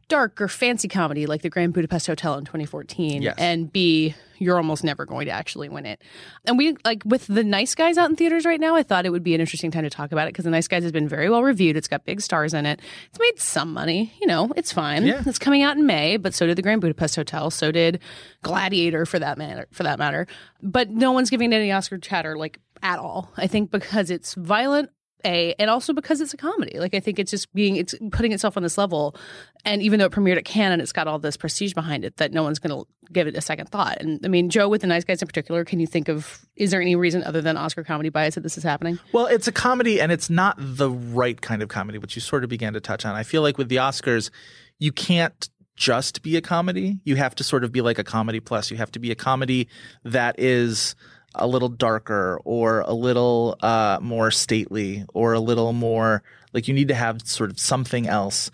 dark 0.08 0.40
or 0.40 0.48
fancy 0.48 0.88
comedy 0.88 1.26
like 1.26 1.42
the 1.42 1.50
Grand 1.50 1.72
Budapest 1.72 2.06
Hotel 2.06 2.34
in 2.38 2.44
2014 2.44 3.22
Yes. 3.22 3.34
and 3.38 3.72
B 3.72 4.14
you're 4.38 4.56
almost 4.56 4.82
never 4.82 5.06
going 5.06 5.26
to 5.26 5.30
actually 5.30 5.68
win 5.68 5.86
it. 5.86 6.02
And 6.44 6.58
we 6.58 6.76
like 6.84 7.02
with 7.04 7.26
the 7.28 7.44
Nice 7.44 7.74
Guys 7.76 7.96
out 7.96 8.10
in 8.10 8.16
theaters 8.16 8.44
right 8.44 8.58
now 8.58 8.74
I 8.74 8.82
thought 8.82 9.06
it 9.06 9.10
would 9.10 9.22
be 9.22 9.34
an 9.34 9.40
interesting 9.40 9.70
time 9.70 9.84
to 9.84 9.90
talk 9.90 10.10
about 10.12 10.26
it 10.26 10.32
because 10.34 10.44
the 10.44 10.50
Nice 10.50 10.66
Guys 10.68 10.82
has 10.82 10.90
been 10.92 11.08
very 11.08 11.30
well 11.30 11.42
reviewed. 11.42 11.76
It's 11.76 11.86
got 11.88 12.04
big 12.04 12.20
stars 12.20 12.52
in 12.52 12.66
it. 12.66 12.80
It's 13.10 13.18
made 13.20 13.38
some 13.38 13.72
money, 13.72 14.12
you 14.20 14.26
know, 14.26 14.52
it's 14.56 14.72
fine. 14.72 15.06
Yeah. 15.06 15.22
It's 15.24 15.38
coming 15.38 15.62
out 15.62 15.76
in 15.76 15.86
May, 15.86 16.16
but 16.16 16.34
so 16.34 16.46
did 16.46 16.56
the 16.58 16.62
Grand 16.62 16.80
Budapest 16.80 17.14
Hotel, 17.16 17.50
so 17.50 17.70
did 17.70 18.00
Gladiator 18.42 19.06
for 19.06 19.18
that 19.18 19.38
matter 19.38 19.66
for 19.72 19.84
that 19.84 19.98
matter. 19.98 20.26
But 20.62 20.90
no 20.90 21.12
one's 21.12 21.30
giving 21.30 21.52
it 21.52 21.56
any 21.56 21.70
Oscar 21.72 21.98
chatter 21.98 22.36
like 22.36 22.58
at 22.82 22.98
all. 22.98 23.30
I 23.36 23.46
think 23.46 23.70
because 23.70 24.10
it's 24.10 24.34
violent 24.34 24.90
a 25.24 25.54
and 25.58 25.70
also 25.70 25.92
because 25.92 26.20
it's 26.20 26.34
a 26.34 26.36
comedy. 26.36 26.78
Like 26.78 26.94
I 26.94 27.00
think 27.00 27.18
it's 27.18 27.30
just 27.30 27.52
being 27.54 27.76
it's 27.76 27.94
putting 28.12 28.32
itself 28.32 28.56
on 28.56 28.62
this 28.62 28.78
level, 28.78 29.16
and 29.64 29.82
even 29.82 29.98
though 29.98 30.06
it 30.06 30.12
premiered 30.12 30.36
at 30.36 30.44
Cannes 30.44 30.72
and 30.72 30.82
it's 30.82 30.92
got 30.92 31.08
all 31.08 31.18
this 31.18 31.36
prestige 31.36 31.72
behind 31.72 32.04
it, 32.04 32.16
that 32.18 32.32
no 32.32 32.42
one's 32.42 32.58
going 32.58 32.78
to 32.78 32.86
give 33.12 33.26
it 33.26 33.36
a 33.36 33.40
second 33.40 33.68
thought. 33.68 34.00
And 34.00 34.20
I 34.24 34.28
mean, 34.28 34.50
Joe, 34.50 34.68
with 34.68 34.80
the 34.80 34.86
Nice 34.86 35.04
Guys 35.04 35.22
in 35.22 35.26
particular, 35.26 35.64
can 35.64 35.80
you 35.80 35.86
think 35.86 36.08
of 36.08 36.44
is 36.56 36.70
there 36.70 36.80
any 36.80 36.96
reason 36.96 37.22
other 37.24 37.40
than 37.40 37.56
Oscar 37.56 37.84
comedy 37.84 38.08
bias 38.08 38.34
that 38.34 38.42
this 38.42 38.56
is 38.56 38.64
happening? 38.64 38.98
Well, 39.12 39.26
it's 39.26 39.48
a 39.48 39.52
comedy 39.52 40.00
and 40.00 40.12
it's 40.12 40.30
not 40.30 40.56
the 40.58 40.90
right 40.90 41.40
kind 41.40 41.62
of 41.62 41.68
comedy, 41.68 41.98
which 41.98 42.14
you 42.16 42.20
sort 42.20 42.44
of 42.44 42.50
began 42.50 42.72
to 42.74 42.80
touch 42.80 43.04
on. 43.04 43.14
I 43.14 43.22
feel 43.22 43.42
like 43.42 43.58
with 43.58 43.68
the 43.68 43.76
Oscars, 43.76 44.30
you 44.78 44.92
can't 44.92 45.48
just 45.76 46.22
be 46.22 46.36
a 46.36 46.40
comedy. 46.40 47.00
You 47.04 47.16
have 47.16 47.34
to 47.36 47.44
sort 47.44 47.64
of 47.64 47.72
be 47.72 47.80
like 47.80 47.98
a 47.98 48.04
comedy 48.04 48.40
plus. 48.40 48.70
You 48.70 48.76
have 48.76 48.92
to 48.92 48.98
be 48.98 49.10
a 49.10 49.14
comedy 49.14 49.68
that 50.04 50.38
is 50.38 50.94
a 51.34 51.46
little 51.46 51.68
darker 51.68 52.40
or 52.44 52.80
a 52.80 52.92
little 52.92 53.56
uh, 53.60 53.98
more 54.00 54.30
stately 54.30 55.04
or 55.14 55.32
a 55.32 55.40
little 55.40 55.72
more 55.72 56.22
like 56.52 56.68
you 56.68 56.74
need 56.74 56.88
to 56.88 56.94
have 56.94 57.22
sort 57.26 57.50
of 57.50 57.58
something 57.58 58.06
else 58.06 58.50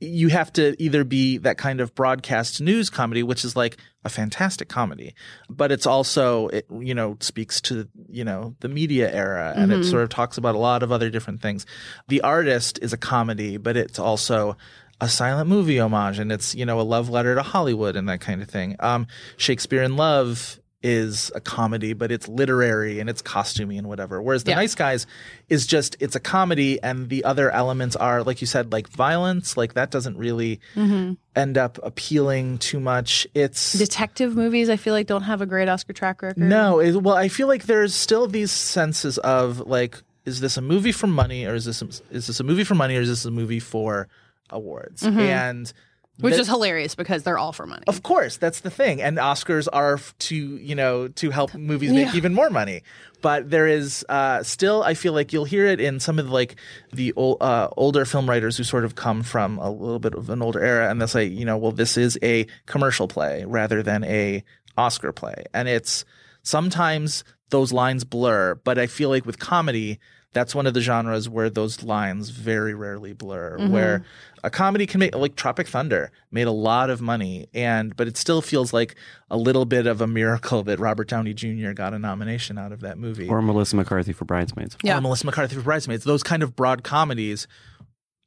you 0.00 0.28
have 0.28 0.52
to 0.54 0.74
either 0.82 1.04
be 1.04 1.36
that 1.38 1.58
kind 1.58 1.80
of 1.80 1.94
broadcast 1.94 2.60
news 2.60 2.88
comedy, 2.88 3.22
which 3.22 3.44
is 3.44 3.54
like 3.54 3.76
a 4.02 4.08
fantastic 4.08 4.68
comedy, 4.68 5.14
but 5.50 5.70
it's 5.70 5.86
also, 5.86 6.48
it, 6.48 6.66
you 6.80 6.94
know, 6.94 7.18
speaks 7.20 7.60
to, 7.60 7.86
you 8.08 8.24
know, 8.24 8.54
the 8.60 8.68
media 8.68 9.12
era 9.12 9.52
and 9.54 9.70
it 9.70 9.84
sort 9.84 10.02
of 10.02 10.08
talks 10.08 10.38
about 10.38 10.54
a 10.54 10.58
lot 10.58 10.82
of 10.82 10.90
other 10.90 11.10
different 11.10 11.42
things. 11.42 11.66
The 12.08 12.22
Artist 12.22 12.78
is 12.80 12.94
a 12.94 12.96
comedy, 12.96 13.58
but 13.58 13.76
it's 13.76 13.98
also 13.98 14.56
a 15.02 15.08
silent 15.08 15.50
movie 15.50 15.78
homage 15.78 16.18
and 16.18 16.32
it's, 16.32 16.54
you 16.54 16.64
know, 16.64 16.80
a 16.80 16.82
love 16.82 17.10
letter 17.10 17.34
to 17.34 17.42
Hollywood 17.42 17.94
and 17.94 18.08
that 18.08 18.22
kind 18.22 18.40
of 18.40 18.48
thing. 18.48 18.76
Um, 18.80 19.06
Shakespeare 19.36 19.82
in 19.82 19.96
Love 19.96 20.59
is 20.82 21.30
a 21.34 21.40
comedy, 21.40 21.92
but 21.92 22.10
it's 22.10 22.26
literary 22.28 23.00
and 23.00 23.10
it's 23.10 23.20
costumey 23.20 23.76
and 23.76 23.86
whatever. 23.88 24.22
Whereas 24.22 24.44
The 24.44 24.52
Yeah. 24.52 24.56
Nice 24.56 24.74
Guys 24.74 25.06
is 25.48 25.66
just 25.66 25.96
it's 26.00 26.16
a 26.16 26.20
comedy, 26.20 26.82
and 26.82 27.08
the 27.08 27.24
other 27.24 27.50
elements 27.50 27.96
are 27.96 28.22
like 28.22 28.40
you 28.40 28.46
said, 28.46 28.72
like 28.72 28.88
violence. 28.88 29.56
Like 29.56 29.74
that 29.74 29.90
doesn't 29.90 30.16
really 30.16 30.60
mm-hmm. 30.74 31.14
end 31.36 31.58
up 31.58 31.78
appealing 31.82 32.58
too 32.58 32.80
much. 32.80 33.26
It's 33.34 33.74
Detective 33.74 34.34
movies, 34.34 34.70
I 34.70 34.76
feel 34.76 34.94
like 34.94 35.06
don't 35.06 35.22
have 35.22 35.40
a 35.40 35.46
great 35.46 35.68
Oscar 35.68 35.92
track 35.92 36.22
record. 36.22 36.38
no. 36.38 36.80
It, 36.80 36.96
well, 36.96 37.16
I 37.16 37.28
feel 37.28 37.46
like 37.48 37.64
there's 37.64 37.94
still 37.94 38.26
these 38.26 38.50
senses 38.50 39.18
of 39.18 39.60
like, 39.60 39.98
is 40.24 40.40
this 40.40 40.56
a 40.56 40.62
movie 40.62 40.92
for 40.92 41.06
money, 41.06 41.44
or 41.44 41.54
is 41.54 41.64
this 41.64 41.82
is 42.10 42.26
this 42.26 42.40
a 42.40 42.44
movie 42.44 42.64
for 42.64 42.74
money, 42.74 42.96
or 42.96 43.00
is 43.00 43.08
this 43.08 43.24
a 43.24 43.30
movie 43.30 43.60
for 43.60 44.08
awards? 44.50 45.02
Mm-hmm. 45.02 45.20
And 45.20 45.72
which 46.20 46.34
that- 46.34 46.40
is 46.40 46.48
hilarious 46.48 46.94
because 46.94 47.22
they're 47.22 47.38
all 47.38 47.52
for 47.52 47.66
money. 47.66 47.82
Of 47.86 48.02
course, 48.02 48.36
that's 48.36 48.60
the 48.60 48.70
thing. 48.70 49.00
And 49.02 49.18
Oscars 49.18 49.68
are 49.72 49.98
to, 50.20 50.34
you 50.36 50.74
know, 50.74 51.08
to 51.08 51.30
help 51.30 51.54
movies 51.54 51.92
make 51.92 52.08
Yeah. 52.08 52.16
even 52.16 52.34
more 52.34 52.50
money. 52.50 52.82
But 53.22 53.50
there 53.50 53.66
is 53.66 54.04
uh, 54.08 54.42
still, 54.42 54.82
I 54.82 54.94
feel 54.94 55.12
like 55.12 55.32
you'll 55.32 55.44
hear 55.44 55.66
it 55.66 55.78
in 55.80 56.00
some 56.00 56.18
of 56.18 56.26
the, 56.26 56.32
like 56.32 56.56
the 56.92 57.12
ol- 57.16 57.36
uh, 57.40 57.68
older 57.76 58.04
film 58.04 58.28
writers 58.28 58.56
who 58.56 58.64
sort 58.64 58.84
of 58.84 58.94
come 58.94 59.22
from 59.22 59.58
a 59.58 59.70
little 59.70 59.98
bit 59.98 60.14
of 60.14 60.30
an 60.30 60.40
older 60.40 60.60
era, 60.64 60.90
and 60.90 61.00
they'll 61.00 61.08
say, 61.08 61.24
you 61.26 61.44
know, 61.44 61.58
well, 61.58 61.72
this 61.72 61.96
is 61.98 62.18
a 62.22 62.46
commercial 62.66 63.08
play 63.08 63.44
rather 63.46 63.82
than 63.82 64.04
a 64.04 64.42
Oscar 64.78 65.12
play, 65.12 65.44
and 65.52 65.68
it's 65.68 66.04
sometimes 66.42 67.22
those 67.50 67.72
lines 67.72 68.04
blur, 68.04 68.54
but 68.64 68.78
I 68.78 68.86
feel 68.86 69.08
like 69.10 69.26
with 69.26 69.38
comedy, 69.38 69.98
that's 70.32 70.54
one 70.54 70.66
of 70.66 70.74
the 70.74 70.80
genres 70.80 71.28
where 71.28 71.50
those 71.50 71.82
lines 71.82 72.30
very 72.30 72.72
rarely 72.74 73.12
blur. 73.12 73.58
Mhm. 73.58 73.70
Where 73.70 74.04
a 74.44 74.50
comedy 74.50 74.86
can 74.86 75.00
make 75.00 75.14
like 75.14 75.34
Tropic 75.36 75.66
Thunder 75.68 76.12
made 76.30 76.46
a 76.46 76.52
lot 76.52 76.88
of 76.88 77.00
money, 77.00 77.48
and 77.52 77.96
but 77.96 78.06
it 78.06 78.16
still 78.16 78.40
feels 78.40 78.72
like 78.72 78.94
a 79.30 79.36
little 79.36 79.64
bit 79.64 79.86
of 79.86 80.00
a 80.00 80.06
miracle 80.06 80.62
that 80.62 80.78
Robert 80.78 81.08
Downey 81.08 81.34
Jr. 81.34 81.72
got 81.72 81.94
a 81.94 81.98
nomination 81.98 82.58
out 82.58 82.72
of 82.72 82.80
that 82.80 82.96
movie. 82.98 83.28
Or 83.28 83.42
Melissa 83.42 83.76
McCarthy 83.76 84.12
for 84.12 84.24
Bridesmaids. 84.24 84.76
Or 84.84 85.00
Melissa 85.00 85.26
McCarthy 85.26 85.56
for 85.56 85.62
Bridesmaids. 85.62 86.04
Those 86.04 86.22
kind 86.22 86.42
of 86.42 86.54
broad 86.54 86.84
comedies 86.84 87.46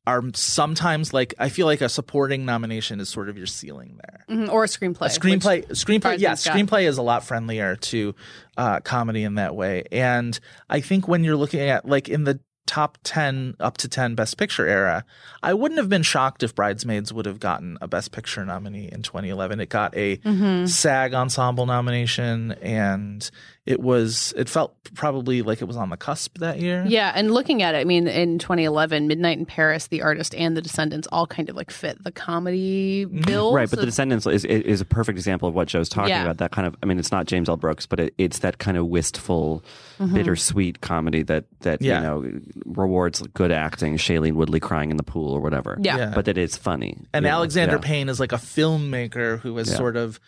are 0.06 0.22
sometimes 0.34 1.13
like 1.13 1.34
I 1.39 1.50
feel 1.50 1.66
like 1.66 1.82
a 1.82 1.89
supporting 1.89 2.46
nomination 2.46 3.00
is 3.00 3.10
sort 3.10 3.30
of 3.30 3.38
your 3.38 3.48
ceiling 3.48 3.98
there. 4.02 4.26
Mhm, 4.30 4.50
Or 4.50 4.63
a 4.63 4.68
screenplay. 4.68 5.06
A 5.08 5.20
screenplay, 5.20 5.66
screenplay, 5.70 6.20
yeah, 6.20 6.34
screenplay 6.34 6.84
is 6.88 6.98
a 6.98 7.02
lot 7.02 7.24
friendlier 7.24 7.76
to 7.78 8.13
uh, 8.58 8.80
comedy 8.82 9.24
in 9.24 9.36
that 9.36 9.56
way. 9.56 9.84
And 9.92 10.38
I 10.70 10.82
think 10.82 11.08
when 11.08 11.24
you're 11.24 11.38
looking 11.38 11.62
at 11.62 11.88
like 11.88 12.10
in 12.10 12.26
the 12.26 12.39
top 12.66 12.98
10 13.04 13.56
up 13.60 13.76
to 13.78 13.89
10 13.89 14.16
best 14.16 14.38
picture 14.38 14.66
era 14.66 15.04
i 15.44 15.54
wouldn't 15.54 15.78
have 15.78 15.89
been 15.89 16.02
shocked 16.02 16.44
if 16.44 16.56
bridesmaids 16.56 17.12
would 17.12 17.26
have 17.26 17.38
gotten 17.38 17.78
a 17.82 17.89
best 17.89 18.13
picture 18.13 18.46
nominee 18.46 18.88
in 18.89 19.02
2011 19.02 19.60
it 19.60 19.68
got 19.68 19.94
a 19.98 20.16
Mhm. 20.20 20.70
sag 20.70 21.13
ensemble 21.13 21.66
nomination 21.66 22.54
and 22.62 23.30
it 23.65 23.80
was 23.80 24.34
it 24.36 24.49
felt 24.49 24.76
probably 24.93 25.41
like 25.41 25.62
it 25.62 25.65
was 25.65 25.78
on 25.78 25.89
the 25.89 25.95
cusp 25.95 26.38
that 26.39 26.60
year 26.60 26.84
Yeah, 26.86 27.13
and 27.15 27.32
looking 27.32 27.62
at 27.62 27.76
it, 27.76 27.78
I 27.80 27.84
mean, 27.86 28.08
in 28.10 28.38
2011, 28.38 29.08
Midnight 29.08 29.38
in 29.38 29.45
Paris, 29.45 29.88
The 29.88 30.02
Artist, 30.02 30.36
and 30.36 30.58
The 30.58 30.62
Descendants 30.62 31.08
all 31.13 31.26
kind 31.26 31.49
of 31.49 31.56
like 31.56 31.71
fit 31.71 32.04
the 32.04 32.12
comedy 32.12 33.06
bill. 33.06 33.54
Right, 33.54 33.69
but 33.69 33.80
The 33.80 33.86
Descendants 33.86 34.26
is 34.28 34.43
is 34.43 34.82
a 34.82 34.86
perfect 34.86 35.17
example 35.17 35.47
of 35.47 35.56
what 35.56 35.69
Joe's 35.69 35.88
talking 35.88 36.10
Yeah. 36.10 36.23
about. 36.23 36.38
That 36.39 36.52
kind 36.52 36.67
of, 36.67 36.76
I 36.84 36.86
mean, 36.86 36.99
it's 36.99 37.12
not 37.12 37.26
James 37.26 37.47
L. 37.47 37.56
Brooks, 37.56 37.86
but 37.86 37.99
it, 38.02 38.13
it's 38.17 38.39
that 38.39 38.58
kind 38.58 38.76
of 38.78 38.88
wistful, 38.88 39.63
Mhm. 39.99 40.13
bittersweet 40.13 40.82
comedy 40.82 41.23
that 41.23 41.45
that 41.62 41.82
Yeah. 41.82 41.97
you 41.97 42.04
know 42.04 42.39
rewards 42.65 43.21
good 43.34 43.52
acting, 43.52 43.95
Shailene 43.97 44.34
Woodley 44.34 44.60
crying 44.60 44.91
in 44.91 44.97
the 44.97 45.04
pool 45.04 45.32
or 45.34 45.39
whatever. 45.39 45.78
Yeah. 45.82 45.97
Yeah. 45.97 46.12
but 46.13 46.26
that 46.26 46.38
it's 46.38 46.58
funny. 46.58 46.97
And 47.13 47.23
you 47.23 47.30
know? 47.30 47.36
Alexander 47.38 47.76
Yeah. 47.76 47.82
Payne 47.82 48.10
is 48.10 48.19
like 48.19 48.34
a 48.34 48.38
filmmaker 48.38 49.39
who 49.39 49.56
has 49.58 49.69
Yeah. 49.69 49.78
sort 49.78 49.95
of 49.95 50.19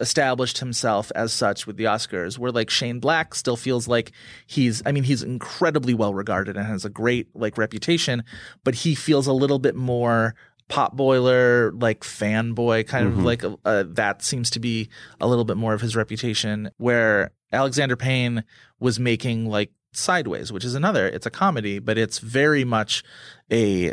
established 0.00 0.58
himself 0.58 1.12
as 1.14 1.32
such 1.32 1.66
with 1.66 1.76
the 1.76 1.84
Oscars, 1.84 2.38
where 2.38 2.50
like 2.50 2.70
Shane 2.70 2.98
Black 3.00 3.34
still 3.34 3.56
feels 3.56 3.86
like 3.86 4.12
he's 4.46 4.82
I 4.86 4.92
mean, 4.92 5.04
he's 5.04 5.22
incredibly 5.22 5.94
well 5.94 6.14
regarded 6.14 6.56
and 6.56 6.66
has 6.66 6.84
a 6.84 6.90
great 6.90 7.28
like 7.34 7.58
reputation, 7.58 8.24
but 8.64 8.74
he 8.74 8.94
feels 8.94 9.26
a 9.26 9.32
little 9.32 9.58
bit 9.58 9.76
more 9.76 10.34
pot 10.68 10.96
boiler 10.96 11.72
like 11.72 12.00
fanboy 12.00 12.86
kind 12.86 13.06
of 13.08 13.14
Mhm. 13.14 13.24
like 13.24 13.44
uh, 13.64 13.82
that 13.88 14.22
seems 14.22 14.50
to 14.50 14.60
be 14.60 14.88
a 15.20 15.26
little 15.26 15.44
bit 15.44 15.56
more 15.56 15.74
of 15.74 15.80
his 15.80 15.96
reputation 15.96 16.70
where 16.76 17.32
Alexander 17.52 17.96
Payne 17.96 18.44
was 18.78 19.00
making 19.00 19.46
like 19.46 19.72
Sideways 19.92 20.52
which 20.52 20.64
is 20.64 20.76
another 20.76 21.08
it's 21.08 21.26
a 21.26 21.30
comedy 21.30 21.80
but 21.80 21.98
it's 21.98 22.20
very 22.20 22.62
much 22.64 23.02
a 23.50 23.92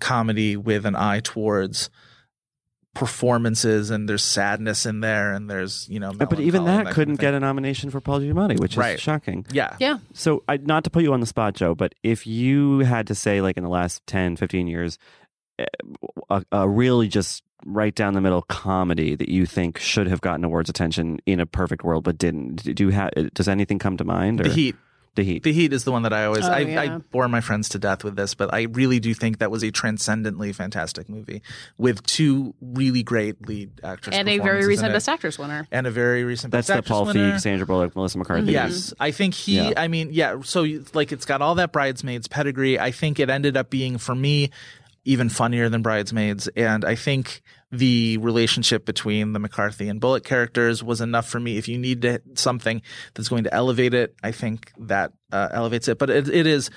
comedy 0.00 0.56
with 0.56 0.84
an 0.84 0.96
eye 0.96 1.20
towards 1.20 1.90
performances 2.96 3.90
and 3.90 4.08
there's 4.08 4.22
sadness 4.24 4.86
in 4.86 5.00
there 5.00 5.32
and 5.32 5.48
there's 5.48 5.88
you 5.88 6.00
know 6.00 6.12
But 6.12 6.40
even 6.40 6.64
melancholy 6.64 6.78
and 6.78 6.86
that 6.86 6.94
couldn't 6.94 7.14
of 7.14 7.20
get 7.20 7.34
a 7.34 7.40
nomination 7.40 7.90
for 7.90 8.00
Paul 8.00 8.20
Giamatti, 8.20 8.58
which 8.58 8.72
is 8.72 8.78
Right. 8.78 8.98
shocking. 9.00 9.46
Yeah. 9.52 9.76
Yeah. 9.78 9.98
So, 10.14 10.42
I, 10.48 10.56
not 10.56 10.84
to 10.84 10.90
put 10.90 11.02
you 11.02 11.12
on 11.12 11.20
the 11.20 11.26
spot, 11.26 11.54
Joe, 11.54 11.74
but 11.74 11.94
if 12.02 12.26
you 12.26 12.80
had 12.80 13.06
to 13.08 13.14
say, 13.14 13.40
like 13.40 13.56
in 13.56 13.62
the 13.62 13.70
last 13.70 14.06
10, 14.06 14.36
15 14.36 14.66
years, 14.66 14.98
eh, 15.58 15.66
a, 16.30 16.42
a 16.52 16.68
really 16.68 17.08
just 17.08 17.42
right 17.64 17.94
down 17.94 18.14
the 18.14 18.20
middle 18.20 18.42
comedy 18.42 19.14
that 19.16 19.28
you 19.28 19.44
think 19.46 19.78
should 19.78 20.06
have 20.06 20.20
gotten 20.20 20.44
awards 20.44 20.68
attention 20.70 21.18
in 21.26 21.40
a 21.40 21.46
perfect 21.46 21.82
world 21.84 22.04
but 22.04 22.16
didn't, 22.18 22.62
do 22.74 22.84
you 22.84 22.90
have? 22.90 23.10
Does 23.34 23.48
anything 23.48 23.78
come 23.78 23.96
to 23.96 24.04
mind? 24.04 24.40
Or? 24.40 24.44
The 24.44 24.50
Heat. 24.54 24.76
The 25.16 25.24
Heat. 25.24 25.42
The 25.42 25.52
Heat 25.52 25.72
is 25.72 25.84
the 25.84 25.92
one 25.92 26.02
that 26.02 26.12
I 26.12 26.26
always 26.26 26.44
Oh, 26.44 26.52
I, 26.52 26.60
I 26.60 26.88
bore 26.98 27.26
my 27.28 27.40
friends 27.40 27.70
to 27.70 27.78
death 27.78 28.04
with 28.04 28.16
this, 28.16 28.34
but 28.34 28.52
I 28.54 28.62
really 28.62 29.00
do 29.00 29.14
think 29.14 29.38
that 29.38 29.50
was 29.50 29.64
a 29.64 29.70
transcendently 29.70 30.52
fantastic 30.52 31.08
movie 31.08 31.42
with 31.78 32.02
two 32.04 32.54
really 32.60 33.02
great 33.02 33.48
lead 33.48 33.70
actors 33.82 34.14
and 34.14 34.28
a 34.28 34.38
very 34.38 34.66
recent. 34.66 34.92
Best 34.92 35.08
Actress 35.08 35.38
winner. 35.38 35.66
and 35.72 35.86
a 35.86 35.90
very 35.90 36.24
recent 36.24 36.52
That's 36.52 36.68
Best 36.68 36.68
the 36.68 36.78
Actress 36.78 36.88
Paul 36.90 37.06
winner. 37.06 37.32
Feig, 37.32 37.40
Sandra 37.40 37.66
Bullock, 37.66 37.96
Melissa 37.96 38.18
McCarthy. 38.18 38.52
Yes, 38.52 38.90
mm-hmm. 38.90 39.02
I 39.02 39.10
think 39.10 39.34
he. 39.34 39.56
Yeah. 39.56 39.72
I 39.76 39.88
mean, 39.88 40.10
yeah. 40.12 40.40
So 40.42 40.66
like, 40.94 41.12
it's 41.12 41.24
got 41.24 41.42
all 41.42 41.56
that 41.56 41.72
bridesmaids 41.72 42.28
pedigree. 42.28 42.78
I 42.78 42.90
think 42.92 43.18
it 43.18 43.30
ended 43.30 43.56
up 43.56 43.70
being 43.70 43.98
for 43.98 44.14
me 44.14 44.50
even 45.04 45.28
funnier 45.28 45.68
than 45.68 45.82
bridesmaids, 45.82 46.48
and 46.56 46.84
I 46.84 46.94
think 46.94 47.42
the 47.72 48.18
relationship 48.18 48.84
between 48.84 49.32
the 49.32 49.38
McCarthy 49.38 49.88
and 49.88 50.00
Bullock 50.00 50.24
characters 50.24 50.82
was 50.84 51.00
enough 51.00 51.28
for 51.28 51.40
me. 51.40 51.56
If 51.56 51.68
you 51.68 51.78
need 51.78 52.02
to, 52.02 52.20
something 52.34 52.82
that's 53.14 53.28
going 53.28 53.44
to 53.44 53.54
elevate 53.54 53.94
it, 53.94 54.14
I 54.22 54.32
think 54.32 54.72
that 54.78 55.12
uh, 55.32 55.48
elevates 55.52 55.88
it. 55.88 55.98
But 55.98 56.10
it, 56.10 56.28
it 56.28 56.46
is 56.46 56.70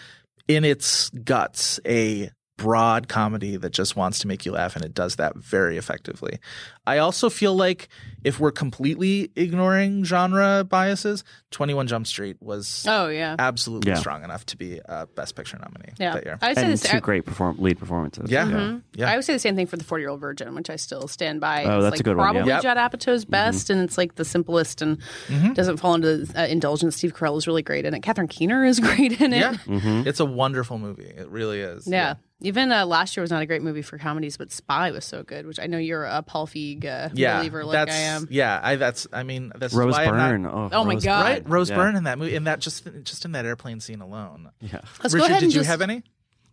in 0.47 0.65
its 0.65 1.09
guts 1.09 1.79
a 1.85 2.31
broad 2.59 3.07
comedy 3.07 3.55
that 3.55 3.71
just 3.71 3.95
wants 3.95 4.19
to 4.19 4.27
make 4.27 4.45
you 4.45 4.51
laugh 4.51 4.75
and 4.75 4.83
it 4.83 4.93
does 4.93 5.15
that 5.15 5.35
very 5.37 5.77
effectively. 5.77 6.39
I 6.85 6.97
also 6.97 7.29
feel 7.29 7.55
like 7.55 7.87
if 8.23 8.39
we're 8.39 8.51
completely 8.51 9.31
ignoring 9.35 10.03
genre 10.03 10.65
biases, 10.67 11.23
21 11.51 11.87
Jump 11.87 12.05
Street 12.05 12.35
was 12.41 12.85
Oh, 12.87 13.07
yeah. 13.07 13.35
absolutely 13.39 13.91
Yeah. 13.91 13.97
strong 13.99 14.23
enough 14.25 14.45
to 14.47 14.57
be 14.57 14.81
a 14.85 15.07
best 15.07 15.35
picture 15.35 15.57
nominee 15.57 15.93
Yeah. 15.97 16.13
that 16.15 16.25
year. 16.25 16.37
I 16.41 16.47
would 16.49 16.55
say 16.57 16.63
and 16.63 16.73
this. 16.73 16.81
two 16.83 16.99
great 16.99 17.25
perform- 17.25 17.57
lead 17.59 17.79
performances. 17.79 18.29
Yeah. 18.29 18.45
Mhm. 18.45 18.81
Yeah. 18.93 19.09
I 19.09 19.15
would 19.15 19.23
say 19.23 19.33
the 19.33 19.39
same 19.39 19.55
thing 19.55 19.67
for 19.67 19.77
the 19.77 19.83
Forty 19.85 20.01
Year 20.01 20.09
Old 20.09 20.19
Virgin, 20.19 20.53
which 20.55 20.69
I 20.69 20.75
still 20.75 21.07
stand 21.07 21.39
by. 21.39 21.63
Oh, 21.63 21.77
It's, 21.77 21.83
that's 21.83 21.91
like 21.93 21.99
a 22.01 22.03
good 22.03 22.17
one, 22.17 22.25
yeah. 22.27 22.31
Probably 22.33 22.49
Yep. 22.51 22.61
Judd 22.63 22.77
Apatow's 22.77 23.23
best, 23.25 23.69
and 23.69 23.79
it's 23.81 23.97
like 23.97 24.15
the 24.15 24.25
simplest 24.25 24.81
and 24.81 24.97
Mhm. 25.27 25.55
doesn't 25.55 25.77
fall 25.77 25.93
into 25.95 26.27
uh, 26.35 26.41
indulgence. 26.47 26.97
Steve 26.97 27.13
Carell 27.13 27.37
is 27.37 27.47
really 27.47 27.61
great 27.63 27.85
in 27.85 27.93
it. 27.93 28.01
Catherine 28.01 28.27
Keener 28.27 28.65
is 28.65 28.79
great 28.81 29.21
in 29.21 29.31
it. 29.33 29.39
Yeah. 29.39 29.53
Mm-hmm. 29.65 30.07
It's 30.07 30.19
a 30.19 30.25
wonderful 30.25 30.77
movie. 30.77 31.03
It 31.15 31.29
really 31.29 31.61
is. 31.61 31.87
Yeah. 31.87 32.15
Even 32.41 32.71
uh, 32.71 32.85
last 32.85 33.17
year 33.17 33.21
was 33.21 33.31
not 33.31 33.41
a 33.41 33.45
great 33.45 33.61
movie 33.61 33.81
for 33.81 33.97
comedies, 33.97 34.37
but 34.37 34.49
Spy 34.51 34.91
was 34.91 35.03
so 35.03 35.23
good, 35.23 35.45
which 35.45 35.59
I 35.59 35.67
know 35.67 35.77
you're 35.77 36.05
a 36.05 36.21
Paul 36.21 36.47
Feig 36.47 36.85
uh, 36.85 37.09
Yeah. 37.13 37.37
believer 37.39 37.65
like 37.65 37.73
that's, 37.73 37.91
I 37.91 37.99
am. 37.99 38.27
Yeah. 38.31 38.59
I, 38.63 38.77
that's, 38.77 39.07
I 39.11 39.23
mean, 39.23 39.51
that's 39.57 39.73
Rose 39.73 39.91
why 39.93 40.05
I'm 40.05 40.15
not- 40.15 40.29
Byrne. 40.29 40.45
oh, 40.45 40.69
Oh 40.71 40.83
my 40.85 40.93
Rose 40.93 41.03
God. 41.03 41.25
Right, 41.25 41.49
Rose 41.49 41.69
Yeah. 41.69 41.75
Byrne 41.75 41.95
in 41.97 42.05
that 42.05 42.17
movie, 42.17 42.35
in 42.35 42.45
that 42.45 42.59
just 42.59 42.87
just 43.03 43.25
in 43.25 43.33
that 43.33 43.45
airplane 43.45 43.81
scene 43.81 43.99
alone. 43.99 44.49
Yeah. 44.61 44.79
Let's 45.03 45.13
go 45.13 45.19
Richard, 45.19 45.31
ahead 45.31 45.39
did 45.41 45.43
and 45.47 45.53
you 45.53 45.59
just- 45.59 45.69
have 45.69 45.81
any? 45.81 46.03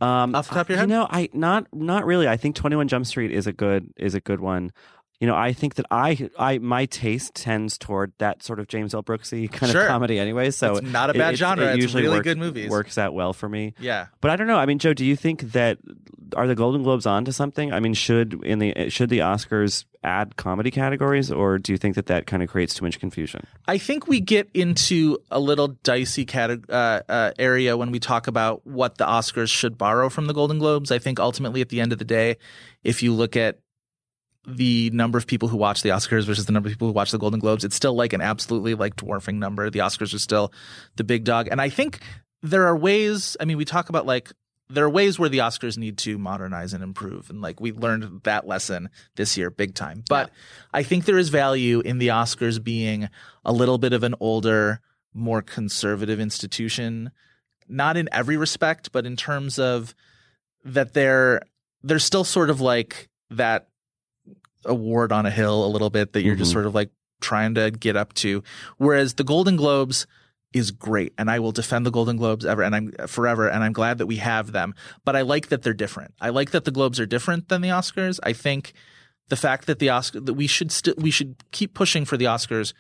Um, 0.01 0.35
Off 0.35 0.49
the 0.49 0.55
top 0.57 0.67
of 0.67 0.71
your 0.71 0.77
You 0.77 0.81
head? 0.81 0.89
know, 0.91 1.07
I 1.09 1.31
not 1.33 1.69
not 1.73 2.05
really. 2.05 2.29
I 2.29 2.37
think 2.37 2.55
Twenty 2.57 2.77
One 2.77 2.87
Jump 2.89 3.07
Street 3.07 3.31
is 3.31 3.47
a 3.47 3.53
good 3.53 3.93
is 3.97 4.15
a 4.15 4.21
good 4.21 4.41
one. 4.41 4.73
You 5.21 5.27
know, 5.27 5.35
I 5.35 5.55
think 5.55 5.77
that 5.77 5.87
I 5.91 6.29
I 6.39 6.59
my 6.59 6.85
taste 6.87 7.35
tends 7.35 7.79
toward 7.79 8.13
that 8.19 8.43
sort 8.43 8.61
of 8.61 8.69
James 8.69 8.93
L. 8.95 9.03
Brooksy 9.03 9.51
kind 9.51 9.73
Sure. 9.73 9.83
of 9.83 9.89
comedy 9.89 10.19
anyway. 10.19 10.51
So 10.51 10.77
It's 10.77 10.87
not 10.87 11.09
a 11.09 11.15
bad 11.15 11.35
it- 11.35 11.37
genre. 11.39 11.65
It 11.67 11.75
It's 11.77 11.83
usually 11.83 12.03
really 12.03 12.17
works, 12.19 12.25
good 12.25 12.39
movies. 12.39 12.71
Works 12.71 12.99
out 12.99 13.15
well 13.15 13.33
for 13.33 13.49
me. 13.49 13.73
Yeah. 13.81 14.07
But 14.21 14.31
I 14.31 14.37
don't 14.37 14.47
know. 14.47 14.59
I 14.59 14.67
mean, 14.67 14.79
Joe, 14.79 14.93
do 14.93 15.07
you 15.07 15.17
think 15.17 15.53
that 15.53 15.79
are 16.37 16.47
the 16.47 16.55
Golden 16.55 16.83
Globes 16.83 17.07
on 17.07 17.25
to 17.25 17.33
something? 17.33 17.73
I 17.73 17.81
mean, 17.81 17.95
should 17.95 18.45
in 18.45 18.59
the 18.59 18.91
should 18.91 19.09
the 19.09 19.21
Oscars 19.21 19.87
add 20.05 20.37
comedy 20.37 20.71
categories, 20.71 21.33
or 21.33 21.57
do 21.59 21.73
you 21.73 21.79
think 21.79 21.95
that 21.95 22.07
that 22.07 22.27
kind 22.27 22.43
of 22.43 22.51
creates 22.51 22.75
too 22.75 22.85
much 22.85 23.01
confusion? 23.01 23.47
I 23.67 23.79
think 23.79 24.07
we 24.07 24.21
get 24.21 24.51
into 24.53 25.17
a 25.31 25.41
little 25.41 25.69
dicey 25.83 26.27
cate- 26.27 26.69
uh, 26.69 27.01
uh, 27.09 27.33
area 27.39 27.77
when 27.79 27.91
we 27.91 27.99
talk 28.01 28.27
about 28.27 28.67
what 28.67 28.99
the 28.99 29.07
Oscars 29.07 29.49
should 29.49 29.79
borrow 29.79 30.09
from 30.11 30.27
the 30.27 30.35
Golden 30.35 30.59
Globes. 30.59 30.93
I 30.93 30.99
think 30.99 31.19
ultimately, 31.19 31.63
at 31.63 31.71
the 31.71 31.81
end 31.81 31.93
of 31.93 31.99
the 31.99 32.05
day, 32.05 32.37
if 32.85 33.03
you 33.03 33.15
look 33.15 33.35
at 33.35 33.59
the 34.47 34.91
number 34.91 35.19
of 35.19 35.27
people 35.27 35.49
who 35.49 35.57
watch 35.57 35.83
the 35.83 35.89
Oscars 35.89 36.25
versus 36.25 36.47
the 36.47 36.53
number 36.53 36.69
of 36.69 36.75
people 36.75 36.89
who 36.89 36.95
watch 36.95 37.11
the 37.11 37.19
Golden 37.19 37.41
Globes, 37.41 37.65
it's 37.65 37.77
still 37.77 37.95
like 37.95 38.13
an 38.13 38.21
absolutely 38.21 38.75
like 38.75 38.97
dwarfing 38.97 39.39
number. 39.39 39.69
The 39.71 39.81
Oscars 39.81 40.15
are 40.15 40.19
still 40.19 40.53
the 40.97 41.05
big 41.05 41.25
dog, 41.25 41.49
and 41.51 41.61
I 41.61 41.69
think 41.69 42.01
there 42.43 42.67
are 42.67 42.77
ways. 42.77 43.37
I 43.41 43.45
mean, 43.45 43.57
we 43.57 43.65
talk 43.65 43.89
about 43.89 44.07
like 44.07 44.33
there 44.69 44.85
are 44.85 44.91
ways 44.91 45.19
where 45.19 45.29
the 45.29 45.39
Oscars 45.39 45.77
need 45.77 45.99
to 45.99 46.17
modernize 46.17 46.73
and 46.73 46.83
improve, 46.83 47.29
and 47.29 47.41
like 47.41 47.61
we 47.61 47.73
learned 47.73 48.23
that 48.23 48.47
lesson 48.47 48.89
this 49.17 49.37
year, 49.37 49.51
big 49.51 49.75
time. 49.75 50.05
But 50.09 50.31
I 50.73 50.85
think 50.85 51.05
there 51.05 51.19
is 51.19 51.29
value 51.29 51.81
in 51.81 51.99
the 51.99 52.09
Oscars 52.09 52.63
being 52.63 53.09
a 53.45 53.53
little 53.53 53.79
bit 53.79 53.93
of 53.93 54.05
an 54.05 54.15
older, 54.21 54.81
more 55.13 55.43
conservative 55.43 56.21
institution, 56.21 57.11
not 57.69 57.97
in 57.97 58.09
every 58.13 58.37
respect, 58.37 58.93
but 58.93 59.07
in 59.07 59.17
terms 59.17 59.59
of 59.59 59.95
that 60.65 60.95
they're 60.95 61.41
they're 61.83 61.99
still 61.99 62.25
sort 62.25 62.51
of 62.51 62.61
like 62.61 63.09
that 63.31 63.69
award 64.67 65.13
on 65.13 65.27
a 65.27 65.31
hill 65.31 65.65
a 65.65 65.69
little 65.69 65.91
bit 65.91 66.13
that 66.13 66.23
you're 66.23 66.37
just 66.37 66.51
Mhm. 66.51 66.55
sort 66.55 66.67
of 66.67 66.75
like 66.75 66.91
trying 67.21 67.55
to 67.55 67.71
get 67.71 67.97
up 67.97 68.13
to. 68.15 68.43
Whereas 68.77 69.15
the 69.15 69.25
Golden 69.25 69.57
Globes 69.57 70.07
is 70.53 70.71
great 70.71 71.13
and 71.19 71.31
I 71.31 71.39
will 71.39 71.53
defend 71.53 71.85
the 71.87 71.91
Golden 71.91 72.17
Globes 72.17 72.45
ever 72.45 72.63
and 72.63 72.75
I'm 72.75 72.93
forever 73.07 73.49
and 73.49 73.63
I'm 73.65 73.73
glad 73.73 73.99
that 73.99 74.07
we 74.07 74.17
have 74.17 74.53
them. 74.53 74.75
But 75.05 75.17
I 75.17 75.23
like 75.23 75.49
that 75.49 75.63
they're 75.63 75.75
different. 75.75 76.15
I 76.21 76.29
like 76.31 76.51
that 76.51 76.65
the 76.65 76.71
Globes 76.71 77.01
are 77.01 77.07
different 77.07 77.49
than 77.49 77.61
the 77.63 77.69
Oscars. 77.69 78.19
I 78.23 78.33
think 78.33 78.73
the 79.29 79.37
fact 79.37 79.67
that 79.67 79.79
the 79.81 79.91
Oscar 79.91 80.21
that 80.21 80.35
we 80.35 80.47
should 80.47 80.71
still 80.71 80.95
we 80.99 81.11
should 81.11 81.35
keep 81.53 81.75
pushing 81.75 82.05
for 82.05 82.17
the 82.17 82.27
Oscars 82.27 82.73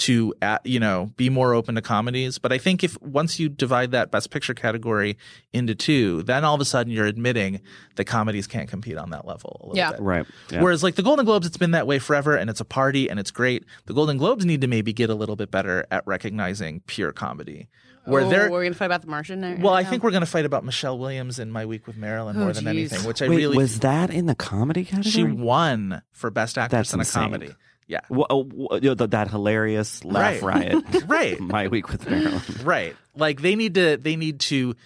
to 0.00 0.34
uh, 0.42 0.58
you 0.64 0.80
know 0.80 1.10
be 1.16 1.28
more 1.30 1.54
open 1.54 1.74
to 1.74 1.82
comedies 1.82 2.38
but 2.38 2.52
i 2.52 2.58
think 2.58 2.82
if 2.82 3.00
once 3.02 3.38
you 3.38 3.48
divide 3.48 3.90
that 3.92 4.10
best 4.10 4.30
picture 4.30 4.54
category 4.54 5.16
into 5.52 5.74
two 5.74 6.22
then 6.24 6.44
all 6.44 6.54
of 6.54 6.60
a 6.60 6.64
sudden 6.64 6.92
you're 6.92 7.06
admitting 7.06 7.60
that 7.96 8.04
comedies 8.06 8.46
can't 8.46 8.68
compete 8.68 8.96
on 8.96 9.10
that 9.10 9.26
level 9.26 9.58
a 9.60 9.66
little 9.66 9.76
Yeah. 9.76 9.90
bit 9.92 10.00
Right. 10.00 10.26
Yeah. 10.50 10.62
Whereas 10.62 10.82
like 10.82 10.94
the 10.96 11.02
Golden 11.02 11.24
Globes, 11.24 11.46
it's 11.46 11.56
been 11.58 11.72
that 11.72 11.86
way 11.86 11.98
forever, 11.98 12.34
and 12.36 12.48
it's 12.50 12.60
a 12.60 12.64
party, 12.64 13.08
and 13.10 13.20
it's 13.20 13.30
great. 13.30 13.64
The 13.86 13.92
Golden 13.94 14.16
Globes 14.16 14.44
need 14.44 14.60
to 14.62 14.66
maybe 14.66 14.92
get 14.92 15.10
a 15.10 15.14
little 15.14 15.36
bit 15.36 15.50
better 15.50 15.86
at 15.90 16.02
recognizing 16.06 16.80
pure 16.86 17.12
comedy. 17.12 17.68
Where 18.06 18.22
oh, 18.24 18.30
they're 18.30 18.50
we're 18.50 18.62
gonna 18.64 18.74
fight 18.74 18.86
about 18.86 19.02
the 19.02 19.08
Martian. 19.08 19.40
There, 19.42 19.56
well, 19.60 19.74
I 19.74 19.82
now? 19.82 19.90
think 19.90 20.02
we're 20.02 20.10
going 20.10 20.22
to 20.22 20.26
fight 20.30 20.46
about 20.46 20.64
Michelle 20.64 20.98
Williams 20.98 21.38
in 21.38 21.50
My 21.50 21.66
Week 21.66 21.86
with 21.86 21.96
Marilyn 21.98 22.38
more 22.38 22.48
Oh, 22.48 22.52
than 22.52 22.66
anything, 22.66 23.04
which 23.06 23.20
I 23.20 23.28
Wait, 23.28 23.36
really 23.36 23.56
was 23.58 23.80
that 23.80 24.08
in 24.10 24.24
the 24.26 24.34
comedy 24.34 24.84
category? 24.86 25.10
she 25.10 25.22
won 25.24 26.00
for 26.12 26.30
Best 26.30 26.56
Actress 26.56 26.90
That's 26.90 26.94
in 26.94 27.00
a 27.00 27.02
insane. 27.02 27.22
comedy. 27.24 27.54
Yeah, 27.90 28.00
Wha- 28.08 28.26
uh, 28.30 28.36
wha- 28.36 28.76
you 28.76 28.94
know, 28.94 28.94
that 28.94 29.28
hilarious 29.28 30.04
laugh 30.04 30.42
Right. 30.42 30.42
riot. 30.72 30.84
Right. 31.06 31.40
My 31.56 31.66
week 31.68 31.88
with 31.90 32.08
Marilyn. 32.08 32.40
right. 32.62 32.96
Like 33.16 33.42
they 33.42 33.56
need 33.56 33.74
to 33.74 33.96
they 33.96 34.14
need 34.16 34.38
to 34.40 34.76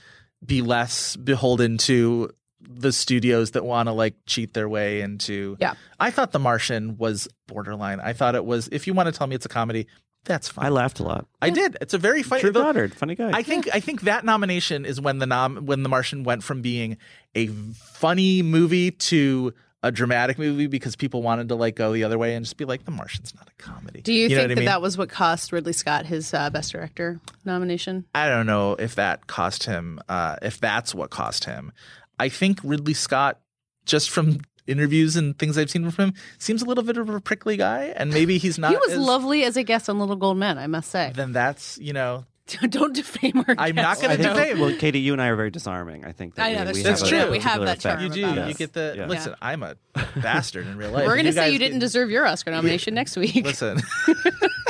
be 0.45 0.63
less 0.63 1.15
beholden 1.17 1.77
to 1.79 2.31
the 2.61 2.93
studios 2.93 3.51
that 3.51 3.65
want 3.65 3.89
to 3.89 3.93
like 3.93 4.15
cheat 4.27 4.55
their 4.55 4.69
way 4.71 5.03
into. 5.03 5.57
Yeah. 5.61 5.75
I 6.01 6.11
thought 6.11 6.33
The 6.33 6.39
Martian 6.39 6.97
was 6.97 7.29
borderline. 7.47 8.01
I 8.01 8.15
thought 8.15 8.35
it 8.35 8.45
was. 8.47 8.69
If 8.73 8.87
you 8.87 8.95
want 8.95 9.07
to 9.09 9.13
tell 9.13 9.27
me 9.27 9.35
it's 9.37 9.45
a 9.45 9.51
comedy, 9.51 9.87
that's 10.25 10.49
fine. 10.49 10.65
I 10.65 10.69
laughed 10.71 10.99
a 10.99 11.03
lot. 11.03 11.27
I 11.43 11.51
did. 11.51 11.77
It's 11.83 11.93
a 11.93 11.99
very 11.99 12.23
funny. 12.23 12.41
Drew 12.41 12.53
the- 12.53 12.63
Goddard, 12.63 12.95
funny 12.95 13.15
guy. 13.17 13.31
I 13.35 13.43
think 13.43 13.69
I 13.75 13.81
think 13.81 14.01
that 14.03 14.25
nomination 14.25 14.87
is 14.87 14.99
when 14.99 15.19
the 15.19 15.27
nom 15.27 15.67
when 15.67 15.83
The 15.83 15.91
Martian 15.91 16.25
went 16.25 16.43
from 16.43 16.63
being 16.63 16.97
a 17.35 17.49
funny 17.49 18.41
movie 18.43 18.93
to 18.93 19.53
a 19.85 19.93
dramatic 19.93 20.39
movie 20.39 20.67
because 20.67 20.97
people 20.97 21.21
wanted 21.23 21.49
to 21.51 21.55
like 21.55 21.77
go 21.77 21.93
the 21.93 22.05
other 22.05 22.17
way 22.19 22.35
and 22.35 22.45
just 22.45 22.57
be 22.57 22.65
like 22.65 22.87
The 22.87 22.91
Martian's 22.91 23.35
not 23.35 23.47
a 23.49 23.63
comedy. 23.63 24.01
Do 24.01 24.15
you, 24.15 24.31
know 24.31 24.35
think 24.37 24.39
what 24.39 24.45
I 24.45 24.55
that 24.55 24.57
mean? 24.57 24.65
that 24.65 24.81
was 24.83 24.97
what 24.97 25.11
cost 25.11 25.53
Ridley 25.53 25.75
Scott 25.75 26.07
his 26.07 26.33
uh, 26.33 26.49
Best 26.49 26.73
Director 26.73 27.21
nomination? 27.45 28.07
I 28.15 28.29
don't 28.31 28.47
know 28.47 28.73
if 28.73 28.95
that 28.95 29.27
cost 29.27 29.65
him. 29.65 30.01
Uh, 30.09 30.37
if 30.41 30.59
that's 30.59 30.95
what 30.95 31.11
cost 31.11 31.45
him, 31.45 31.71
I 32.19 32.31
think 32.31 32.61
Ridley 32.65 32.95
Scott, 32.95 33.41
just 33.85 34.09
from 34.09 34.41
interviews 34.67 35.17
and 35.17 35.39
things 35.39 35.59
I've 35.59 35.71
seen 35.71 35.91
from 35.91 36.07
him, 36.07 36.15
seems 36.39 36.63
a 36.63 36.65
little 36.65 36.85
bit 36.85 36.97
of 36.97 37.09
a 37.11 37.21
prickly 37.21 37.59
guy, 37.59 37.93
and 37.95 38.11
maybe 38.11 38.39
he's 38.39 38.59
not. 38.59 38.71
he 38.71 38.79
was 38.79 38.93
as- 38.93 38.99
lovely 38.99 39.45
as 39.45 39.59
a 39.59 39.63
guest 39.65 39.91
on 39.91 39.99
Little 39.99 40.17
Gold 40.17 40.39
Men, 40.39 40.57
I 40.57 40.67
must 40.67 40.91
say. 40.91 41.13
Then 41.15 41.33
that's 41.33 41.77
you 41.79 41.93
know. 41.93 42.25
Don't 42.69 42.95
defame 42.95 43.43
our 43.49 43.55
I'm 43.57 43.75
not 43.75 44.01
gonna 44.01 44.15
I 44.15 44.17
think, 44.19 44.29
defame. 44.37 44.61
well, 44.61 44.77
Katie, 44.77 45.01
you 45.01 45.13
and 45.15 45.23
I 45.23 45.29
are 45.29 45.37
very 45.37 45.51
disarming. 45.51 46.05
I 46.05 46.13
think 46.13 46.35
that 46.35 46.45
I 46.47 46.53
know, 46.65 46.73
we, 46.73 46.83
that's 46.83 47.03
we 47.03 47.09
true. 47.09 47.19
have 47.19 47.29
That's 47.29 47.29
a. 47.29 47.31
We 47.31 47.39
have 47.39 47.61
that 47.63 47.79
effect. 47.79 47.83
charm 47.83 48.03
You 48.03 48.09
do. 48.11 48.33
about 48.33 48.49
You 48.49 48.55
get 48.55 48.73
the 48.75 48.95
Yeah. 48.97 49.07
listen. 49.07 49.35
I'm 49.41 49.63
a 49.63 49.77
bastard 50.21 50.67
in 50.67 50.77
real 50.77 50.91
life. 50.91 51.07
We're 51.07 51.15
going 51.15 51.25
to 51.27 51.33
say 51.33 51.51
you 51.51 51.59
didn't 51.59 51.73
can- 51.75 51.81
deserve 51.81 52.11
your 52.11 52.27
Oscar 52.27 52.51
nomination 52.51 52.93
next 52.95 53.17
week. 53.17 53.45
Listen, 53.45 53.81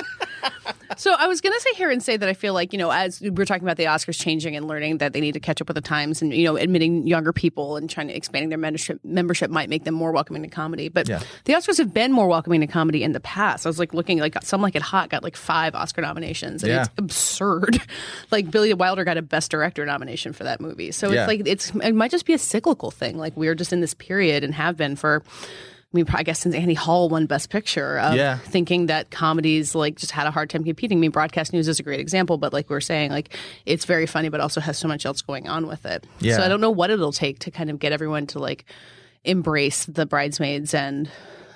So 0.98 1.14
I 1.18 1.26
was 1.26 1.40
going 1.40 1.52
to 1.54 1.60
sit 1.60 1.76
here 1.76 1.90
and 1.90 2.02
say 2.02 2.16
that 2.16 2.28
I 2.28 2.32
feel 2.34 2.54
like, 2.54 2.72
you 2.72 2.78
know, 2.78 2.90
as 2.90 3.20
we're 3.20 3.44
talking 3.44 3.62
about 3.64 3.76
the 3.76 3.84
Oscars 3.84 4.18
changing 4.20 4.56
and 4.56 4.66
learning 4.68 4.98
that 4.98 5.12
they 5.12 5.20
need 5.20 5.32
to 5.32 5.40
catch 5.40 5.60
up 5.60 5.68
with 5.68 5.74
the 5.74 5.80
times 5.80 6.22
and, 6.22 6.32
you 6.32 6.44
know, 6.44 6.56
admitting 6.56 7.06
younger 7.06 7.32
people 7.32 7.76
and 7.76 7.88
trying 7.90 8.08
to 8.08 8.14
expanding 8.16 8.48
their 8.48 8.58
membership 8.58 9.00
membership 9.04 9.50
might 9.50 9.68
make 9.68 9.84
them 9.84 9.94
more 9.94 10.12
welcoming 10.12 10.42
to 10.42 10.48
comedy. 10.48 10.88
But 10.88 11.08
Yeah. 11.08 11.20
the 11.44 11.52
Oscars 11.54 11.78
have 11.78 11.92
been 11.94 12.12
more 12.12 12.26
welcoming 12.28 12.60
to 12.60 12.66
comedy 12.66 13.02
in 13.02 13.12
the 13.12 13.20
past. 13.20 13.66
I 13.66 13.68
was 13.68 13.78
like 13.78 13.94
looking 13.94 14.18
like 14.18 14.36
some 14.42 14.60
like 14.62 14.76
it 14.76 14.82
hot 14.82 15.10
got 15.10 15.22
like 15.22 15.36
five 15.36 15.74
Oscar 15.74 16.02
nominations 16.02 16.62
and 16.62 16.70
Yeah. 16.72 16.82
it's 16.82 16.90
absurd. 16.98 17.80
like 18.30 18.50
Billy 18.50 18.72
Wilder 18.74 19.04
got 19.04 19.16
a 19.16 19.22
best 19.22 19.50
director 19.50 19.84
nomination 19.84 20.32
for 20.32 20.44
that 20.44 20.60
movie. 20.60 20.92
So 20.92 21.10
Yeah. 21.10 21.22
it's 21.22 21.28
like 21.28 21.42
it's 21.46 21.72
it 21.82 21.94
might 21.94 22.10
just 22.10 22.26
be 22.26 22.34
a 22.34 22.38
cyclical 22.38 22.90
thing. 22.90 23.18
Like 23.18 23.36
we're 23.36 23.54
just 23.54 23.72
in 23.72 23.80
this 23.80 23.94
period 23.94 24.44
and 24.44 24.54
have 24.54 24.76
been 24.76 24.96
for 24.96 25.22
mean, 25.96 26.06
I 26.12 26.22
guess 26.22 26.40
since 26.40 26.54
Annie 26.54 26.74
Hall 26.74 27.08
won 27.08 27.26
Best 27.26 27.50
Picture, 27.50 27.98
of 27.98 28.14
Yeah. 28.14 28.38
thinking 28.38 28.86
that 28.86 29.10
comedies 29.10 29.74
like 29.74 29.96
just 29.96 30.12
had 30.12 30.26
a 30.26 30.30
hard 30.30 30.50
time 30.50 30.64
competing. 30.64 30.98
I 30.98 31.00
mean, 31.00 31.10
broadcast 31.10 31.52
news 31.52 31.68
is 31.68 31.78
a 31.80 31.82
great 31.82 32.00
example, 32.00 32.36
but 32.38 32.52
like 32.52 32.68
we 32.68 32.76
are 32.76 32.80
saying, 32.80 33.10
like 33.10 33.34
it's 33.66 33.84
very 33.84 34.06
funny, 34.06 34.28
but 34.28 34.40
also 34.40 34.60
has 34.60 34.76
so 34.78 34.88
much 34.88 35.06
else 35.06 35.22
going 35.22 35.48
on 35.48 35.66
with 35.66 35.86
it. 35.86 36.06
Yeah. 36.20 36.36
So 36.36 36.42
I 36.42 36.48
don't 36.48 36.60
know 36.60 36.70
what 36.70 36.90
it'll 36.90 37.12
take 37.12 37.38
to 37.40 37.50
kind 37.50 37.70
of 37.70 37.78
get 37.78 37.92
everyone 37.92 38.26
to 38.28 38.38
like 38.38 38.64
embrace 39.24 39.84
the 39.86 40.06
bridesmaids 40.06 40.74
and 40.74 41.10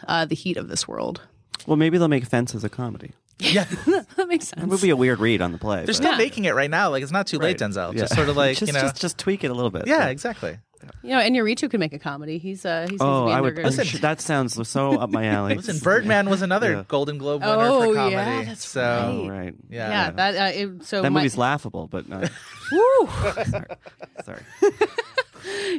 uh, 0.07 0.25
the 0.25 0.35
heat 0.35 0.57
of 0.57 0.69
this 0.69 0.87
world. 0.89 1.21
Well, 1.67 1.77
maybe 1.77 1.99
they'll 1.99 2.09
make 2.09 2.25
Fences 2.25 2.65
a 2.65 2.69
comedy. 2.69 3.13
yeah, 3.41 3.65
that 4.17 4.27
makes 4.29 4.49
sense. 4.49 4.63
It 4.63 4.69
would 4.69 4.81
be 4.81 4.91
a 4.91 4.97
weird 4.97 5.21
read 5.21 5.43
on 5.43 5.53
the 5.53 5.59
play. 5.59 5.77
they're 5.79 5.87
but- 5.87 5.95
still 5.97 6.17
making 6.17 6.45
it 6.47 6.55
right 6.55 6.71
now. 6.71 6.91
Like 6.91 7.03
it's 7.03 7.13
not 7.13 7.27
too 7.27 7.39
late, 7.39 7.59
Denzel. 7.59 7.93
Yeah. 7.93 8.01
Just 8.01 8.15
sort 8.15 8.29
of 8.29 8.37
like 8.37 8.57
just, 8.59 8.69
you 8.69 8.73
know. 8.73 8.81
just, 8.81 9.01
just 9.01 9.19
tweak 9.19 9.45
it 9.45 9.51
a 9.51 9.55
little 9.55 9.71
bit. 9.71 9.87
yeah, 9.87 10.07
exactly. 10.09 10.59
You 11.03 11.11
know, 11.11 11.19
and 11.21 11.35
Iñárritu 11.35 11.71
could 11.71 11.81
make 11.81 11.93
a 11.93 11.99
comedy. 11.99 12.39
He's 12.39 12.65
uh, 12.65 12.83
he 12.83 12.89
seems 12.91 13.01
to 13.01 13.07
Oh, 13.07 13.25
be 13.27 13.31
in 13.31 13.33
I 13.33 13.35
there 13.37 13.43
would. 13.43 13.55
good. 13.77 13.81
I'm 13.97 14.01
that 14.01 14.21
sounds 14.21 14.69
so 14.69 14.99
up 14.99 15.11
my 15.11 15.27
alley. 15.27 15.55
Listen, 15.57 15.79
Birdman 15.79 16.29
was 16.31 16.43
another 16.43 16.73
Yeah. 16.73 16.85
Golden 16.89 17.19
Globe 17.19 17.43
winner 17.43 17.55
Oh, 17.59 17.83
for 17.95 17.95
yeah, 17.95 18.25
comedy. 18.25 18.47
that's 18.47 18.69
so 18.69 19.25
Oh, 19.25 19.29
right. 19.29 19.55
yeah, 19.71 19.91
yeah, 19.91 20.11
that 20.13 20.37
uh, 20.37 20.59
it, 20.59 20.85
so 20.85 21.03
That 21.03 21.11
my- 21.11 21.21
movie's 21.21 21.37
laughable, 21.37 21.89
but 21.89 22.09
not. 22.09 22.31
Woo! 22.73 23.09
Sorry. 24.25 24.43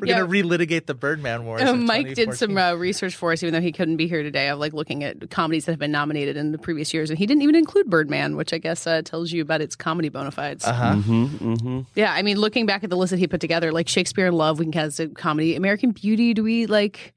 We're 0.01 0.07
yeah. 0.07 0.19
gonna 0.19 0.31
relitigate 0.31 0.85
the 0.85 0.93
Birdman 0.93 1.45
wars. 1.45 1.61
Uh, 1.61 1.75
Mike 1.75 2.13
did 2.13 2.33
some 2.33 2.57
uh, 2.57 2.73
research 2.73 3.15
for 3.15 3.31
us, 3.31 3.43
even 3.43 3.53
though 3.53 3.61
he 3.61 3.71
couldn't 3.71 3.97
be 3.97 4.07
here 4.07 4.23
today, 4.23 4.49
of 4.49 4.59
like 4.59 4.73
looking 4.73 5.03
at 5.03 5.29
comedies 5.29 5.65
that 5.65 5.73
have 5.73 5.79
been 5.79 5.91
nominated 5.91 6.37
in 6.37 6.51
the 6.51 6.57
previous 6.57 6.93
years, 6.93 7.09
and 7.09 7.19
he 7.19 7.25
didn't 7.25 7.43
even 7.43 7.55
include 7.55 7.89
Birdman, 7.89 8.35
which 8.35 8.53
I 8.53 8.57
guess 8.57 8.85
uh, 8.87 9.01
tells 9.01 9.31
you 9.31 9.41
about 9.41 9.61
its 9.61 9.75
comedy 9.75 10.09
bona 10.09 10.31
fides. 10.31 10.65
Uh-huh. 10.65 10.95
Mm-hmm. 10.95 11.81
Yeah, 11.95 12.13
I 12.13 12.21
mean, 12.21 12.37
looking 12.37 12.65
back 12.65 12.83
at 12.83 12.89
the 12.89 12.97
list 12.97 13.11
that 13.11 13.19
he 13.19 13.27
put 13.27 13.41
together, 13.41 13.71
like 13.71 13.87
Shakespeare 13.87 14.27
in 14.27 14.33
Love, 14.33 14.59
we 14.59 14.65
can 14.65 14.71
count 14.71 14.87
as 14.87 14.99
a 14.99 15.07
comedy. 15.07 15.55
American 15.55 15.91
Beauty, 15.91 16.33
do 16.33 16.43
we 16.43 16.65
like? 16.65 17.13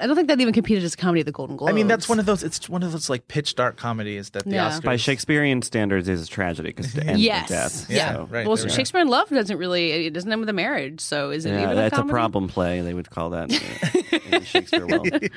I 0.00 0.08
don't 0.08 0.16
think 0.16 0.26
that 0.26 0.40
even 0.40 0.52
competed 0.52 0.82
as 0.82 0.94
a 0.94 0.96
comedy 0.96 1.20
at 1.20 1.26
the 1.26 1.30
Golden 1.32 1.56
Globes. 1.56 1.70
I 1.70 1.72
mean, 1.72 1.86
that's 1.86 2.08
one 2.08 2.18
of 2.18 2.26
those. 2.26 2.42
It's 2.42 2.68
one 2.68 2.82
of 2.82 2.90
those 2.90 3.08
like 3.08 3.28
pitch 3.28 3.54
dark 3.54 3.76
comedies 3.76 4.30
that 4.30 4.42
the 4.44 4.50
Yeah. 4.50 4.70
Oscars. 4.70 4.82
By 4.82 4.96
Shakespearean 4.96 5.62
standards, 5.62 6.08
is 6.08 6.24
a 6.26 6.26
tragedy 6.26 6.70
because 6.70 6.96
it 6.96 7.06
ends 7.06 7.20
Yes. 7.20 7.42
with 7.42 7.48
death. 7.50 7.86
Yeah. 7.90 8.12
so- 8.14 8.28
Right. 8.28 8.44
well, 8.46 8.56
there 8.56 8.64
we. 8.66 8.70
Shakespeare 8.72 9.00
in 9.02 9.06
Love 9.08 9.28
doesn't 9.28 9.56
really. 9.56 10.06
It 10.06 10.12
doesn't 10.12 10.30
end 10.32 10.40
with 10.40 10.48
a 10.48 10.52
marriage, 10.52 11.00
so 11.00 11.30
is 11.30 11.46
it 11.46 11.50
Yeah, 11.50 11.58
even 11.62 11.70
a 11.70 11.74
that's 11.76 11.92
a 11.92 11.96
comedy? 11.98 12.10
problem 12.12 12.48
play. 12.48 12.80
They 12.80 12.92
would 12.92 13.08
call 13.08 13.30
that 13.30 13.52
uh, 13.52 14.36
in 14.36 14.42
Shakespeare 14.44 14.84
world. 14.84 15.08
Where 15.10 15.20
do 15.20 15.28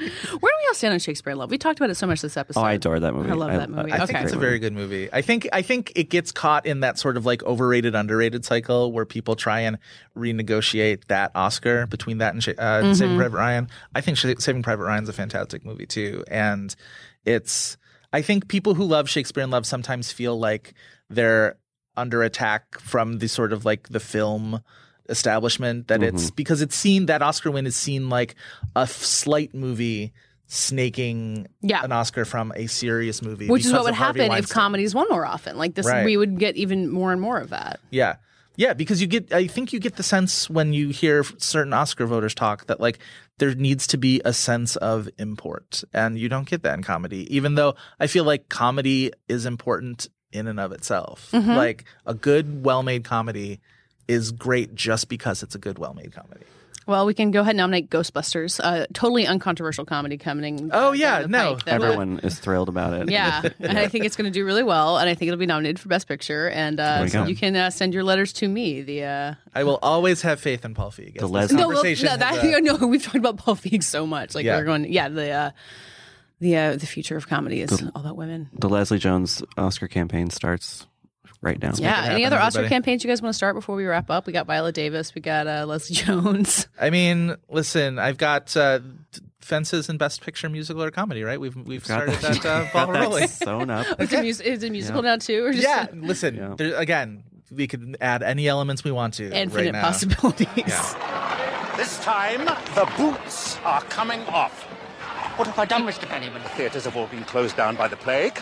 we 0.41 0.67
all 0.67 0.73
stand 0.73 0.93
on 0.93 0.99
Shakespeare 0.99 1.31
in 1.33 1.37
Love? 1.37 1.51
We 1.51 1.59
talked 1.59 1.79
about 1.79 1.91
it 1.91 1.95
so 1.95 2.07
much 2.07 2.21
this 2.21 2.35
episode. 2.35 2.59
Oh, 2.59 2.63
I 2.63 2.73
adore 2.73 2.99
that 2.99 3.13
movie. 3.13 3.29
I 3.29 3.33
love 3.33 3.51
that 3.51 3.69
movie. 3.69 3.91
I 3.91 3.97
Okay. 4.03 4.07
think 4.13 4.19
it's 4.23 4.33
a 4.33 4.37
very 4.39 4.57
good 4.57 4.73
movie. 4.73 5.07
I 5.13 5.21
think 5.21 5.47
I 5.53 5.61
think 5.61 5.91
it 5.95 6.09
gets 6.09 6.31
caught 6.31 6.65
in 6.65 6.79
that 6.79 6.97
sort 6.97 7.15
of 7.15 7.27
like 7.27 7.43
overrated 7.43 7.93
underrated 7.93 8.43
cycle 8.43 8.91
where 8.91 9.05
people 9.05 9.35
try 9.35 9.59
and 9.59 9.77
renegotiate 10.17 11.01
that 11.09 11.31
Oscar 11.35 11.85
between 11.85 12.17
that 12.17 12.33
and 12.33 12.43
Sha- 12.43 12.51
uh, 12.57 12.81
Mm-hmm. 12.81 12.93
Saving 12.93 13.17
Private 13.17 13.37
Ryan. 13.37 13.69
I 13.93 14.01
think 14.01 14.17
Sh- 14.17 14.25
Saving 14.47 14.63
Private 14.63 14.85
Ryan's 14.85 15.09
a 15.09 15.13
fantastic 15.13 15.63
movie 15.65 15.85
too, 15.85 16.23
and 16.29 16.75
it's. 17.25 17.77
I 18.13 18.21
think 18.21 18.47
people 18.47 18.73
who 18.73 18.85
love 18.85 19.09
Shakespeare 19.09 19.43
in 19.43 19.49
Love 19.49 19.65
sometimes 19.65 20.13
feel 20.13 20.39
like 20.39 20.73
they're 21.09 21.57
under 21.97 22.23
attack 22.23 22.79
from 22.79 23.17
the 23.17 23.27
sort 23.27 23.51
of 23.51 23.65
like 23.65 23.89
the 23.89 23.99
film 23.99 24.63
establishment 25.09 25.89
that 25.89 26.01
it's 26.01 26.27
mm-hmm. 26.27 26.35
because 26.35 26.61
it's 26.61 26.75
seen 26.75 27.07
that 27.07 27.21
Oscar 27.21 27.51
win 27.51 27.67
is 27.67 27.75
seen 27.75 28.07
like 28.07 28.35
a 28.75 28.81
f- 28.81 28.91
slight 28.91 29.53
movie 29.53 30.13
snaking 30.45 31.47
Yeah. 31.61 31.83
an 31.83 31.91
Oscar 31.91 32.23
from 32.23 32.53
a 32.55 32.67
serious 32.67 33.21
movie, 33.21 33.47
Which 33.47 33.65
is 33.65 33.67
because 33.67 33.79
what 33.79 33.83
would 33.85 33.91
of 33.91 33.97
Harvey 33.97 34.21
happen 34.21 34.37
if 34.37 34.49
comedies 34.49 34.95
won 34.95 35.07
more 35.09 35.25
often. 35.25 35.57
Like 35.57 35.75
this, 35.75 35.85
Right. 35.85 36.05
we 36.05 36.15
would 36.15 36.39
get 36.39 36.55
even 36.55 36.89
more 36.89 37.11
and 37.11 37.21
more 37.21 37.37
of 37.39 37.49
that. 37.49 37.79
Yeah. 37.89 38.15
Yeah, 38.57 38.73
because 38.73 38.99
you 38.99 39.07
get 39.07 39.31
I 39.31 39.47
think 39.47 39.71
you 39.71 39.79
get 39.79 39.95
the 39.95 40.03
sense 40.03 40.49
when 40.49 40.73
you 40.73 40.89
hear 40.89 41.23
certain 41.37 41.73
Oscar 41.73 42.05
voters 42.05 42.35
talk 42.35 42.65
that 42.65 42.81
like 42.81 42.99
there 43.37 43.53
needs 43.53 43.87
to 43.87 43.97
be 43.97 44.19
a 44.25 44.33
sense 44.33 44.75
of 44.77 45.07
import 45.19 45.83
and 45.93 46.17
you 46.17 46.27
don't 46.27 46.49
get 46.49 46.63
that 46.63 46.73
in 46.73 46.83
comedy 46.83 47.33
even 47.33 47.53
though 47.53 47.75
I 47.99 48.07
feel 48.07 48.23
like 48.23 48.49
comedy 48.49 49.11
is 49.27 49.45
important 49.45 50.07
in 50.31 50.47
and 50.47 50.59
of 50.59 50.71
itself. 50.71 51.29
Mm-hmm. 51.31 51.51
Like 51.51 51.85
a 52.05 52.13
good 52.13 52.65
well-made 52.65 53.03
comedy 53.03 53.59
is 54.07 54.31
great 54.31 54.73
just 54.75 55.07
because 55.07 55.43
it's 55.43 55.55
a 55.55 55.59
good 55.59 55.77
well-made 55.77 56.11
comedy. 56.11 56.45
Well, 56.87 57.05
we 57.05 57.13
can 57.13 57.31
go 57.31 57.41
ahead 57.41 57.51
and 57.51 57.57
nominate 57.57 57.89
Ghostbusters, 57.89 58.59
a 58.59 58.87
totally 58.93 59.27
uncontroversial 59.27 59.85
comedy 59.85 60.17
coming. 60.17 60.69
Oh, 60.73 60.89
uh, 60.89 60.91
yeah, 60.93 61.25
no, 61.27 61.55
pike 61.55 61.65
that- 61.65 61.73
Everyone 61.81 62.19
is 62.19 62.39
thrilled 62.39 62.69
about 62.69 62.93
it. 62.93 63.11
Yeah, 63.11 63.41
and 63.59 63.77
I 63.77 63.87
think 63.89 64.05
it's 64.05 64.15
going 64.15 64.31
to 64.31 64.31
do 64.31 64.45
really 64.45 64.63
well, 64.63 64.97
and 64.97 65.09
I 65.09 65.13
think 65.13 65.27
it'll 65.27 65.37
be 65.39 65.45
nominated 65.45 65.79
for 65.79 65.89
Best 65.89 66.07
Picture. 66.07 66.49
And 66.49 66.79
uh, 66.79 67.07
so 67.07 67.25
you 67.25 67.35
can 67.35 67.55
uh, 67.55 67.69
send 67.69 67.93
your 67.93 68.03
letters 68.03 68.31
to 68.33 68.47
me. 68.47 68.81
The 68.81 69.03
uh, 69.03 69.33
I 69.53 69.63
will 69.65 69.79
always 69.81 70.21
have 70.21 70.39
faith 70.39 70.63
in 70.65 70.73
Paul 70.73 70.91
Feig. 70.91 71.13
The 71.15 71.19
This 71.21 71.29
Leslie- 71.29 71.57
no, 71.57 71.67
well, 71.67 71.77
conversation 71.77 72.05
no, 72.05 72.11
has, 72.11 72.19
that, 72.41 72.53
uh, 72.55 72.59
no, 72.79 72.87
we've 72.87 73.03
talked 73.03 73.15
about 73.17 73.37
Paul 73.37 73.55
Feig 73.55 73.83
so 73.83 74.07
much. 74.07 74.33
Like 74.33 74.45
Yeah. 74.45 74.57
we're 74.57 74.65
going, 74.65 74.91
yeah, 74.91 75.09
the 75.09 75.29
uh, 75.29 75.51
the 76.39 76.55
uh, 76.55 76.75
the 76.77 76.85
future 76.85 77.17
of 77.17 77.27
comedy 77.27 77.61
is 77.61 77.81
all 77.95 78.01
about 78.01 78.15
women. 78.15 78.49
The 78.53 78.69
Leslie 78.69 78.99
Jones 78.99 79.43
Oscar 79.57 79.87
campaign 79.87 80.29
starts 80.29 80.87
right 81.41 81.61
now. 81.61 81.71
Yeah. 81.75 82.03
it 82.05 82.09
Any 82.11 82.21
happen, 82.23 82.25
other 82.25 82.35
Oscar 82.43 82.59
everybody. 82.59 82.69
campaigns 82.75 83.03
you 83.03 83.09
guys 83.09 83.21
want 83.21 83.33
to 83.33 83.37
start 83.37 83.55
before 83.55 83.75
we 83.75 83.85
wrap 83.85 84.09
up? 84.09 84.25
We 84.27 84.33
got 84.33 84.45
Viola 84.47 84.71
Davis. 84.71 85.13
We 85.15 85.21
got 85.21 85.47
uh, 85.47 85.65
Leslie 85.65 85.95
Jones. 86.03 86.67
I 86.79 86.89
mean, 86.89 87.35
listen, 87.49 87.99
I've 87.99 88.17
got 88.17 88.55
uh, 88.57 88.79
fences 89.41 89.89
and 89.89 89.97
best 89.99 90.21
picture 90.21 90.49
musical 90.49 90.83
or 90.83 90.91
comedy, 90.91 91.23
right? 91.23 91.39
We've 91.39 91.55
we've 91.55 91.85
Got 91.87 92.03
started 92.09 92.15
that 92.15 92.45
uh, 92.45 92.63
Got 92.71 92.73
ball 92.73 92.93
that 92.93 93.01
rolling. 93.03 93.27
sewn 93.27 93.69
up. 93.69 93.99
Is 94.01 94.11
it, 94.13 94.23
mus- 94.23 94.39
is 94.41 94.63
it 94.63 94.71
musical 94.71 95.01
now 95.01 95.17
too? 95.17 95.45
Or 95.45 95.51
just 95.51 95.63
Yeah, 95.63 95.87
listen. 95.93 96.35
Yeah. 96.35 96.55
There, 96.57 96.75
again, 96.75 97.23
we 97.51 97.67
could 97.67 97.95
add 98.01 98.23
any 98.23 98.47
elements 98.47 98.83
we 98.83 98.91
want 98.91 99.13
to. 99.15 99.31
infinite 99.31 99.65
right 99.65 99.71
now. 99.73 99.81
possibilities. 99.83 100.85
This 101.77 101.99
time, 101.99 102.43
the 102.45 102.91
boots 102.97 103.57
are 103.63 103.81
coming 103.83 104.21
off. 104.23 104.63
What 105.37 105.47
have 105.47 105.59
I 105.59 105.65
done, 105.65 105.83
Mr. 105.83 106.07
Fennyman? 106.07 106.41
The 106.41 106.49
theatres 106.49 106.85
have 106.85 106.97
all 106.97 107.05
been 107.05 107.23
closed 107.25 107.55
down 107.55 107.75
by 107.75 107.87
the 107.87 107.95
plague. 107.95 108.37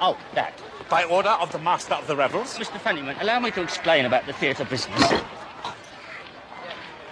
Oh, 0.00 0.18
that. 0.34 0.52
By 0.88 1.02
order 1.02 1.30
of 1.30 1.50
the 1.50 1.58
Master 1.58 1.94
of 1.94 2.06
the 2.06 2.14
Revels. 2.14 2.56
Mr. 2.58 2.78
Fennyman, 2.78 3.20
allow 3.20 3.40
me 3.40 3.50
to 3.50 3.62
explain 3.62 4.04
about 4.04 4.24
the 4.26 4.32
theatre 4.32 4.64
business. 4.64 5.12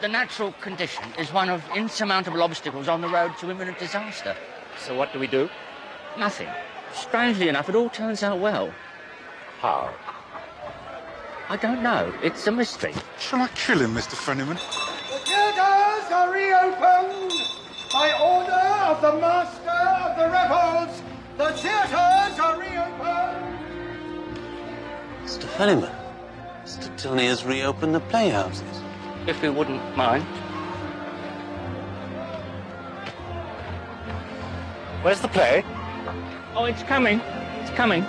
The 0.00 0.06
natural 0.06 0.52
condition 0.60 1.02
is 1.18 1.32
one 1.32 1.48
of 1.48 1.64
insurmountable 1.74 2.42
obstacles 2.42 2.86
on 2.86 3.00
the 3.00 3.08
road 3.08 3.36
to 3.38 3.50
imminent 3.50 3.78
disaster. 3.78 4.36
So 4.78 4.96
what 4.96 5.12
do 5.12 5.18
we 5.18 5.26
do? 5.26 5.48
Nothing. 6.16 6.48
Strangely 6.92 7.48
enough, 7.48 7.68
it 7.68 7.74
all 7.74 7.88
turns 7.88 8.22
out 8.22 8.38
well. 8.38 8.72
How? 9.58 9.92
I 11.48 11.56
don't 11.56 11.82
know. 11.82 12.14
It's 12.22 12.46
a 12.46 12.52
mystery. 12.52 12.94
Shall 13.18 13.40
I 13.40 13.48
kill 13.48 13.80
him, 13.80 13.94
Mr. 13.94 14.14
Fennyman? 14.14 14.58
The 15.10 15.18
theaters 15.26 16.12
are 16.12 16.32
reopened 16.32 17.32
by 17.92 18.12
order 18.22 18.52
of 18.86 19.02
the 19.02 19.18
Master 19.20 19.70
of 19.70 20.16
the 20.16 20.28
Revels. 20.30 21.02
The 21.38 21.52
theaters 21.60 22.13
Mr. 25.56 25.88
Mr. 26.64 26.96
Tilney 26.96 27.26
has 27.26 27.44
reopened 27.44 27.94
the 27.94 28.00
playhouses. 28.00 28.82
If 29.28 29.40
you 29.40 29.52
wouldn't 29.52 29.96
mind. 29.96 30.24
Where's 35.02 35.20
the 35.20 35.28
play? 35.28 35.62
Oh, 36.56 36.64
it's 36.64 36.82
coming. 36.82 37.20
It's 37.60 37.70
coming. 37.70 38.04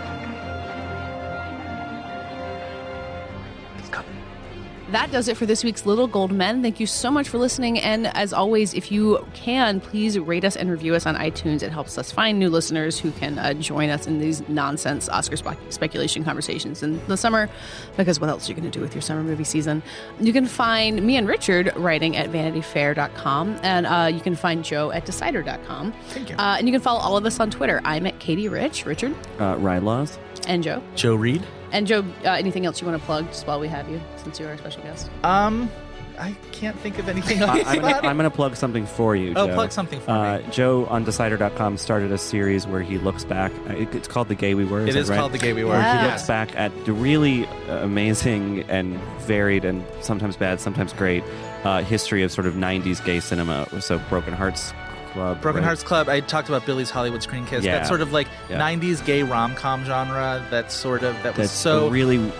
That 4.91 5.11
does 5.11 5.27
it 5.27 5.35
for 5.35 5.45
this 5.47 5.63
week's 5.63 5.85
Little 5.87 6.05
Gold 6.07 6.31
Men. 6.31 6.61
Thank 6.61 6.79
you 6.79 6.85
so 6.85 7.09
much 7.09 7.27
for 7.27 7.37
listening. 7.39 7.79
And 7.79 8.05
as 8.15 8.31
always, 8.33 8.73
if 8.75 8.91
you 8.91 9.25
can, 9.33 9.79
please 9.81 10.17
rate 10.19 10.45
us 10.45 10.55
and 10.55 10.69
review 10.69 10.93
us 10.93 11.05
on 11.07 11.15
iTunes. 11.15 11.63
It 11.63 11.71
helps 11.71 11.97
us 11.97 12.11
find 12.11 12.37
new 12.37 12.49
listeners 12.49 12.99
who 12.99 13.11
can 13.11 13.39
uh, 13.39 13.53
join 13.55 13.89
us 13.89 14.05
in 14.05 14.19
these 14.19 14.47
nonsense 14.47 15.09
Oscar 15.09 15.37
spe- 15.37 15.57
speculation 15.71 16.23
conversations 16.23 16.83
in 16.83 17.03
the 17.07 17.17
summer. 17.17 17.49
Because 17.97 18.19
what 18.21 18.29
else 18.29 18.47
are 18.47 18.51
you 18.51 18.55
going 18.55 18.69
to 18.71 18.77
do 18.77 18.81
with 18.81 18.93
your 18.93 19.01
summer 19.01 19.23
movie 19.23 19.43
season? 19.43 19.81
You 20.19 20.31
can 20.31 20.45
find 20.45 21.01
me 21.01 21.17
and 21.17 21.27
Richard 21.27 21.71
writing 21.75 22.15
at 22.15 22.29
vanityfair.com. 22.29 23.59
And 23.63 23.85
uh, 23.87 24.11
you 24.13 24.21
can 24.21 24.35
find 24.35 24.63
Joe 24.63 24.91
at 24.91 25.05
decider.com. 25.05 25.93
Thank 26.09 26.29
you. 26.29 26.35
Uh, 26.35 26.57
and 26.59 26.67
you 26.67 26.71
can 26.71 26.81
follow 26.81 26.99
all 26.99 27.17
of 27.17 27.25
us 27.25 27.39
on 27.39 27.49
Twitter. 27.49 27.81
I'm 27.83 28.05
at 28.05 28.19
Katie 28.19 28.49
Rich. 28.49 28.85
Richard 28.85 29.15
Uh, 29.39 29.55
ride 29.57 29.81
laws. 29.83 30.19
and 30.47 30.63
Joe. 30.63 30.81
Joe 30.95 31.15
Reid. 31.15 31.43
And 31.75 31.85
Joe, 31.85 32.05
uh, 32.23 32.29
anything 32.29 32.65
else 32.65 32.79
you 32.79 32.87
want 32.87 32.97
to 32.99 33.05
plug 33.05 33.27
just 33.27 33.45
while 33.45 33.59
we 33.59 33.67
have 33.67 33.89
you, 33.89 33.99
since 34.23 34.39
you're 34.39 34.47
our 34.49 34.57
special 34.57 34.81
guest? 34.83 35.11
Um, 35.25 35.69
I 36.17 36.31
can't 36.53 36.79
think 36.79 36.97
of 36.99 37.09
anything 37.09 37.43
on 37.43 37.49
I, 37.49 37.63
I'm, 37.67 37.81
gonna. 37.81 37.95
I'm 38.07 38.15
gonna 38.15 38.29
plug 38.29 38.55
something 38.55 38.85
for 38.85 39.13
you. 39.17 39.33
Oh, 39.35 39.47
Joe. 39.47 39.53
plug 39.55 39.73
something 39.73 39.99
for 39.99 40.11
uh, 40.11 40.37
me. 40.37 40.45
Joe 40.51 40.85
on 40.85 41.03
Decider.com 41.03 41.75
started 41.77 42.13
a 42.13 42.17
series 42.17 42.65
where 42.65 42.81
he 42.81 42.97
looks 42.97 43.25
back. 43.25 43.51
uh, 43.69 43.73
it- 43.73 43.93
It's 43.93 44.07
called 44.07 44.29
The 44.29 44.35
Gay 44.35 44.53
We 44.53 44.63
Were. 44.63 44.83
It 44.83 44.93
that 44.93 44.95
is 44.95 45.09
right? 45.09 45.17
called 45.19 45.33
The 45.33 45.37
Gay 45.37 45.51
We 45.51 45.65
Were. 45.65 45.71
Where 45.71 45.99
he 45.99 46.07
looks 46.07 46.25
back 46.25 46.55
at 46.55 46.71
the 46.85 46.93
really 46.93 47.45
uh, 47.67 47.83
amazing 47.83 48.61
and 48.69 48.97
varied 49.23 49.65
and 49.65 49.83
sometimes 49.99 50.37
bad, 50.37 50.61
sometimes 50.61 50.93
great 50.93 51.25
uh, 51.65 51.81
history 51.83 52.23
of 52.23 52.31
sort 52.31 52.47
of 52.47 52.53
'90s 52.53 53.03
gay 53.03 53.19
cinema. 53.19 53.67
So 53.81 53.99
Broken 54.07 54.33
Hearts 54.33 54.71
Club, 55.15 55.41
Broken 55.41 55.61
right? 55.61 55.65
Hearts 55.67 55.81
Club. 55.83 56.09
I 56.09 56.19
talked 56.19 56.49
about 56.49 56.65
Billy's 56.65 56.89
Hollywood 56.89 57.23
Screen 57.23 57.45
Kiss. 57.45 57.63
Yeah. 57.63 57.79
That 57.79 57.87
sort 57.87 58.01
of 58.01 58.11
like 58.13 58.27
Yeah. 58.49 58.57
'90s 58.59 59.03
gay 59.03 59.23
rom 59.23 59.55
com 59.55 59.83
genre. 59.85 60.45
That 60.51 60.71
sort 60.71 61.03
of 61.03 61.13
that 61.23 61.37
was 61.37 61.47
That's 61.49 61.51
so 61.51 61.87
a 61.87 61.89
really 61.89 62.31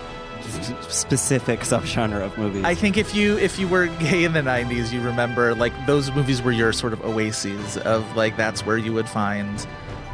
specific 0.88 1.60
subgenre 1.60 2.20
of 2.24 2.36
movies. 2.38 2.64
I 2.64 2.74
think 2.74 2.96
if 2.96 3.14
you 3.14 3.38
if 3.38 3.58
you 3.58 3.66
were 3.68 3.86
gay 3.98 4.24
in 4.24 4.32
the 4.32 4.40
'90s, 4.42 4.92
you 4.92 5.00
remember 5.00 5.54
like 5.54 5.72
those 5.86 6.12
movies 6.12 6.42
were 6.42 6.52
your 6.52 6.72
sort 6.72 6.92
of 6.92 7.04
oases 7.04 7.76
of 7.78 8.04
like 8.16 8.36
that's 8.36 8.64
where 8.64 8.76
you 8.78 8.92
would 8.92 9.08
find 9.08 9.66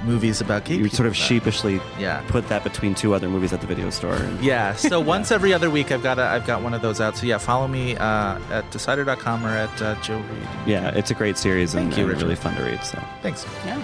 movies 0.05 0.40
about 0.40 0.64
gay 0.64 0.74
you 0.74 0.84
people. 0.84 0.96
sort 0.96 1.07
of 1.07 1.12
that- 1.14 1.18
sheepishly 1.18 1.80
Yeah. 1.98 2.22
put 2.28 2.48
that 2.48 2.64
between 2.64 2.94
two 2.94 3.14
other 3.14 3.28
movies 3.28 3.53
at 3.53 3.61
the 3.61 3.66
video 3.66 3.90
store. 3.90 4.14
And 4.14 4.42
Yeah. 4.44 4.74
So 4.74 5.00
once 5.14 5.30
every 5.30 5.53
other 5.53 5.70
week, 5.70 5.92
I've 5.92 6.03
got 6.03 6.18
a, 6.18 6.24
I've 6.24 6.46
got 6.46 6.62
one 6.62 6.74
of 6.74 6.82
those 6.82 7.00
out. 7.00 7.16
So 7.16 7.26
yeah, 7.26 7.38
follow 7.38 7.68
me 7.68 7.96
uh, 7.96 8.38
at 8.50 8.70
Decider.com 8.70 9.44
or 9.46 9.50
at 9.50 9.82
uh, 9.82 9.94
Joe 10.03 10.16
Reid. 10.18 10.48
yeah, 10.66 10.90
it's 10.90 11.11
a 11.11 11.14
great 11.14 11.38
series 11.38 11.74
and, 11.74 11.84
Thank 11.86 11.96
you, 11.98 12.05
and 12.05 12.12
Richard. 12.12 12.22
really 12.24 12.36
fun 12.36 12.55
to 12.57 12.62
read. 12.64 12.82
So. 12.84 13.03
Thanks. 13.22 13.46
Yeah. 13.64 13.80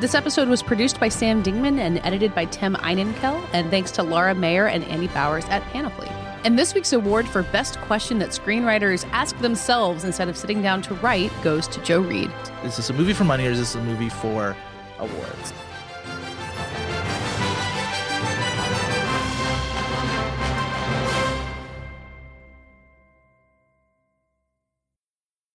This 0.00 0.14
episode 0.14 0.48
was 0.48 0.62
produced 0.62 1.00
by 1.00 1.08
Sam 1.08 1.42
Dingman 1.42 1.78
and 1.78 1.98
edited 2.04 2.34
by 2.34 2.44
Tim 2.44 2.74
Einenkel, 2.76 3.42
and 3.54 3.70
thanks 3.70 3.90
to 3.92 4.02
Laura 4.02 4.34
Mayer 4.34 4.66
and 4.66 4.84
Annie 4.84 5.08
Bowers 5.08 5.46
at 5.46 5.62
Panoply. 5.72 6.08
And 6.44 6.58
this 6.58 6.74
week's 6.74 6.92
award 6.92 7.26
for 7.26 7.42
best 7.44 7.78
question 7.80 8.18
that 8.18 8.28
screenwriters 8.28 9.08
ask 9.12 9.36
themselves 9.38 10.04
instead 10.04 10.28
of 10.28 10.36
sitting 10.36 10.60
down 10.60 10.82
to 10.82 10.94
write 10.96 11.32
goes 11.42 11.66
to 11.68 11.80
Joe 11.82 12.00
Reid. 12.00 12.30
Is 12.62 12.76
this 12.76 12.90
a 12.90 12.92
movie 12.92 13.14
for 13.14 13.24
money 13.24 13.46
or 13.46 13.50
is 13.50 13.58
this 13.58 13.74
a 13.74 13.80
movie 13.80 14.10
for 14.10 14.54
awards? 14.98 15.52